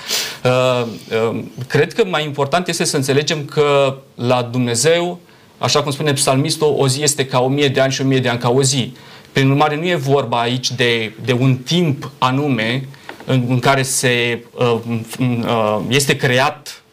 Uh, 0.43 0.87
uh, 1.31 1.43
cred 1.67 1.93
că 1.93 2.05
mai 2.05 2.23
important 2.23 2.67
este 2.67 2.83
să 2.83 2.95
înțelegem 2.95 3.45
că 3.45 3.97
la 4.15 4.41
Dumnezeu, 4.41 5.19
așa 5.57 5.81
cum 5.81 5.91
spune 5.91 6.13
psalmistul, 6.13 6.75
o 6.77 6.87
zi 6.87 7.03
este 7.03 7.25
ca 7.25 7.39
o 7.39 7.47
mie 7.47 7.67
de 7.67 7.79
ani 7.79 7.91
și 7.91 8.01
o 8.01 8.05
mie 8.05 8.19
de 8.19 8.29
ani 8.29 8.39
ca 8.39 8.49
o 8.49 8.63
zi. 8.63 8.93
Prin 9.31 9.49
urmare, 9.49 9.75
nu 9.75 9.87
e 9.87 9.95
vorba 9.95 10.39
aici 10.39 10.71
de, 10.71 11.13
de 11.25 11.33
un 11.33 11.55
timp 11.57 12.11
anume 12.17 12.87
în, 13.25 13.45
în 13.47 13.59
care 13.59 13.81
se, 13.81 14.43
uh, 14.57 14.79
uh, 15.19 15.79
este 15.89 16.15
creat 16.15 16.83
Uh, 16.83 16.88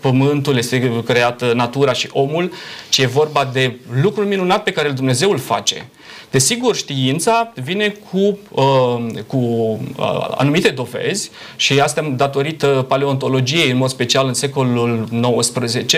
pământul, 0.00 0.56
este 0.56 1.02
creată 1.04 1.52
natura 1.54 1.92
și 1.92 2.08
omul, 2.12 2.52
ci 2.88 2.98
e 2.98 3.06
vorba 3.06 3.50
de 3.52 3.76
lucrul 4.02 4.24
minunat 4.24 4.62
pe 4.62 4.72
care 4.72 4.88
Dumnezeu 4.88 5.30
îl 5.30 5.38
face. 5.38 5.88
Desigur, 6.32 6.76
știința 6.76 7.52
vine 7.54 7.94
cu, 8.10 8.38
uh, 8.48 9.22
cu 9.26 9.36
uh, 9.36 10.26
anumite 10.36 10.68
dovezi 10.68 11.30
și 11.56 11.80
asta 11.80 12.12
datorită 12.16 12.84
paleontologiei, 12.88 13.70
în 13.70 13.76
mod 13.76 13.88
special 13.88 14.26
în 14.26 14.34
secolul 14.34 15.08
XIX, 15.38 15.94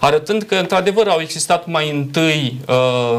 arătând 0.00 0.42
că, 0.42 0.54
într-adevăr, 0.54 1.08
au 1.08 1.20
existat 1.20 1.66
mai 1.66 1.90
întâi 1.90 2.60
uh, 2.68 2.74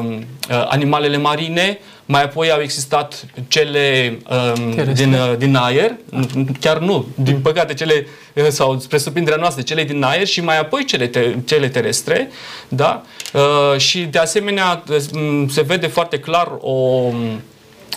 uh 0.06 0.66
animalele 0.70 1.18
marine, 1.18 1.80
mai 2.06 2.24
apoi 2.24 2.52
au 2.52 2.62
existat 2.62 3.26
cele 3.48 4.18
um, 4.56 4.94
din, 4.94 5.14
uh, 5.14 5.38
din 5.38 5.56
aer, 5.56 5.96
chiar 6.60 6.78
nu, 6.78 7.08
din 7.16 7.40
păcate 7.40 7.74
cele, 7.74 8.08
uh, 8.34 8.48
sau 8.50 8.80
spre 8.80 8.98
surprinderea 8.98 9.40
noastră, 9.40 9.62
cele 9.62 9.84
din 9.84 10.04
aer 10.04 10.28
și 10.28 10.42
mai 10.42 10.60
apoi 10.60 10.86
cele, 10.86 11.08
te, 11.08 11.36
cele 11.46 11.70
terestre, 11.70 12.30
da? 12.68 13.04
Uh, 13.34 13.80
și 13.80 14.00
de 14.00 14.18
asemenea 14.18 14.84
uh, 14.90 14.98
se 15.50 15.62
vede 15.62 15.88
foarte 15.88 16.20
clar 16.20 16.52
o 16.60 17.10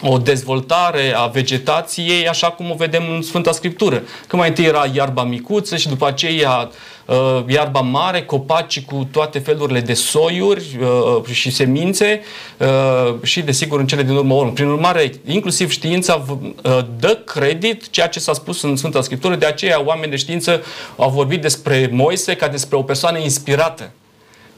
o 0.03 0.19
dezvoltare 0.19 1.13
a 1.17 1.27
vegetației 1.27 2.29
așa 2.29 2.51
cum 2.51 2.71
o 2.71 2.75
vedem 2.75 3.03
în 3.15 3.23
Sfânta 3.23 3.53
Scriptură. 3.53 4.03
Că 4.27 4.37
mai 4.37 4.49
întâi 4.49 4.65
era 4.65 4.85
iarba 4.95 5.25
micuță 5.25 5.77
și 5.77 5.89
după 5.89 6.07
aceea 6.07 6.71
uh, 7.07 7.45
iarba 7.47 7.81
mare, 7.81 8.23
copaci 8.23 8.85
cu 8.85 9.09
toate 9.11 9.39
felurile 9.39 9.81
de 9.81 9.95
soiuri 9.95 10.79
uh, 10.81 11.33
și 11.33 11.51
semințe 11.51 12.21
uh, 12.59 13.15
și 13.23 13.41
desigur 13.41 13.81
în 13.81 13.87
cele 13.87 14.03
din 14.03 14.15
urmă 14.15 14.35
om. 14.35 14.53
Prin 14.53 14.69
urmare, 14.69 15.13
inclusiv 15.27 15.71
știința 15.71 16.25
uh, 16.29 16.79
dă 16.99 17.19
credit 17.25 17.91
ceea 17.91 18.09
ce 18.09 18.19
s-a 18.21 18.33
spus 18.33 18.63
în 18.63 18.77
Sfânta 18.77 19.03
Scriptură, 19.03 19.35
de 19.35 19.47
aceea 19.47 19.85
oameni 19.85 20.11
de 20.11 20.17
știință 20.17 20.63
au 20.97 21.11
vorbit 21.11 21.41
despre 21.41 21.89
Moise 21.93 22.37
ca 22.37 22.49
despre 22.49 22.77
o 22.77 22.83
persoană 22.83 23.19
inspirată. 23.19 23.91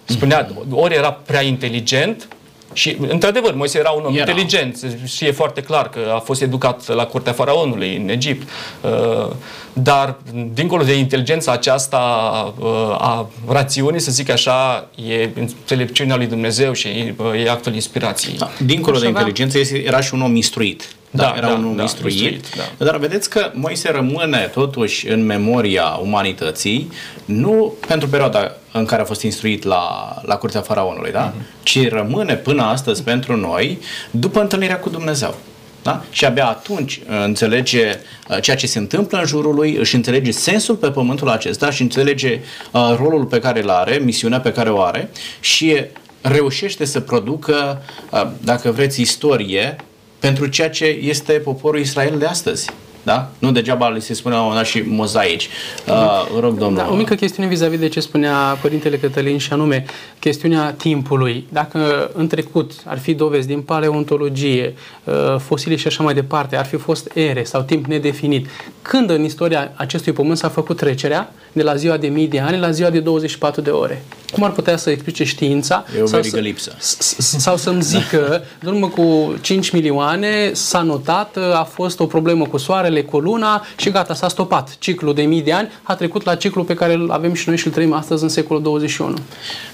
Spunea, 0.04 0.48
ori 0.70 0.94
era 0.94 1.12
prea 1.12 1.42
inteligent, 1.42 2.28
și, 2.72 2.96
într-adevăr, 3.08 3.54
Moise 3.54 3.78
era 3.78 3.90
un 3.90 4.04
om 4.04 4.16
era. 4.16 4.30
inteligent, 4.30 4.78
și 5.06 5.24
e 5.24 5.32
foarte 5.32 5.62
clar 5.62 5.88
că 5.88 5.98
a 6.14 6.18
fost 6.18 6.42
educat 6.42 6.88
la 6.88 7.06
curtea 7.06 7.32
faraonului 7.32 7.96
în 7.96 8.08
Egipt. 8.08 8.48
Uh, 8.80 9.30
dar, 9.72 10.16
dincolo 10.54 10.82
de 10.82 10.98
inteligența 10.98 11.52
aceasta 11.52 11.98
uh, 12.58 12.66
a 12.98 13.28
rațiunii, 13.48 14.00
să 14.00 14.10
zic 14.10 14.30
așa, 14.30 14.88
e 15.08 15.28
înțelepciunea 15.34 16.16
lui 16.16 16.26
Dumnezeu 16.26 16.72
și 16.72 17.14
uh, 17.16 17.44
e 17.44 17.50
actul 17.50 17.74
inspirației. 17.74 18.36
Da, 18.36 18.50
dincolo 18.64 18.98
de 18.98 19.06
inteligență, 19.06 19.58
era 19.58 20.00
și 20.00 20.14
un 20.14 20.22
om 20.22 20.36
instruit. 20.36 20.94
Da, 21.10 21.22
da, 21.22 21.34
era 21.36 21.46
da, 21.46 21.52
un 21.52 21.64
om 21.64 21.76
da, 21.76 21.82
instruit. 21.82 22.12
instruit 22.12 22.54
da. 22.78 22.84
Dar 22.84 22.96
vedeți 22.96 23.30
că 23.30 23.50
Moise 23.54 23.90
rămâne 23.90 24.50
totuși 24.52 25.08
în 25.08 25.24
memoria 25.24 25.84
umanității, 25.84 26.92
nu 27.24 27.74
pentru 27.86 28.08
perioada 28.08 28.52
în 28.72 28.84
care 28.84 29.02
a 29.02 29.04
fost 29.04 29.22
instruit 29.22 29.64
la, 29.64 30.14
la 30.22 30.36
curtea 30.36 30.60
faraonului, 30.60 31.10
da? 31.12 31.32
Uh-huh. 31.32 31.62
ci 31.62 31.88
rămâne 31.88 32.34
până 32.34 32.62
astăzi 32.62 33.02
pentru 33.02 33.36
noi 33.36 33.78
după 34.10 34.40
întâlnirea 34.40 34.78
cu 34.78 34.88
Dumnezeu. 34.88 35.34
Da? 35.82 36.04
Și 36.10 36.24
abia 36.24 36.46
atunci 36.46 36.96
uh, 36.96 37.22
înțelege 37.24 37.98
uh, 38.28 38.40
ceea 38.40 38.56
ce 38.56 38.66
se 38.66 38.78
întâmplă 38.78 39.18
în 39.18 39.26
jurul 39.26 39.54
lui, 39.54 39.74
își 39.74 39.94
înțelege 39.94 40.30
sensul 40.30 40.74
pe 40.74 40.90
pământul 40.90 41.28
acesta 41.28 41.70
și 41.70 41.82
înțelege 41.82 42.40
uh, 42.70 42.94
rolul 42.96 43.24
pe 43.24 43.38
care 43.38 43.62
îl 43.62 43.70
are, 43.70 44.00
misiunea 44.04 44.40
pe 44.40 44.52
care 44.52 44.70
o 44.70 44.80
are 44.80 45.10
și 45.40 45.76
reușește 46.20 46.84
să 46.84 47.00
producă, 47.00 47.82
dacă 48.40 48.70
vreți, 48.70 49.00
istorie 49.00 49.76
pentru 50.20 50.46
ceea 50.46 50.70
ce 50.70 50.84
este 50.84 51.32
poporul 51.32 51.80
Israel 51.80 52.18
de 52.18 52.26
astăzi. 52.26 52.70
Da? 53.02 53.30
Nu 53.38 53.52
degeaba 53.52 53.88
li 53.88 54.00
se 54.00 54.14
spune 54.14 54.34
la 54.34 54.40
un 54.40 54.46
moment 54.46 54.64
dat 54.64 54.72
și 54.72 54.88
mozaici. 54.88 55.48
Uh, 55.88 56.40
rog, 56.40 56.58
domnul. 56.58 56.76
Da, 56.76 56.88
o 56.90 56.94
mică 56.94 57.14
chestiune 57.14 57.48
vis-a-vis 57.48 57.78
de 57.78 57.88
ce 57.88 58.00
spunea 58.00 58.58
Părintele 58.60 58.96
Cătălin 58.96 59.38
și 59.38 59.52
anume 59.52 59.84
chestiunea 60.18 60.72
timpului. 60.72 61.46
Dacă 61.52 62.10
în 62.14 62.26
trecut 62.26 62.72
ar 62.84 62.98
fi 62.98 63.14
dovezi 63.14 63.46
din 63.46 63.60
paleontologie, 63.60 64.74
uh, 65.04 65.14
fosile 65.38 65.76
și 65.76 65.86
așa 65.86 66.02
mai 66.02 66.14
departe, 66.14 66.56
ar 66.56 66.64
fi 66.64 66.76
fost 66.76 67.10
ere 67.14 67.44
sau 67.44 67.62
timp 67.62 67.86
nedefinit, 67.86 68.46
când 68.82 69.10
în 69.10 69.24
istoria 69.24 69.72
acestui 69.74 70.12
pământ 70.12 70.38
s-a 70.38 70.48
făcut 70.48 70.76
trecerea 70.76 71.32
de 71.52 71.62
la 71.62 71.74
ziua 71.74 71.96
de 71.96 72.06
mii 72.08 72.28
de 72.28 72.40
ani 72.40 72.58
la 72.58 72.70
ziua 72.70 72.90
de 72.90 73.00
24 73.00 73.60
de 73.60 73.70
ore? 73.70 74.04
Cum 74.32 74.42
ar 74.44 74.50
putea 74.50 74.76
să 74.76 74.90
explice 74.90 75.24
știința? 75.24 75.84
E 75.98 76.00
o 76.02 76.06
sau, 76.06 76.20
verigă 76.20 76.38
lipsă. 76.40 76.74
sau 77.38 77.56
să-mi 77.56 77.82
zică, 77.82 78.42
în 78.62 78.72
urmă 78.72 78.88
cu 78.88 79.34
5 79.40 79.70
milioane 79.70 80.50
s-a 80.52 80.82
notat, 80.82 81.36
a 81.54 81.68
fost 81.72 82.00
o 82.00 82.06
problemă 82.06 82.46
cu 82.46 82.56
soarele, 82.56 83.02
cu 83.02 83.18
luna 83.18 83.64
și 83.76 83.90
gata, 83.90 84.14
s-a 84.14 84.28
stopat. 84.28 84.76
Ciclul 84.78 85.14
de 85.14 85.22
mii 85.22 85.42
de 85.42 85.52
ani 85.52 85.68
a 85.82 85.94
trecut 85.94 86.24
la 86.24 86.34
ciclul 86.34 86.64
pe 86.64 86.74
care 86.74 86.92
îl 86.92 87.10
avem 87.10 87.32
și 87.34 87.48
noi 87.48 87.56
și 87.56 87.66
îl 87.66 87.72
trăim 87.72 87.92
astăzi 87.92 88.22
în 88.22 88.28
secolul 88.28 88.62
21. 88.62 89.14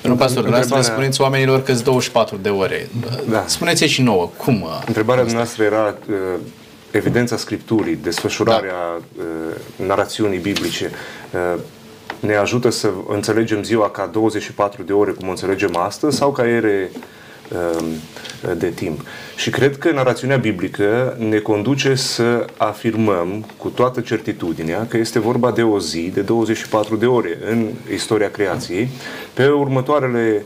Nu, 0.03 0.15
pastor, 0.15 0.43
vreau 0.45 0.45
să 0.45 0.45
le 0.45 0.55
Întrebarea- 0.61 0.83
spuneți 0.83 1.21
oamenilor 1.21 1.63
că 1.63 1.73
24 1.73 2.39
de 2.43 2.49
ore. 2.49 2.89
Da. 3.31 3.45
Spuneți 3.47 3.85
și 3.85 4.03
nouă, 4.03 4.31
cum? 4.37 4.63
uh, 4.63 4.83
Întrebarea 4.87 5.25
noastră 5.33 5.63
era 5.65 5.95
uh, 6.09 6.15
evidența 6.91 7.37
Scripturii, 7.37 7.99
desfășurarea 8.03 8.75
uh, 9.19 9.25
narațiunii 9.87 10.39
biblice. 10.39 10.91
Uh, 12.21 12.29
ne 12.29 12.35
ajută 12.35 12.71
să 12.71 12.91
înțelegem 13.09 13.63
ziua 13.63 13.91
ca 13.91 14.07
24 14.13 14.83
de 14.83 14.93
ore 14.93 15.11
cum 15.11 15.27
o 15.27 15.31
înțelegem 15.31 15.77
astăzi 15.77 16.17
sau 16.17 16.33
ca 16.33 16.49
ere 16.49 16.91
uh, 17.53 17.87
de 18.57 18.69
timp. 18.69 19.01
Și 19.37 19.51
cred 19.51 19.79
că 19.79 19.91
narațiunea 19.91 20.37
biblică 20.37 21.17
ne 21.19 21.39
conduce 21.39 21.95
să 21.95 22.45
afirmăm 22.57 23.45
cu 23.57 23.69
toată 23.69 24.01
certitudinea 24.01 24.87
că 24.89 24.97
este 24.97 25.19
vorba 25.19 25.51
de 25.51 25.63
o 25.63 25.81
zi 25.81 26.11
de 26.15 26.21
24 26.21 26.97
de 26.97 27.07
ore 27.07 27.39
în 27.51 27.69
istoria 27.93 28.31
creației 28.31 28.89
pe 29.35 29.49
următoarele 29.49 30.45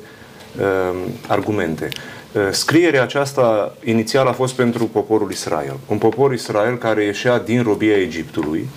uh, 0.58 0.98
argumente. 1.26 1.88
Uh, 2.32 2.42
Scrierea 2.50 3.02
aceasta 3.02 3.76
inițial 3.84 4.26
a 4.26 4.32
fost 4.32 4.54
pentru 4.54 4.84
poporul 4.84 5.30
Israel. 5.30 5.76
Un 5.86 5.98
popor 5.98 6.32
Israel 6.32 6.76
care 6.76 7.04
ieșea 7.04 7.38
din 7.38 7.62
robia 7.62 7.96
Egiptului 7.96 8.68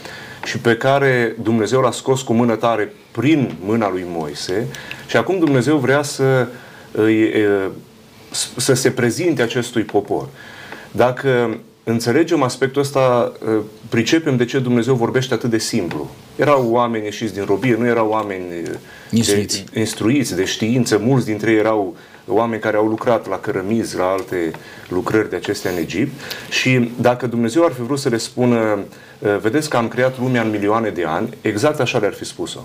și 0.43 0.57
pe 0.57 0.75
care 0.75 1.35
Dumnezeu 1.41 1.81
l-a 1.81 1.91
scos 1.91 2.21
cu 2.21 2.33
mână 2.33 2.55
tare 2.55 2.93
prin 3.11 3.55
mâna 3.65 3.89
lui 3.89 4.05
Moise 4.07 4.67
și 5.07 5.17
acum 5.17 5.39
Dumnezeu 5.39 5.77
vrea 5.77 6.01
să, 6.01 6.47
îi, 6.91 7.23
uh, 7.23 7.69
să 8.55 8.73
se 8.73 8.91
prezinte 8.91 9.41
acestui 9.41 9.83
popor. 9.83 10.27
Dacă 10.91 11.57
înțelegem 11.83 12.43
aspectul 12.43 12.81
ăsta, 12.81 13.31
uh, 13.45 13.61
pricepem 13.89 14.37
de 14.37 14.45
ce 14.45 14.59
Dumnezeu 14.59 14.95
vorbește 14.95 15.33
atât 15.33 15.49
de 15.49 15.57
simplu. 15.57 16.09
Erau 16.35 16.67
oameni 16.71 17.05
ieșiți 17.05 17.33
din 17.33 17.43
robie, 17.45 17.75
nu 17.75 17.85
erau 17.85 18.09
oameni 18.09 18.43
uh, 18.63 18.69
Instruiți. 19.11 19.65
De, 19.71 19.79
instruiți, 19.79 20.35
de 20.35 20.45
știință, 20.45 20.97
mulți 20.97 21.25
dintre 21.25 21.51
ei 21.51 21.57
erau 21.57 21.95
oameni 22.27 22.61
care 22.61 22.77
au 22.77 22.87
lucrat 22.87 23.29
la 23.29 23.39
cărămizi, 23.39 23.97
la 23.97 24.05
alte 24.05 24.51
lucrări 24.87 25.29
de 25.29 25.35
acestea 25.35 25.71
în 25.71 25.77
Egipt 25.77 26.11
și 26.49 26.91
dacă 26.99 27.27
Dumnezeu 27.27 27.63
ar 27.63 27.71
fi 27.71 27.81
vrut 27.81 27.99
să 27.99 28.09
le 28.09 28.17
spună 28.17 28.57
uh, 28.57 28.83
vedeți 29.41 29.69
că 29.69 29.77
am 29.77 29.87
creat 29.87 30.19
lumea 30.19 30.41
în 30.41 30.49
milioane 30.49 30.89
de 30.89 31.03
ani, 31.05 31.29
exact 31.41 31.79
așa 31.79 31.97
le-ar 31.97 32.13
fi 32.13 32.25
spus-o. 32.25 32.59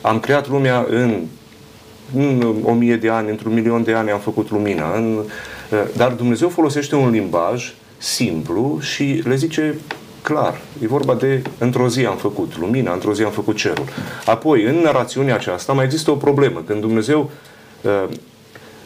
Am 0.00 0.20
creat 0.20 0.48
lumea 0.48 0.86
în 0.88 1.22
în 2.14 2.56
o 2.62 2.72
mie 2.72 2.96
de 2.96 3.08
ani, 3.08 3.30
într-un 3.30 3.52
milion 3.52 3.82
de 3.82 3.92
ani 3.92 4.10
am 4.10 4.18
făcut 4.18 4.50
lumina. 4.50 4.94
În, 4.94 5.16
uh, 5.16 5.82
dar 5.96 6.12
Dumnezeu 6.12 6.48
folosește 6.48 6.94
un 6.94 7.10
limbaj 7.10 7.74
simplu 7.98 8.78
și 8.80 9.22
le 9.24 9.36
zice 9.36 9.74
clar. 10.22 10.60
E 10.82 10.86
vorba 10.86 11.14
de 11.14 11.42
într-o 11.58 11.88
zi 11.88 12.04
am 12.04 12.16
făcut 12.16 12.58
lumina, 12.58 12.92
într-o 12.92 13.14
zi 13.14 13.22
am 13.22 13.30
făcut 13.30 13.56
cerul. 13.56 13.84
Apoi, 14.24 14.62
în 14.62 14.76
narațiunea 14.76 15.34
aceasta 15.34 15.72
mai 15.72 15.84
există 15.84 16.10
o 16.10 16.14
problemă. 16.14 16.62
Când 16.66 16.80
Dumnezeu 16.80 17.30
uh, 17.82 18.04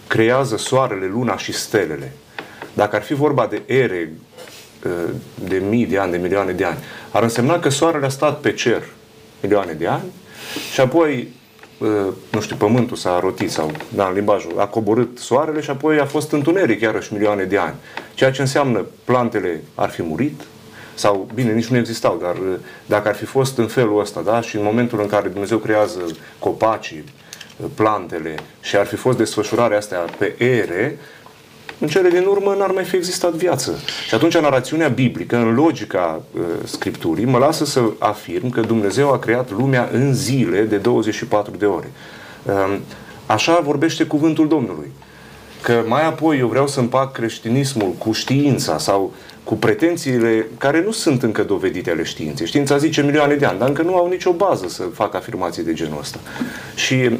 creează 0.06 0.56
soarele, 0.56 1.06
luna 1.12 1.36
și 1.36 1.52
stelele, 1.52 2.12
dacă 2.72 2.96
ar 2.96 3.02
fi 3.02 3.14
vorba 3.14 3.46
de 3.46 3.62
ere 3.66 4.12
uh, 4.12 4.29
de 5.34 5.62
mii 5.68 5.86
de 5.86 5.98
ani, 5.98 6.10
de 6.10 6.16
milioane 6.16 6.52
de 6.52 6.64
ani, 6.64 6.78
ar 7.10 7.22
însemna 7.22 7.58
că 7.58 7.68
soarele 7.68 8.06
a 8.06 8.08
stat 8.08 8.40
pe 8.40 8.52
cer 8.52 8.82
milioane 9.40 9.72
de 9.72 9.86
ani 9.86 10.12
și 10.72 10.80
apoi 10.80 11.28
uh, 11.78 11.88
nu 12.30 12.40
știu, 12.40 12.56
pământul 12.56 12.96
s-a 12.96 13.18
rotit 13.20 13.50
sau, 13.50 13.70
da, 13.88 14.06
în 14.06 14.14
limbajul, 14.14 14.54
a 14.56 14.66
coborât 14.66 15.18
soarele 15.18 15.60
și 15.60 15.70
apoi 15.70 15.98
a 15.98 16.04
fost 16.04 16.32
întuneric 16.32 16.80
iarăși 16.80 17.12
milioane 17.12 17.44
de 17.44 17.58
ani. 17.58 17.74
Ceea 18.14 18.30
ce 18.30 18.40
înseamnă 18.40 18.86
plantele 19.04 19.62
ar 19.74 19.90
fi 19.90 20.02
murit, 20.02 20.40
sau, 20.94 21.28
bine, 21.34 21.52
nici 21.52 21.66
nu 21.66 21.76
existau, 21.76 22.18
dar 22.22 22.34
uh, 22.34 22.58
dacă 22.86 23.08
ar 23.08 23.14
fi 23.14 23.24
fost 23.24 23.58
în 23.58 23.66
felul 23.66 24.00
ăsta, 24.00 24.20
da, 24.20 24.40
și 24.40 24.56
în 24.56 24.62
momentul 24.62 25.00
în 25.00 25.06
care 25.06 25.28
Dumnezeu 25.28 25.58
creează 25.58 26.00
copacii, 26.38 27.04
uh, 27.56 27.66
plantele 27.74 28.34
și 28.60 28.76
ar 28.76 28.86
fi 28.86 28.96
fost 28.96 29.18
desfășurarea 29.18 29.76
astea 29.76 29.98
pe 30.18 30.34
ere, 30.38 30.98
în 31.80 31.88
cele 31.88 32.08
din 32.08 32.24
urmă 32.28 32.54
n-ar 32.58 32.70
mai 32.70 32.84
fi 32.84 32.96
existat 32.96 33.32
viață. 33.32 33.78
Și 34.06 34.14
atunci 34.14 34.38
narațiunea 34.38 34.88
biblică, 34.88 35.36
în 35.36 35.54
logica 35.54 36.22
uh, 36.32 36.40
Scripturii, 36.64 37.24
mă 37.24 37.38
lasă 37.38 37.64
să 37.64 37.82
afirm 37.98 38.50
că 38.50 38.60
Dumnezeu 38.60 39.12
a 39.12 39.18
creat 39.18 39.50
lumea 39.50 39.88
în 39.92 40.14
zile 40.14 40.62
de 40.62 40.76
24 40.76 41.56
de 41.56 41.66
ore. 41.66 41.90
Uh, 42.42 42.78
așa 43.26 43.60
vorbește 43.64 44.04
cuvântul 44.04 44.48
Domnului. 44.48 44.90
Că 45.62 45.82
mai 45.86 46.06
apoi 46.06 46.38
eu 46.38 46.48
vreau 46.48 46.66
să 46.66 46.80
împac 46.80 47.12
creștinismul 47.12 47.92
cu 47.98 48.12
știința 48.12 48.78
sau 48.78 49.12
cu 49.44 49.54
pretențiile 49.54 50.46
care 50.58 50.82
nu 50.82 50.90
sunt 50.90 51.22
încă 51.22 51.42
dovedite 51.42 51.90
ale 51.90 52.02
științei. 52.02 52.46
Știința 52.46 52.76
zice 52.76 53.02
milioane 53.02 53.34
de 53.34 53.44
ani, 53.44 53.58
dar 53.58 53.68
încă 53.68 53.82
nu 53.82 53.96
au 53.96 54.08
nicio 54.08 54.32
bază 54.32 54.68
să 54.68 54.82
facă 54.82 55.16
afirmații 55.16 55.62
de 55.62 55.72
genul 55.72 55.98
ăsta. 56.00 56.18
Și 56.74 56.94
uh, 56.94 57.10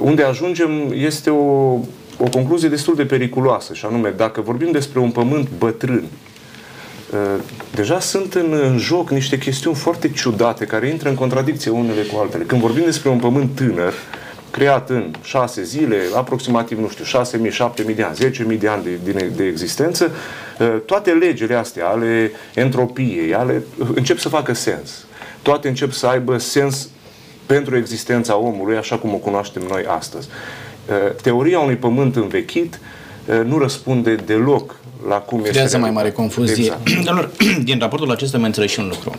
unde 0.00 0.22
ajungem 0.22 0.92
este 0.92 1.30
o, 1.30 1.78
o 2.18 2.28
concluzie 2.28 2.68
destul 2.68 2.94
de 2.94 3.04
periculoasă, 3.04 3.74
și 3.74 3.84
anume, 3.84 4.10
dacă 4.16 4.40
vorbim 4.40 4.70
despre 4.70 4.98
un 4.98 5.10
pământ 5.10 5.48
bătrân, 5.58 6.04
uh, 7.12 7.42
deja 7.74 8.00
sunt 8.00 8.34
în, 8.34 8.52
în 8.52 8.78
joc 8.78 9.10
niște 9.10 9.38
chestiuni 9.38 9.76
foarte 9.76 10.10
ciudate 10.10 10.64
care 10.64 10.88
intră 10.88 11.08
în 11.08 11.14
contradicție 11.14 11.70
unele 11.70 12.02
cu 12.02 12.18
altele. 12.18 12.44
Când 12.44 12.60
vorbim 12.60 12.84
despre 12.84 13.08
un 13.08 13.18
pământ 13.18 13.50
tânăr, 13.54 13.92
creat 14.50 14.90
în 14.90 15.10
șase 15.22 15.62
zile, 15.62 15.96
aproximativ, 16.14 16.78
nu 16.78 16.88
știu, 16.88 17.04
6.000, 17.04 17.52
7.000 17.86 17.94
de 17.94 18.02
ani, 18.02 18.16
10.000 18.52 18.58
de 18.58 18.68
ani 18.68 18.82
de, 18.82 19.12
de, 19.12 19.32
de 19.36 19.44
existență, 19.44 20.10
uh, 20.58 20.76
toate 20.86 21.10
legile 21.10 21.54
astea 21.54 21.86
ale 21.86 22.32
entropiei, 22.54 23.34
ale, 23.34 23.62
încep 23.94 24.18
să 24.18 24.28
facă 24.28 24.52
sens. 24.52 25.06
Toate 25.42 25.68
încep 25.68 25.92
să 25.92 26.06
aibă 26.06 26.38
sens 26.38 26.88
pentru 27.46 27.76
existența 27.76 28.36
omului, 28.36 28.76
așa 28.76 28.96
cum 28.98 29.14
o 29.14 29.16
cunoaștem 29.16 29.62
noi 29.68 29.84
astăzi. 29.86 30.28
Uh, 30.88 31.14
Teoria 31.22 31.58
unui 31.58 31.76
pământ 31.76 32.16
învechit 32.16 32.80
uh, 33.26 33.40
nu 33.44 33.58
răspunde 33.58 34.14
deloc 34.14 34.76
la 35.08 35.14
cum 35.16 35.38
este 35.38 35.50
Creează 35.50 35.78
mai 35.78 35.90
realitatea. 35.90 36.24
mare 36.24 36.44
confuzie. 36.46 36.64
Exact. 36.64 37.04
Domnilor, 37.06 37.30
din 37.64 37.78
raportul 37.78 38.10
acesta 38.10 38.36
am 38.36 38.42
înțeles 38.42 38.70
și 38.70 38.78
un 38.80 38.86
lucru. 38.88 39.14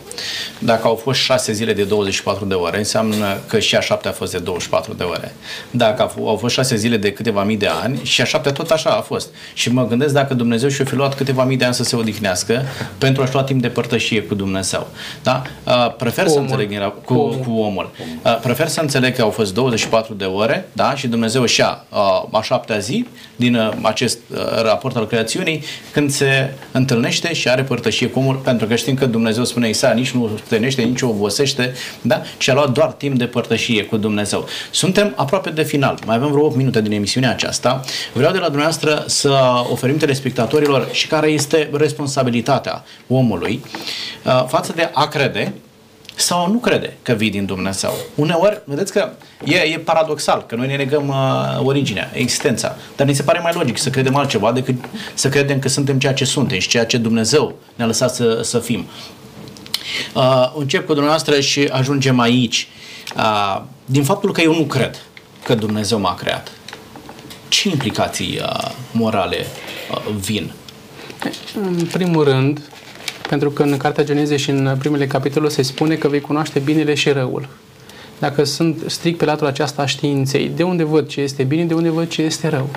Dacă 0.58 0.86
au 0.86 0.94
fost 0.94 1.20
6 1.20 1.52
zile 1.52 1.72
de 1.72 1.82
24 1.84 2.44
de 2.44 2.54
ore, 2.54 2.78
înseamnă 2.78 3.36
că 3.46 3.58
și 3.58 3.76
a 3.76 3.80
șaptea 3.80 4.10
a 4.10 4.14
fost 4.14 4.32
de 4.32 4.38
24 4.38 4.92
de 4.94 5.02
ore. 5.02 5.34
Dacă 5.70 6.02
au 6.02 6.08
f- 6.08 6.26
au 6.28 6.36
fost 6.36 6.54
6 6.54 6.76
zile 6.76 6.96
de 6.96 7.12
câteva 7.12 7.42
mii 7.44 7.56
de 7.56 7.66
ani, 7.82 8.00
și 8.02 8.20
a 8.20 8.24
șaptea 8.24 8.52
tot 8.52 8.70
așa 8.70 8.90
a 8.90 9.00
fost. 9.00 9.28
Și 9.54 9.72
mă 9.72 9.86
gândesc 9.86 10.12
dacă 10.14 10.34
Dumnezeu 10.34 10.68
și-a 10.68 10.84
fi 10.84 10.94
luat 10.94 11.14
câteva 11.14 11.44
mii 11.44 11.56
de 11.56 11.64
ani 11.64 11.74
să 11.74 11.82
se 11.82 11.96
odihnească 11.96 12.62
pentru 12.98 13.22
a-și 13.22 13.32
lua 13.32 13.42
timp 13.42 13.60
de 13.62 13.68
părtășie 13.68 14.22
cu 14.22 14.34
Dumnezeu. 14.34 14.86
Da? 15.22 15.42
Uh, 15.66 15.94
prefer 15.96 16.26
să 16.26 16.32
omul. 16.32 16.42
înțeleg 16.44 16.68
din 16.68 16.78
rap- 16.80 17.04
cu, 17.04 17.14
Cu 17.14 17.20
omul. 17.20 17.38
cu 17.44 17.50
omul. 17.58 17.90
Uh, 18.24 18.38
prefer 18.42 18.68
să 18.68 18.80
înțeleg 18.80 19.14
că 19.16 19.22
au 19.22 19.30
fost 19.30 19.54
24 19.54 20.14
de 20.14 20.24
ore, 20.24 20.68
da? 20.72 20.94
Și 20.94 21.06
Dumnezeu 21.08 21.42
își 21.42 21.60
ia 21.60 21.84
uh, 21.92 21.98
a 22.30 22.42
șaptea 22.42 22.78
zi 22.78 23.06
din 23.36 23.54
uh, 23.54 23.72
acest 23.82 24.18
uh, 24.30 24.38
raport 24.62 24.96
al 24.96 25.06
creațiunii 25.06 25.62
când 25.92 26.10
se 26.10 26.52
întâlnește 26.72 27.34
și 27.34 27.48
are 27.48 27.62
părtășie 27.62 28.08
cu 28.08 28.18
omul, 28.18 28.34
pentru 28.34 28.66
că 28.66 28.74
știm 28.74 28.94
că 28.94 29.06
Dumnezeu 29.06 29.44
spune 29.44 29.68
Isaia, 29.68 29.92
nici 29.92 30.10
nu 30.10 30.30
stănește, 30.44 30.82
nici 30.82 31.00
nu 31.00 31.10
obosește, 31.10 31.72
da? 32.02 32.22
Și 32.38 32.50
a 32.50 32.54
luat 32.54 32.70
doar 32.70 32.92
timp 32.92 33.18
de 33.18 33.26
părtășie 33.26 33.84
cu 33.84 33.96
Dumnezeu. 33.96 34.48
Suntem 34.70 35.12
aproape 35.16 35.50
de 35.50 35.62
final. 35.62 35.98
Mai 36.06 36.16
avem 36.16 36.30
vreo 36.30 36.44
8 36.44 36.56
minute 36.56 36.82
din 36.82 36.92
emisiunea 36.92 37.30
aceasta. 37.30 37.80
Vreau 38.12 38.32
de 38.32 38.38
la 38.38 38.44
dumneavoastră 38.44 39.04
să 39.06 39.38
oferim 39.70 39.96
telespectatorilor 39.96 40.88
și 40.92 41.06
care 41.06 41.28
este 41.28 41.70
responsabilitatea 41.72 42.84
omului 43.08 43.64
uh, 44.24 44.44
față 44.46 44.72
de 44.76 44.90
a 44.92 45.08
crede 45.08 45.52
sau 46.16 46.44
a 46.44 46.48
nu 46.48 46.58
crede 46.58 46.96
că 47.02 47.12
vii 47.12 47.30
din 47.30 47.44
Dumnezeu. 47.46 47.94
Uneori, 48.14 48.62
vedeți 48.64 48.92
că 48.92 49.10
e, 49.44 49.56
e 49.56 49.78
paradoxal, 49.78 50.44
că 50.46 50.54
noi 50.54 50.66
ne 50.66 50.76
negăm 50.76 51.08
uh, 51.08 51.60
originea, 51.64 52.10
existența, 52.14 52.76
dar 52.96 53.06
ni 53.06 53.14
se 53.14 53.22
pare 53.22 53.38
mai 53.38 53.52
logic 53.54 53.78
să 53.78 53.90
credem 53.90 54.16
altceva 54.16 54.52
decât 54.52 54.74
să 55.14 55.28
credem 55.28 55.58
că 55.58 55.68
suntem 55.68 55.98
ceea 55.98 56.14
ce 56.14 56.24
suntem 56.24 56.58
și 56.58 56.68
ceea 56.68 56.86
ce 56.86 56.96
Dumnezeu 56.96 57.54
ne-a 57.74 57.86
lăsat 57.86 58.14
să, 58.14 58.40
să 58.42 58.58
fim. 58.58 58.86
Uh, 60.14 60.52
încep 60.58 60.86
cu 60.86 60.92
dumneavoastră 60.92 61.40
și 61.40 61.60
ajungem 61.60 62.20
aici. 62.20 62.68
Uh, 63.16 63.62
din 63.84 64.04
faptul 64.04 64.32
că 64.32 64.40
eu 64.40 64.54
nu 64.54 64.64
cred 64.64 65.02
că 65.44 65.54
Dumnezeu 65.54 65.98
m-a 65.98 66.14
creat, 66.14 66.50
ce 67.48 67.68
implicații 67.68 68.38
uh, 68.42 68.70
morale 68.92 69.46
uh, 69.90 70.14
vin? 70.20 70.52
În 71.54 71.88
primul 71.92 72.24
rând, 72.24 72.60
Pentru 73.28 73.50
că 73.50 73.62
în 73.62 73.76
Cartea 73.76 74.04
Geneze 74.04 74.36
și 74.36 74.50
în 74.50 74.76
primele 74.78 75.06
capitole 75.06 75.48
se 75.48 75.62
spune 75.62 75.94
că 75.94 76.08
vei 76.08 76.20
cunoaște 76.20 76.58
binele 76.58 76.94
și 76.94 77.10
răul. 77.10 77.48
Dacă 78.18 78.44
sunt 78.44 78.82
strict 78.86 79.18
pe 79.18 79.24
latura 79.24 79.48
aceasta 79.48 79.82
a 79.82 79.86
științei, 79.86 80.50
de 80.56 80.62
unde 80.62 80.84
văd 80.84 81.08
ce 81.08 81.20
este 81.20 81.42
bine, 81.42 81.64
de 81.64 81.74
unde 81.74 81.90
văd 81.90 82.08
ce 82.08 82.22
este 82.22 82.48
rău? 82.48 82.68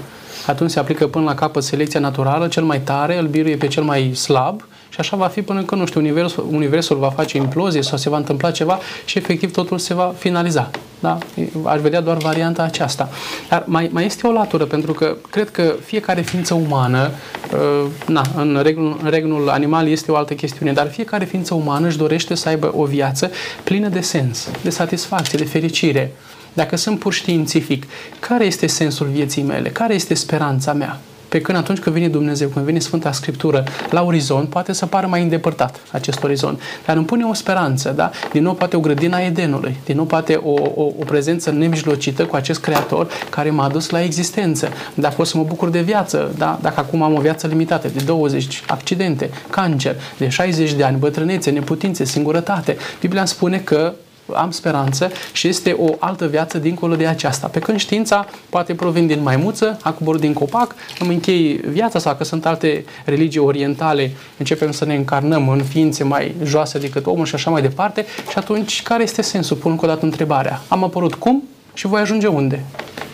Atunci 0.45 0.72
se 0.72 0.80
aplică 0.80 1.08
până 1.08 1.26
la 1.26 1.36
capăt 1.36 1.64
selecția 1.64 2.00
naturală, 2.00 2.47
cel 2.47 2.64
mai 2.64 2.80
tare 2.80 3.18
îl 3.18 3.28
biruie 3.28 3.56
pe 3.56 3.68
cel 3.68 3.84
mai 3.84 4.12
slab 4.16 4.62
și 4.90 5.00
așa 5.00 5.16
va 5.16 5.28
fi 5.28 5.42
până 5.42 5.64
când, 5.64 5.82
nu 5.82 5.88
știu, 5.88 6.00
universul, 6.00 6.48
universul 6.52 6.98
va 6.98 7.10
face 7.10 7.38
implozie 7.38 7.82
sau 7.82 7.98
se 7.98 8.10
va 8.10 8.18
întâmpla 8.18 8.52
ceva 8.52 8.80
și 9.06 9.18
efectiv 9.18 9.52
totul 9.52 9.78
se 9.78 9.94
va 9.94 10.14
finaliza. 10.18 10.70
Da? 11.00 11.18
Aș 11.64 11.80
vedea 11.80 12.02
doar 12.02 12.18
varianta 12.18 12.64
aceasta. 12.64 13.10
Dar 13.50 13.64
mai, 13.66 13.90
mai 13.92 14.06
este 14.06 14.28
o 14.28 14.32
latură, 14.32 14.66
pentru 14.66 14.94
că 14.94 15.18
cred 15.30 15.50
că 15.50 15.76
fiecare 15.86 16.22
ființă 16.22 16.54
umană, 16.54 17.12
uh, 17.54 17.86
na, 18.08 18.22
în, 18.36 18.60
regnul, 18.64 19.00
în 19.04 19.10
regnul 19.10 19.50
animal 19.50 19.88
este 19.88 20.12
o 20.12 20.16
altă 20.16 20.34
chestiune, 20.34 20.74
dar 20.74 20.90
fiecare 20.90 21.26
ființă 21.26 21.54
umană 21.54 21.88
își 21.88 21.98
dorește 21.98 22.36
să 22.36 22.50
aibă 22.50 22.74
o 22.76 22.84
viață 22.84 23.32
plină 23.64 23.88
de 23.88 24.02
sens, 24.02 24.50
de 24.62 24.70
satisfacție, 24.70 25.40
de 25.40 25.46
fericire. 25.46 26.12
Dacă 26.54 26.76
sunt 26.76 27.00
pur 27.00 27.14
științific, 27.14 27.84
care 28.20 28.46
este 28.46 28.68
sensul 28.68 29.08
vieții 29.08 29.44
mele? 29.44 29.70
Care 29.70 29.94
este 29.94 30.14
speranța 30.14 30.74
mea? 30.74 31.00
Pe 31.30 31.41
când 31.41 31.57
atunci 31.57 31.80
când 31.80 31.95
vine 31.95 32.07
Dumnezeu, 32.07 32.47
când 32.47 32.65
vine 32.65 32.80
Sfânta 32.80 33.11
Scriptură 33.11 33.63
la 33.89 34.03
orizont, 34.03 34.49
poate 34.49 34.73
să 34.73 34.86
pară 34.86 35.07
mai 35.07 35.21
îndepărtat 35.21 35.80
acest 35.91 36.23
orizont. 36.23 36.61
Dar 36.86 36.95
îmi 36.95 37.05
pune 37.05 37.23
o 37.23 37.34
speranță, 37.34 37.89
da? 37.89 38.11
Din 38.32 38.43
nou 38.43 38.53
poate 38.53 38.75
o 38.75 38.80
grădină 38.80 39.15
a 39.15 39.21
Edenului, 39.21 39.77
din 39.86 39.95
nou 39.95 40.05
poate 40.05 40.36
o, 40.36 40.53
o, 40.75 40.84
o 40.84 41.03
prezență 41.05 41.51
nemijlocită 41.51 42.25
cu 42.25 42.36
acest 42.36 42.61
Creator 42.61 43.07
care 43.30 43.49
m-a 43.49 43.69
dus 43.69 43.89
la 43.89 44.03
existență. 44.03 44.69
Dacă 44.93 45.13
pot 45.15 45.27
să 45.27 45.38
mă 45.38 45.43
bucur 45.43 45.69
de 45.69 45.82
viață, 45.82 46.34
da? 46.38 46.59
Dacă 46.61 46.80
acum 46.80 47.01
am 47.01 47.13
o 47.13 47.19
viață 47.19 47.47
limitată 47.47 47.88
de 47.88 48.03
20 48.03 48.63
accidente, 48.67 49.30
cancer, 49.49 49.95
de 50.17 50.27
60 50.30 50.73
de 50.73 50.84
ani, 50.84 50.97
bătrânețe, 50.97 51.49
neputințe, 51.49 52.03
singurătate, 52.03 52.77
Biblia 52.99 53.19
îmi 53.19 53.30
spune 53.30 53.57
că 53.57 53.93
am 54.34 54.51
speranță 54.51 55.11
și 55.32 55.47
este 55.47 55.75
o 55.80 55.95
altă 55.99 56.27
viață 56.27 56.57
dincolo 56.57 56.95
de 56.95 57.07
aceasta. 57.07 57.47
Pe 57.47 57.59
când 57.59 57.80
știința 57.80 58.27
poate 58.49 58.73
proveni 58.73 59.07
din 59.07 59.21
maimuță, 59.21 59.80
a 59.82 59.91
coborât 59.91 60.21
din 60.21 60.34
copac, 60.34 60.75
îmi 60.99 61.13
închei 61.13 61.61
viața 61.67 61.99
sau 61.99 62.15
că 62.15 62.23
sunt 62.23 62.45
alte 62.45 62.86
religii 63.05 63.39
orientale, 63.39 64.11
începem 64.38 64.71
să 64.71 64.86
ne 64.86 64.95
încarnăm 64.95 65.49
în 65.49 65.63
ființe 65.63 66.03
mai 66.03 66.36
joase 66.43 66.80
decât 66.80 67.05
omul 67.05 67.25
și 67.25 67.36
așa 67.36 67.49
mai 67.49 67.61
departe 67.61 68.05
și 68.30 68.38
atunci 68.38 68.82
care 68.82 69.03
este 69.03 69.21
sensul? 69.21 69.57
Pun 69.57 69.71
încă 69.71 69.86
o 69.86 69.88
dată 69.88 70.05
întrebarea. 70.05 70.61
Am 70.67 70.84
apărut 70.84 71.13
cum 71.13 71.43
și 71.73 71.88
voi 71.88 72.01
ajunge 72.01 72.27
unde? 72.27 72.63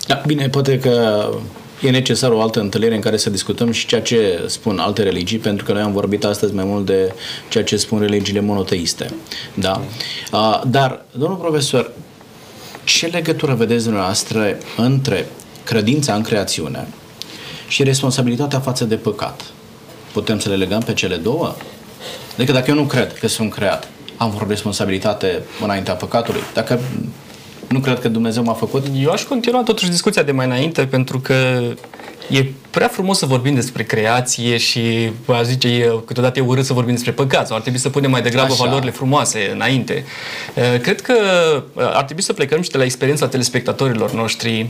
Da, 0.07 0.22
bine, 0.26 0.49
poate 0.49 0.80
că 0.80 1.26
e 1.82 1.90
necesar 1.90 2.32
o 2.32 2.42
altă 2.42 2.60
întâlnire 2.60 2.96
în 2.96 3.02
care 3.02 3.18
să 3.18 3.30
discutăm 3.30 3.72
și 3.72 3.86
ceea 3.86 4.02
ce 4.02 4.44
spun 4.48 4.80
alte 4.80 5.04
religii, 5.04 5.38
pentru 5.38 5.66
că 5.66 5.72
noi 5.72 5.82
am 5.82 5.92
vorbit 5.92 6.24
astăzi 6.24 6.54
mai 6.54 6.64
mult 6.64 6.86
de 6.86 7.14
ceea 7.50 7.64
ce 7.64 7.78
spun 7.78 8.00
religiile 8.00 8.40
monoteiste. 8.40 9.14
Da? 9.54 9.82
Uh, 10.32 10.62
dar, 10.68 11.06
domnul 11.12 11.38
profesor, 11.38 11.92
ce 12.84 13.06
legătură 13.08 13.54
vedeți 13.54 13.84
dumneavoastră 13.84 14.58
între 14.78 15.28
credința 15.64 16.14
în 16.14 16.22
creațiune 16.22 16.88
și 17.68 17.84
responsabilitatea 17.84 18.60
față 18.60 18.86
de 18.86 18.96
păcat? 18.96 19.44
Putem 20.14 20.40
să 20.40 20.50
le 20.50 20.56
legăm 20.56 20.80
pe 20.80 20.94
cele 20.94 21.16
două? 21.16 21.56
Adică 22.36 22.52
dacă 22.52 22.70
eu 22.70 22.76
nu 22.76 22.84
cred 22.84 23.20
că 23.20 23.28
sunt 23.28 23.54
creat, 23.54 23.88
am 24.18 24.30
vreo 24.30 24.48
responsabilitate 24.48 25.44
înaintea 25.64 25.94
păcatului. 25.94 26.42
Dacă 26.54 26.80
nu 27.76 27.82
cred 27.82 28.00
că 28.00 28.10
Dumnezeu 28.10 28.44
m-a 28.44 28.54
făcut. 28.54 28.86
Eu 29.02 29.12
aș 29.12 29.24
continua 29.24 29.64
totuși 29.64 29.90
discuția 29.90 30.24
de 30.24 30.32
mai 30.32 30.46
înainte, 30.46 30.86
pentru 30.86 31.20
că 31.20 31.62
e 32.30 32.46
prea 32.70 32.88
frumos 32.88 33.18
să 33.18 33.26
vorbim 33.26 33.56
despre 33.56 33.84
creație 33.84 34.58
și, 34.58 35.12
aș 35.28 35.44
zice, 35.44 35.68
e, 35.68 35.92
câteodată 36.06 36.40
e 36.40 36.42
urât 36.42 36.66
să 36.66 36.74
vorbim 36.74 36.94
despre 36.94 37.12
păcat 37.12 37.48
sau 37.48 37.56
ar 37.56 37.62
trebui 37.62 37.80
să 37.80 37.90
punem 37.90 38.12
mai 38.12 38.22
degrabă 38.22 38.54
Așa. 38.54 38.64
valorile 38.64 38.92
frumoase 38.92 39.50
înainte. 39.54 40.06
Cred 40.82 41.02
că 41.02 41.14
ar 41.76 42.04
trebui 42.04 42.24
să 42.24 42.34
plecăm 42.34 42.62
și 42.62 42.70
de 42.70 42.78
la 42.78 42.84
experiența 42.84 43.28
telespectatorilor 43.28 44.14
noștri, 44.14 44.70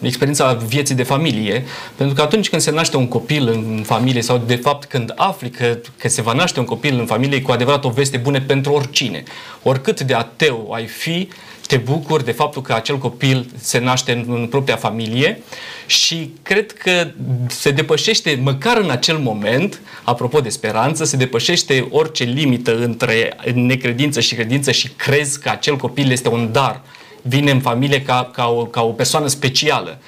experiența 0.00 0.52
vieții 0.52 0.94
de 0.94 1.02
familie, 1.02 1.64
pentru 1.96 2.14
că 2.14 2.22
atunci 2.22 2.48
când 2.48 2.62
se 2.62 2.70
naște 2.70 2.96
un 2.96 3.08
copil 3.08 3.48
în 3.48 3.82
familie 3.86 4.22
sau, 4.22 4.42
de 4.46 4.56
fapt, 4.56 4.84
când 4.84 5.12
afli 5.16 5.50
că, 5.50 5.78
că 5.98 6.08
se 6.08 6.22
va 6.22 6.32
naște 6.32 6.58
un 6.58 6.66
copil 6.66 6.98
în 6.98 7.06
familie, 7.06 7.36
e 7.36 7.40
cu 7.40 7.52
adevărat 7.52 7.84
o 7.84 7.88
veste 7.88 8.16
bună 8.16 8.40
pentru 8.40 8.72
oricine. 8.72 9.22
Oricât 9.62 10.00
de 10.00 10.14
ateu 10.14 10.70
ai 10.74 10.86
fi, 10.86 11.28
te 11.72 11.78
bucuri 11.78 12.24
de 12.24 12.32
faptul 12.32 12.62
că 12.62 12.72
acel 12.72 12.98
copil 12.98 13.50
se 13.56 13.78
naște 13.78 14.12
în, 14.12 14.24
în 14.28 14.46
propria 14.46 14.76
familie 14.76 15.42
și 15.86 16.32
cred 16.42 16.72
că 16.72 17.10
se 17.46 17.70
depășește, 17.70 18.40
măcar 18.42 18.76
în 18.76 18.90
acel 18.90 19.18
moment, 19.18 19.80
apropo 20.02 20.40
de 20.40 20.48
speranță, 20.48 21.04
se 21.04 21.16
depășește 21.16 21.88
orice 21.90 22.24
limită 22.24 22.78
între 22.78 23.36
necredință 23.54 24.20
și 24.20 24.34
credință 24.34 24.70
și 24.70 24.88
crezi 24.88 25.40
că 25.40 25.48
acel 25.48 25.76
copil 25.76 26.10
este 26.10 26.28
un 26.28 26.52
dar, 26.52 26.80
vine 27.22 27.50
în 27.50 27.60
familie 27.60 28.02
ca, 28.02 28.30
ca, 28.32 28.48
o, 28.48 28.64
ca 28.64 28.82
o 28.82 28.90
persoană 28.90 29.26
specială. 29.26 29.98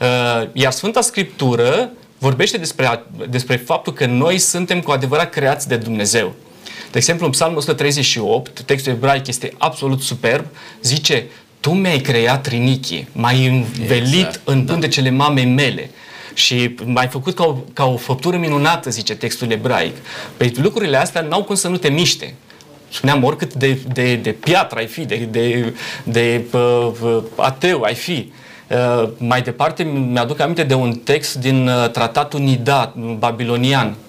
Uh, 0.00 0.48
iar 0.52 0.72
Sfânta 0.72 1.00
Scriptură 1.00 1.90
vorbește 2.18 2.56
despre, 2.56 3.02
despre 3.28 3.56
faptul 3.56 3.92
că 3.92 4.06
noi 4.06 4.38
suntem 4.38 4.80
cu 4.80 4.90
adevărat 4.90 5.30
creați 5.30 5.68
de 5.68 5.76
Dumnezeu. 5.76 6.34
De 6.90 6.98
exemplu, 6.98 7.26
în 7.26 7.32
Psalmul 7.32 7.58
138, 7.58 8.60
textul 8.60 8.92
ebraic 8.92 9.26
este 9.26 9.52
absolut 9.58 10.02
superb, 10.02 10.46
zice, 10.82 11.26
Tu 11.60 11.70
mi-ai 11.70 11.98
creat 11.98 12.46
rinichii, 12.46 13.08
m-ai 13.12 13.46
învelit 13.46 14.14
exact, 14.14 14.40
în 14.44 14.64
da. 14.64 14.72
pântecele 14.72 15.10
mamei 15.10 15.44
mele 15.44 15.90
și 16.34 16.74
m-ai 16.84 17.08
făcut 17.08 17.34
ca 17.34 17.44
o, 17.44 17.56
ca 17.72 17.84
o 17.84 17.96
făptură 17.96 18.36
minunată, 18.36 18.90
zice 18.90 19.14
textul 19.14 19.50
ebraic. 19.50 19.96
Păi 20.36 20.52
lucrurile 20.56 20.96
astea 20.96 21.20
n-au 21.20 21.42
cum 21.44 21.54
să 21.54 21.68
nu 21.68 21.76
te 21.76 21.88
miște. 21.88 22.34
Spuneam, 22.92 23.24
oricât 23.24 23.54
de, 23.54 23.78
de, 23.92 24.14
de 24.14 24.30
piatră 24.30 24.78
ai 24.78 24.86
fi, 24.86 25.04
de, 25.04 25.28
de, 25.30 25.74
de 26.04 26.44
uh, 26.52 26.90
uh, 27.02 27.22
ateu 27.36 27.82
ai 27.82 27.94
fi. 27.94 28.32
Uh, 28.68 29.08
mai 29.18 29.42
departe, 29.42 29.82
mi-aduc 29.82 30.40
aminte 30.40 30.62
de 30.62 30.74
un 30.74 30.94
text 30.94 31.34
din 31.34 31.68
uh, 31.68 31.90
tratatul 31.90 32.40
Nida, 32.40 32.94
babilonian, 33.18 33.86
Uh, 33.86 34.07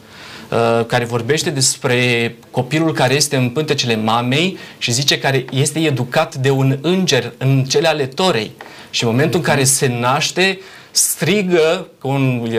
care 0.87 1.05
vorbește 1.05 1.49
despre 1.49 2.35
copilul 2.51 2.93
care 2.93 3.13
este 3.13 3.35
în 3.35 3.49
pântecele 3.49 3.95
mamei 3.95 4.57
și 4.77 4.91
zice 4.91 5.19
că 5.19 5.41
este 5.51 5.79
educat 5.79 6.35
de 6.35 6.49
un 6.49 6.77
înger 6.81 7.33
în 7.37 7.63
cele 7.63 7.87
ale 7.87 8.05
torei. 8.05 8.51
Și 8.89 9.03
în 9.03 9.09
momentul 9.09 9.39
în 9.39 9.45
care 9.45 9.63
se 9.63 9.87
naște, 9.99 10.59
strigă, 10.91 11.87
un, 12.01 12.49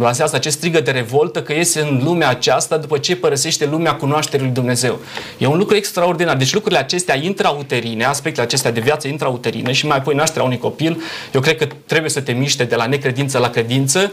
lansează 0.00 0.36
acest 0.36 0.56
strigă 0.56 0.80
de 0.80 0.90
revoltă 0.90 1.42
că 1.42 1.52
iese 1.52 1.80
în 1.80 2.00
lumea 2.04 2.28
aceasta 2.28 2.76
după 2.76 2.98
ce 2.98 3.16
părăsește 3.16 3.66
lumea 3.66 3.94
cunoașterii 3.94 4.44
lui 4.44 4.54
Dumnezeu. 4.54 5.00
E 5.38 5.46
un 5.46 5.58
lucru 5.58 5.76
extraordinar. 5.76 6.36
Deci 6.36 6.52
lucrurile 6.52 6.80
acestea 6.80 7.16
intrauterine, 7.16 8.04
aspectele 8.04 8.46
acestea 8.46 8.72
de 8.72 8.80
viață 8.80 9.08
intrauterine 9.08 9.72
și 9.72 9.86
mai 9.86 9.96
apoi 9.96 10.14
nașterea 10.14 10.44
unui 10.44 10.58
copil, 10.58 11.02
eu 11.32 11.40
cred 11.40 11.56
că 11.56 11.66
trebuie 11.86 12.10
să 12.10 12.20
te 12.20 12.32
miște 12.32 12.64
de 12.64 12.76
la 12.76 12.86
necredință 12.86 13.38
la 13.38 13.50
credință, 13.50 14.12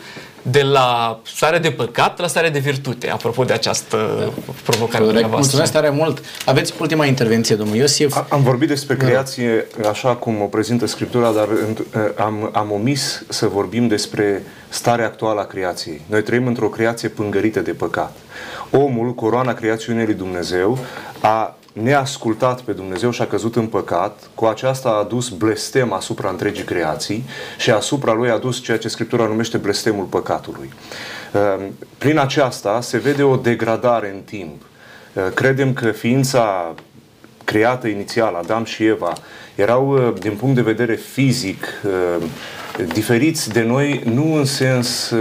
de 0.52 0.62
la 0.62 1.20
stare 1.24 1.58
de 1.58 1.72
păcat 1.72 2.20
la 2.20 2.28
stare 2.28 2.50
de 2.50 2.60
virtute, 2.60 3.10
apropo 3.10 3.44
de 3.44 3.54
această 3.54 3.98
da. 4.20 4.54
provocare 4.64 5.04
Corect. 5.04 5.30
Mulțumesc 5.30 5.72
tare 5.72 5.90
mult. 5.90 6.24
Aveți 6.46 6.74
ultima 6.80 7.06
intervenție, 7.06 7.56
domnul 7.56 7.76
Iosif. 7.76 8.18
Am 8.30 8.42
vorbit 8.42 8.68
despre 8.68 8.96
creație 8.96 9.68
așa 9.90 10.16
cum 10.16 10.42
o 10.42 10.46
prezintă 10.46 10.88
Scriptura, 10.88 11.32
dar 11.32 11.48
am, 12.18 12.50
am 12.54 12.72
omis 12.72 13.24
să 13.30 13.48
vorbim 13.48 13.88
despre 13.88 14.44
starea 14.70 15.06
actuală 15.06 15.40
a 15.40 15.46
creației. 15.46 16.02
Noi 16.06 16.24
trăim 16.24 16.48
într-o 16.48 16.70
creație 16.70 17.10
pângărită 17.10 17.60
de 17.60 17.72
păcat. 17.72 18.16
Omul, 18.72 19.14
coroana 19.14 19.54
creațiunii 19.54 20.06
lui 20.06 20.14
Dumnezeu, 20.14 20.78
a 21.22 21.56
neascultat 21.82 22.62
pe 22.62 22.72
Dumnezeu 22.72 23.12
și 23.12 23.22
a 23.22 23.28
căzut 23.28 23.56
în 23.56 23.68
păcat, 23.68 24.30
cu 24.36 24.46
aceasta 24.46 24.90
a 24.90 25.00
adus 25.00 25.30
blestem 25.30 25.94
asupra 25.94 26.30
întregii 26.30 26.64
creații 26.64 27.24
și 27.58 27.72
asupra 27.72 28.14
lui 28.14 28.30
a 28.30 28.34
adus 28.34 28.64
ceea 28.64 28.78
ce 28.78 28.88
Scriptura 28.88 29.26
numește 29.26 29.58
blestemul 29.58 30.06
păcatului. 30.06 30.74
Ehm, 31.34 31.74
prin 31.98 32.18
aceasta 32.18 32.82
se 32.82 32.98
vede 32.98 33.24
o 33.24 33.36
degradare 33.36 34.10
în 34.10 34.22
timp. 34.22 34.62
Ehm, 35.14 35.34
credem 35.34 35.74
că 35.74 35.92
ființa 35.92 36.74
creată 37.44 37.88
inițial, 37.88 38.36
Adam 38.36 38.64
și 38.64 38.86
Eva, 38.86 39.14
erau, 39.56 39.98
ehm, 39.98 40.20
din 40.20 40.36
punct 40.36 40.56
de 40.56 40.62
vedere 40.62 40.96
fizic, 40.96 41.68
diferiți 42.94 43.50
de 43.50 43.62
noi, 43.62 44.02
nu 44.06 44.34
în 44.34 44.46
sens 44.46 45.14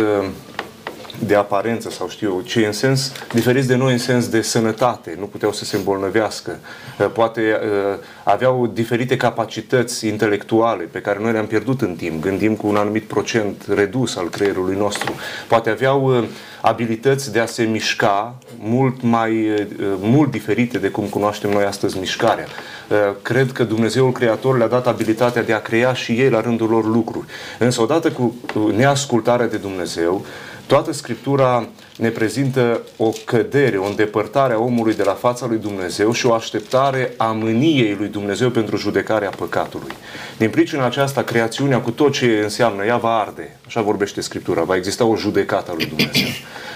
de 1.18 1.34
aparență 1.34 1.90
sau 1.90 2.08
știu 2.08 2.28
eu, 2.28 2.40
ci 2.40 2.56
în 2.56 2.72
sens 2.72 3.12
diferit 3.32 3.64
de 3.64 3.74
noi 3.74 3.92
în 3.92 3.98
sens 3.98 4.28
de 4.28 4.42
sănătate, 4.42 5.16
nu 5.18 5.24
puteau 5.24 5.52
să 5.52 5.64
se 5.64 5.76
îmbolnăvească, 5.76 6.58
uh, 6.98 7.06
poate 7.12 7.40
uh, 7.40 7.98
aveau 8.22 8.66
diferite 8.66 9.16
capacități 9.16 10.06
intelectuale 10.06 10.82
pe 10.82 10.98
care 10.98 11.18
noi 11.20 11.32
le-am 11.32 11.46
pierdut 11.46 11.80
în 11.80 11.94
timp, 11.94 12.22
gândim 12.22 12.54
cu 12.54 12.66
un 12.66 12.76
anumit 12.76 13.02
procent 13.02 13.64
redus 13.68 14.16
al 14.16 14.28
creierului 14.28 14.76
nostru, 14.76 15.12
poate 15.48 15.70
aveau 15.70 16.18
uh, 16.18 16.24
abilități 16.60 17.32
de 17.32 17.40
a 17.40 17.46
se 17.46 17.62
mișca 17.62 18.38
mult 18.58 19.02
mai 19.02 19.66
mult 20.00 20.30
diferite 20.30 20.78
de 20.78 20.88
cum 20.88 21.04
cunoaștem 21.04 21.50
noi 21.50 21.64
astăzi 21.64 21.98
mișcarea. 21.98 22.46
Cred 23.22 23.52
că 23.52 23.64
Dumnezeul 23.64 24.12
Creator 24.12 24.58
le-a 24.58 24.66
dat 24.66 24.86
abilitatea 24.86 25.42
de 25.42 25.52
a 25.52 25.60
crea 25.60 25.92
și 25.92 26.12
ei 26.12 26.30
la 26.30 26.40
rândul 26.40 26.68
lor 26.68 26.86
lucruri. 26.86 27.26
Însă 27.58 27.82
odată 27.82 28.10
cu 28.10 28.34
neascultarea 28.76 29.48
de 29.48 29.56
Dumnezeu, 29.56 30.24
Toată 30.66 30.92
Scriptura 30.92 31.68
ne 31.96 32.08
prezintă 32.08 32.80
o 32.96 33.10
cădere, 33.24 33.76
o 33.76 33.84
îndepărtare 33.84 34.52
a 34.52 34.58
omului 34.58 34.94
de 34.94 35.02
la 35.02 35.12
fața 35.12 35.46
lui 35.46 35.58
Dumnezeu 35.58 36.12
și 36.12 36.26
o 36.26 36.32
așteptare 36.32 37.14
a 37.16 37.24
mâniei 37.24 37.94
lui 37.98 38.08
Dumnezeu 38.08 38.50
pentru 38.50 38.76
judecarea 38.76 39.28
păcatului. 39.28 39.90
Din 40.38 40.50
pricina 40.50 40.84
aceasta, 40.84 41.22
creațiunea 41.22 41.80
cu 41.80 41.90
tot 41.90 42.12
ce 42.12 42.40
înseamnă, 42.42 42.84
ea 42.84 42.96
va 42.96 43.18
arde, 43.18 43.56
așa 43.66 43.82
vorbește 43.82 44.20
Scriptura, 44.20 44.62
va 44.62 44.76
exista 44.76 45.04
o 45.04 45.16
judecată 45.16 45.70
a 45.70 45.74
lui 45.74 45.86
Dumnezeu. 45.86 46.28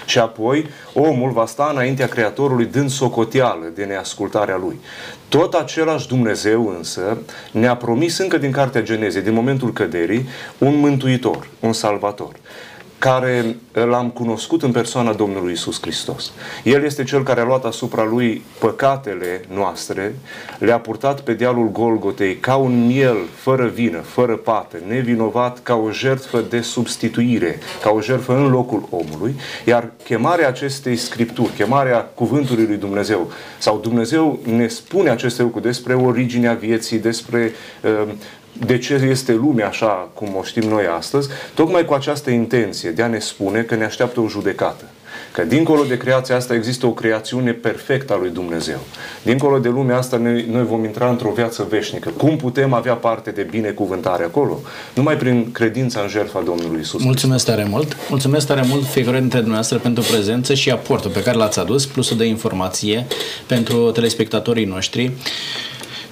Și 0.05 0.19
apoi 0.19 0.67
omul 0.93 1.31
va 1.31 1.45
sta 1.45 1.69
înaintea 1.73 2.07
Creatorului 2.07 2.65
dând 2.65 2.89
socoteală 2.89 3.71
de 3.75 3.83
neascultarea 3.83 4.57
lui. 4.57 4.79
Tot 5.29 5.53
același 5.53 6.07
Dumnezeu 6.07 6.75
însă 6.77 7.17
ne-a 7.51 7.75
promis 7.75 8.17
încă 8.17 8.37
din 8.37 8.51
Cartea 8.51 8.81
Genezei, 8.81 9.21
din 9.21 9.33
momentul 9.33 9.73
căderii, 9.73 10.27
un 10.57 10.75
mântuitor, 10.75 11.47
un 11.59 11.73
salvator 11.73 12.31
care 12.99 13.55
l-am 13.71 14.09
cunoscut 14.09 14.63
în 14.63 14.71
persoana 14.71 15.13
Domnului 15.13 15.51
Isus 15.51 15.81
Hristos. 15.81 16.31
El 16.63 16.83
este 16.83 17.03
cel 17.03 17.23
care 17.23 17.41
a 17.41 17.43
luat 17.43 17.65
asupra 17.65 18.03
lui 18.03 18.43
păcatele 18.59 19.45
noastre, 19.53 20.15
le-a 20.57 20.79
purtat 20.79 21.21
pe 21.21 21.33
dealul 21.33 21.71
Golgotei 21.71 22.35
ca 22.35 22.55
un 22.55 22.85
miel 22.85 23.17
fără 23.35 23.67
vină, 23.67 23.97
fără 23.97 24.35
pată, 24.35 24.77
nevinovat, 24.87 25.59
ca 25.63 25.75
o 25.75 25.91
jertfă 25.91 26.43
de 26.49 26.61
substituire, 26.61 27.59
ca 27.81 27.89
o 27.89 28.01
jertfă 28.01 28.33
în 28.33 28.49
locul 28.49 28.87
omului, 28.89 29.35
iar 29.65 29.91
chemarea 30.03 30.47
acestei 30.47 30.95
scripturi, 30.95 31.51
chemarea 31.51 31.99
cuvântului 31.99 32.65
lui 32.65 32.77
Dumnezeu, 32.77 33.31
sau 33.57 33.77
Dumnezeu 33.77 34.39
ne 34.43 34.67
spune 34.67 35.09
aceste 35.09 35.41
lucruri 35.41 35.65
despre 35.65 35.93
originea 35.93 36.53
vieții, 36.53 36.97
despre 36.97 37.51
uh, 37.83 38.13
de 38.65 38.77
ce 38.77 38.93
este 38.93 39.33
lumea 39.33 39.67
așa 39.67 40.09
cum 40.13 40.35
o 40.39 40.43
știm 40.43 40.69
noi 40.69 40.83
astăzi, 40.97 41.29
tocmai 41.53 41.85
cu 41.85 41.93
această 41.93 42.29
intenție 42.29 42.89
de 42.89 43.01
a 43.01 43.07
ne 43.07 43.19
spune 43.19 43.61
că 43.61 43.75
ne 43.75 43.83
așteaptă 43.83 44.19
o 44.19 44.27
judecată. 44.27 44.85
Că 45.31 45.43
dincolo 45.43 45.83
de 45.83 45.97
creația 45.97 46.35
asta 46.35 46.53
există 46.53 46.85
o 46.85 46.91
creațiune 46.91 47.51
perfectă 47.51 48.13
a 48.13 48.17
lui 48.17 48.29
Dumnezeu. 48.29 48.79
Dincolo 49.21 49.59
de 49.59 49.69
lumea 49.69 49.97
asta 49.97 50.17
noi, 50.17 50.45
noi 50.51 50.65
vom 50.65 50.83
intra 50.83 51.09
într-o 51.09 51.31
viață 51.35 51.67
veșnică. 51.69 52.09
Cum 52.09 52.35
putem 52.37 52.73
avea 52.73 52.93
parte 52.93 53.31
de 53.31 53.41
binecuvântare 53.41 54.23
acolo? 54.23 54.59
Numai 54.93 55.17
prin 55.17 55.51
credința 55.51 56.01
în 56.01 56.07
jertfa 56.07 56.41
Domnului 56.45 56.79
Isus. 56.81 57.03
Mulțumesc 57.03 57.45
tare 57.45 57.67
mult. 57.69 57.97
Mulțumesc 58.09 58.47
tare 58.47 58.63
mult 58.67 58.85
fiecare 58.85 59.19
dintre 59.19 59.37
dumneavoastră 59.37 59.77
pentru 59.77 60.03
prezență 60.03 60.53
și 60.53 60.71
aportul 60.71 61.11
pe 61.11 61.23
care 61.23 61.37
l-ați 61.37 61.59
adus, 61.59 61.85
plusul 61.85 62.17
de 62.17 62.25
informație 62.25 63.05
pentru 63.47 63.91
telespectatorii 63.91 64.65
noștri. 64.65 65.11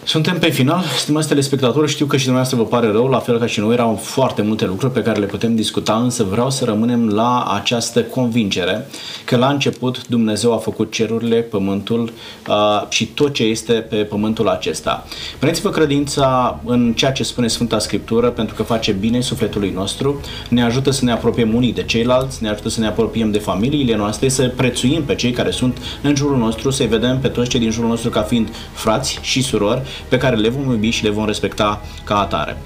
Suntem 0.08 0.40
pe 0.40 0.50
final, 0.50 0.84
stimați 0.98 1.28
telespectatori, 1.28 1.92
știu 1.92 2.06
că 2.06 2.18
și 2.18 2.24
dumneavoastră 2.24 2.64
vă 2.64 2.70
pare 2.70 2.92
rău, 2.92 3.08
la 3.08 3.20
fel 3.20 3.40
ca 3.40 3.46
și 3.46 3.60
noi, 3.60 3.74
erau 3.74 3.96
foarte 3.96 4.42
multe 4.42 4.66
lucruri 4.66 4.94
pe 4.94 5.02
care 5.02 5.20
le 5.20 5.26
putem 5.26 5.56
discuta, 5.56 5.96
însă 5.96 6.24
vreau 6.24 6.50
să 6.50 6.66
rămânem 6.66 7.08
la 7.08 7.44
această 7.56 8.04
convingere 8.04 8.88
că 9.26 9.38
la 9.38 9.48
început 9.50 10.08
Dumnezeu 10.08 10.54
a 10.54 10.58
făcut 10.58 10.92
cerurile, 10.92 11.36
pământul 11.36 12.12
uh, 12.48 12.56
și 12.90 13.06
tot 13.06 13.34
ce 13.34 13.44
este 13.44 13.74
pe 13.74 13.96
pământul 13.96 14.48
acesta. 14.48 15.06
Puneți-vă 15.40 15.70
credința 15.70 16.60
în 16.66 16.94
ceea 16.94 17.12
ce 17.12 17.24
spune 17.24 17.48
Sfânta 17.48 17.80
Scriptură, 17.80 18.30
pentru 18.30 18.56
că 18.56 18.64
face 18.64 18.92
bine 18.92 19.22
sufletului 19.22 19.72
nostru, 19.76 20.22
ne 20.50 20.64
ajută 20.64 20.92
să 20.92 21.06
ne 21.06 21.12
apropiem 21.12 21.56
unii 21.56 21.74
de 21.74 21.84
ceilalți, 21.84 22.44
ne 22.44 22.50
ajută 22.50 22.70
să 22.70 22.80
ne 22.80 22.88
apropiem 22.88 23.32
de 23.32 23.40
familiile 23.40 23.96
noastre, 23.96 24.30
să 24.30 24.54
prețuim 24.56 25.04
pe 25.04 25.16
cei 25.16 25.32
care 25.32 25.52
sunt 25.52 25.78
în 26.02 26.16
jurul 26.16 26.38
nostru, 26.38 26.70
să-i 26.70 26.88
vedem 26.88 27.20
pe 27.20 27.28
toți 27.28 27.50
cei 27.50 27.60
din 27.60 27.72
jurul 27.72 27.90
nostru 27.90 28.10
ca 28.10 28.22
fiind 28.22 28.50
frați 28.74 29.20
și 29.22 29.42
surori, 29.42 29.82
pe 30.10 30.18
care 30.18 30.36
le 30.36 30.50
vom 30.50 30.72
iubi 30.72 30.90
și 30.90 31.04
le 31.04 31.10
vom 31.10 31.26
respecta 31.26 31.82
ca 32.04 32.20
atare. 32.20 32.58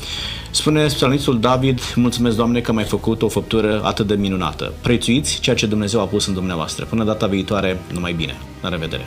Spune 0.52 0.86
psalmistul 0.86 1.40
David, 1.40 1.80
mulțumesc 1.96 2.36
Doamne 2.36 2.60
că 2.60 2.72
m-ai 2.72 2.84
făcut 2.84 3.22
o 3.22 3.28
făptură 3.28 3.82
atât 3.84 4.08
de 4.08 4.16
minunată. 4.16 4.74
Prețuiți 4.82 5.40
ceea 5.40 5.56
ce 5.56 5.66
Dumnezeu 5.66 6.02
a 6.02 6.06
pus 6.06 6.28
în 6.28 6.34
dumneavoastră. 6.34 6.86
Până 6.86 7.04
data 7.04 7.28
viitoare, 7.28 7.80
numai 7.94 8.14
bine. 8.14 8.38
La 8.62 8.70
revedere! 8.70 9.06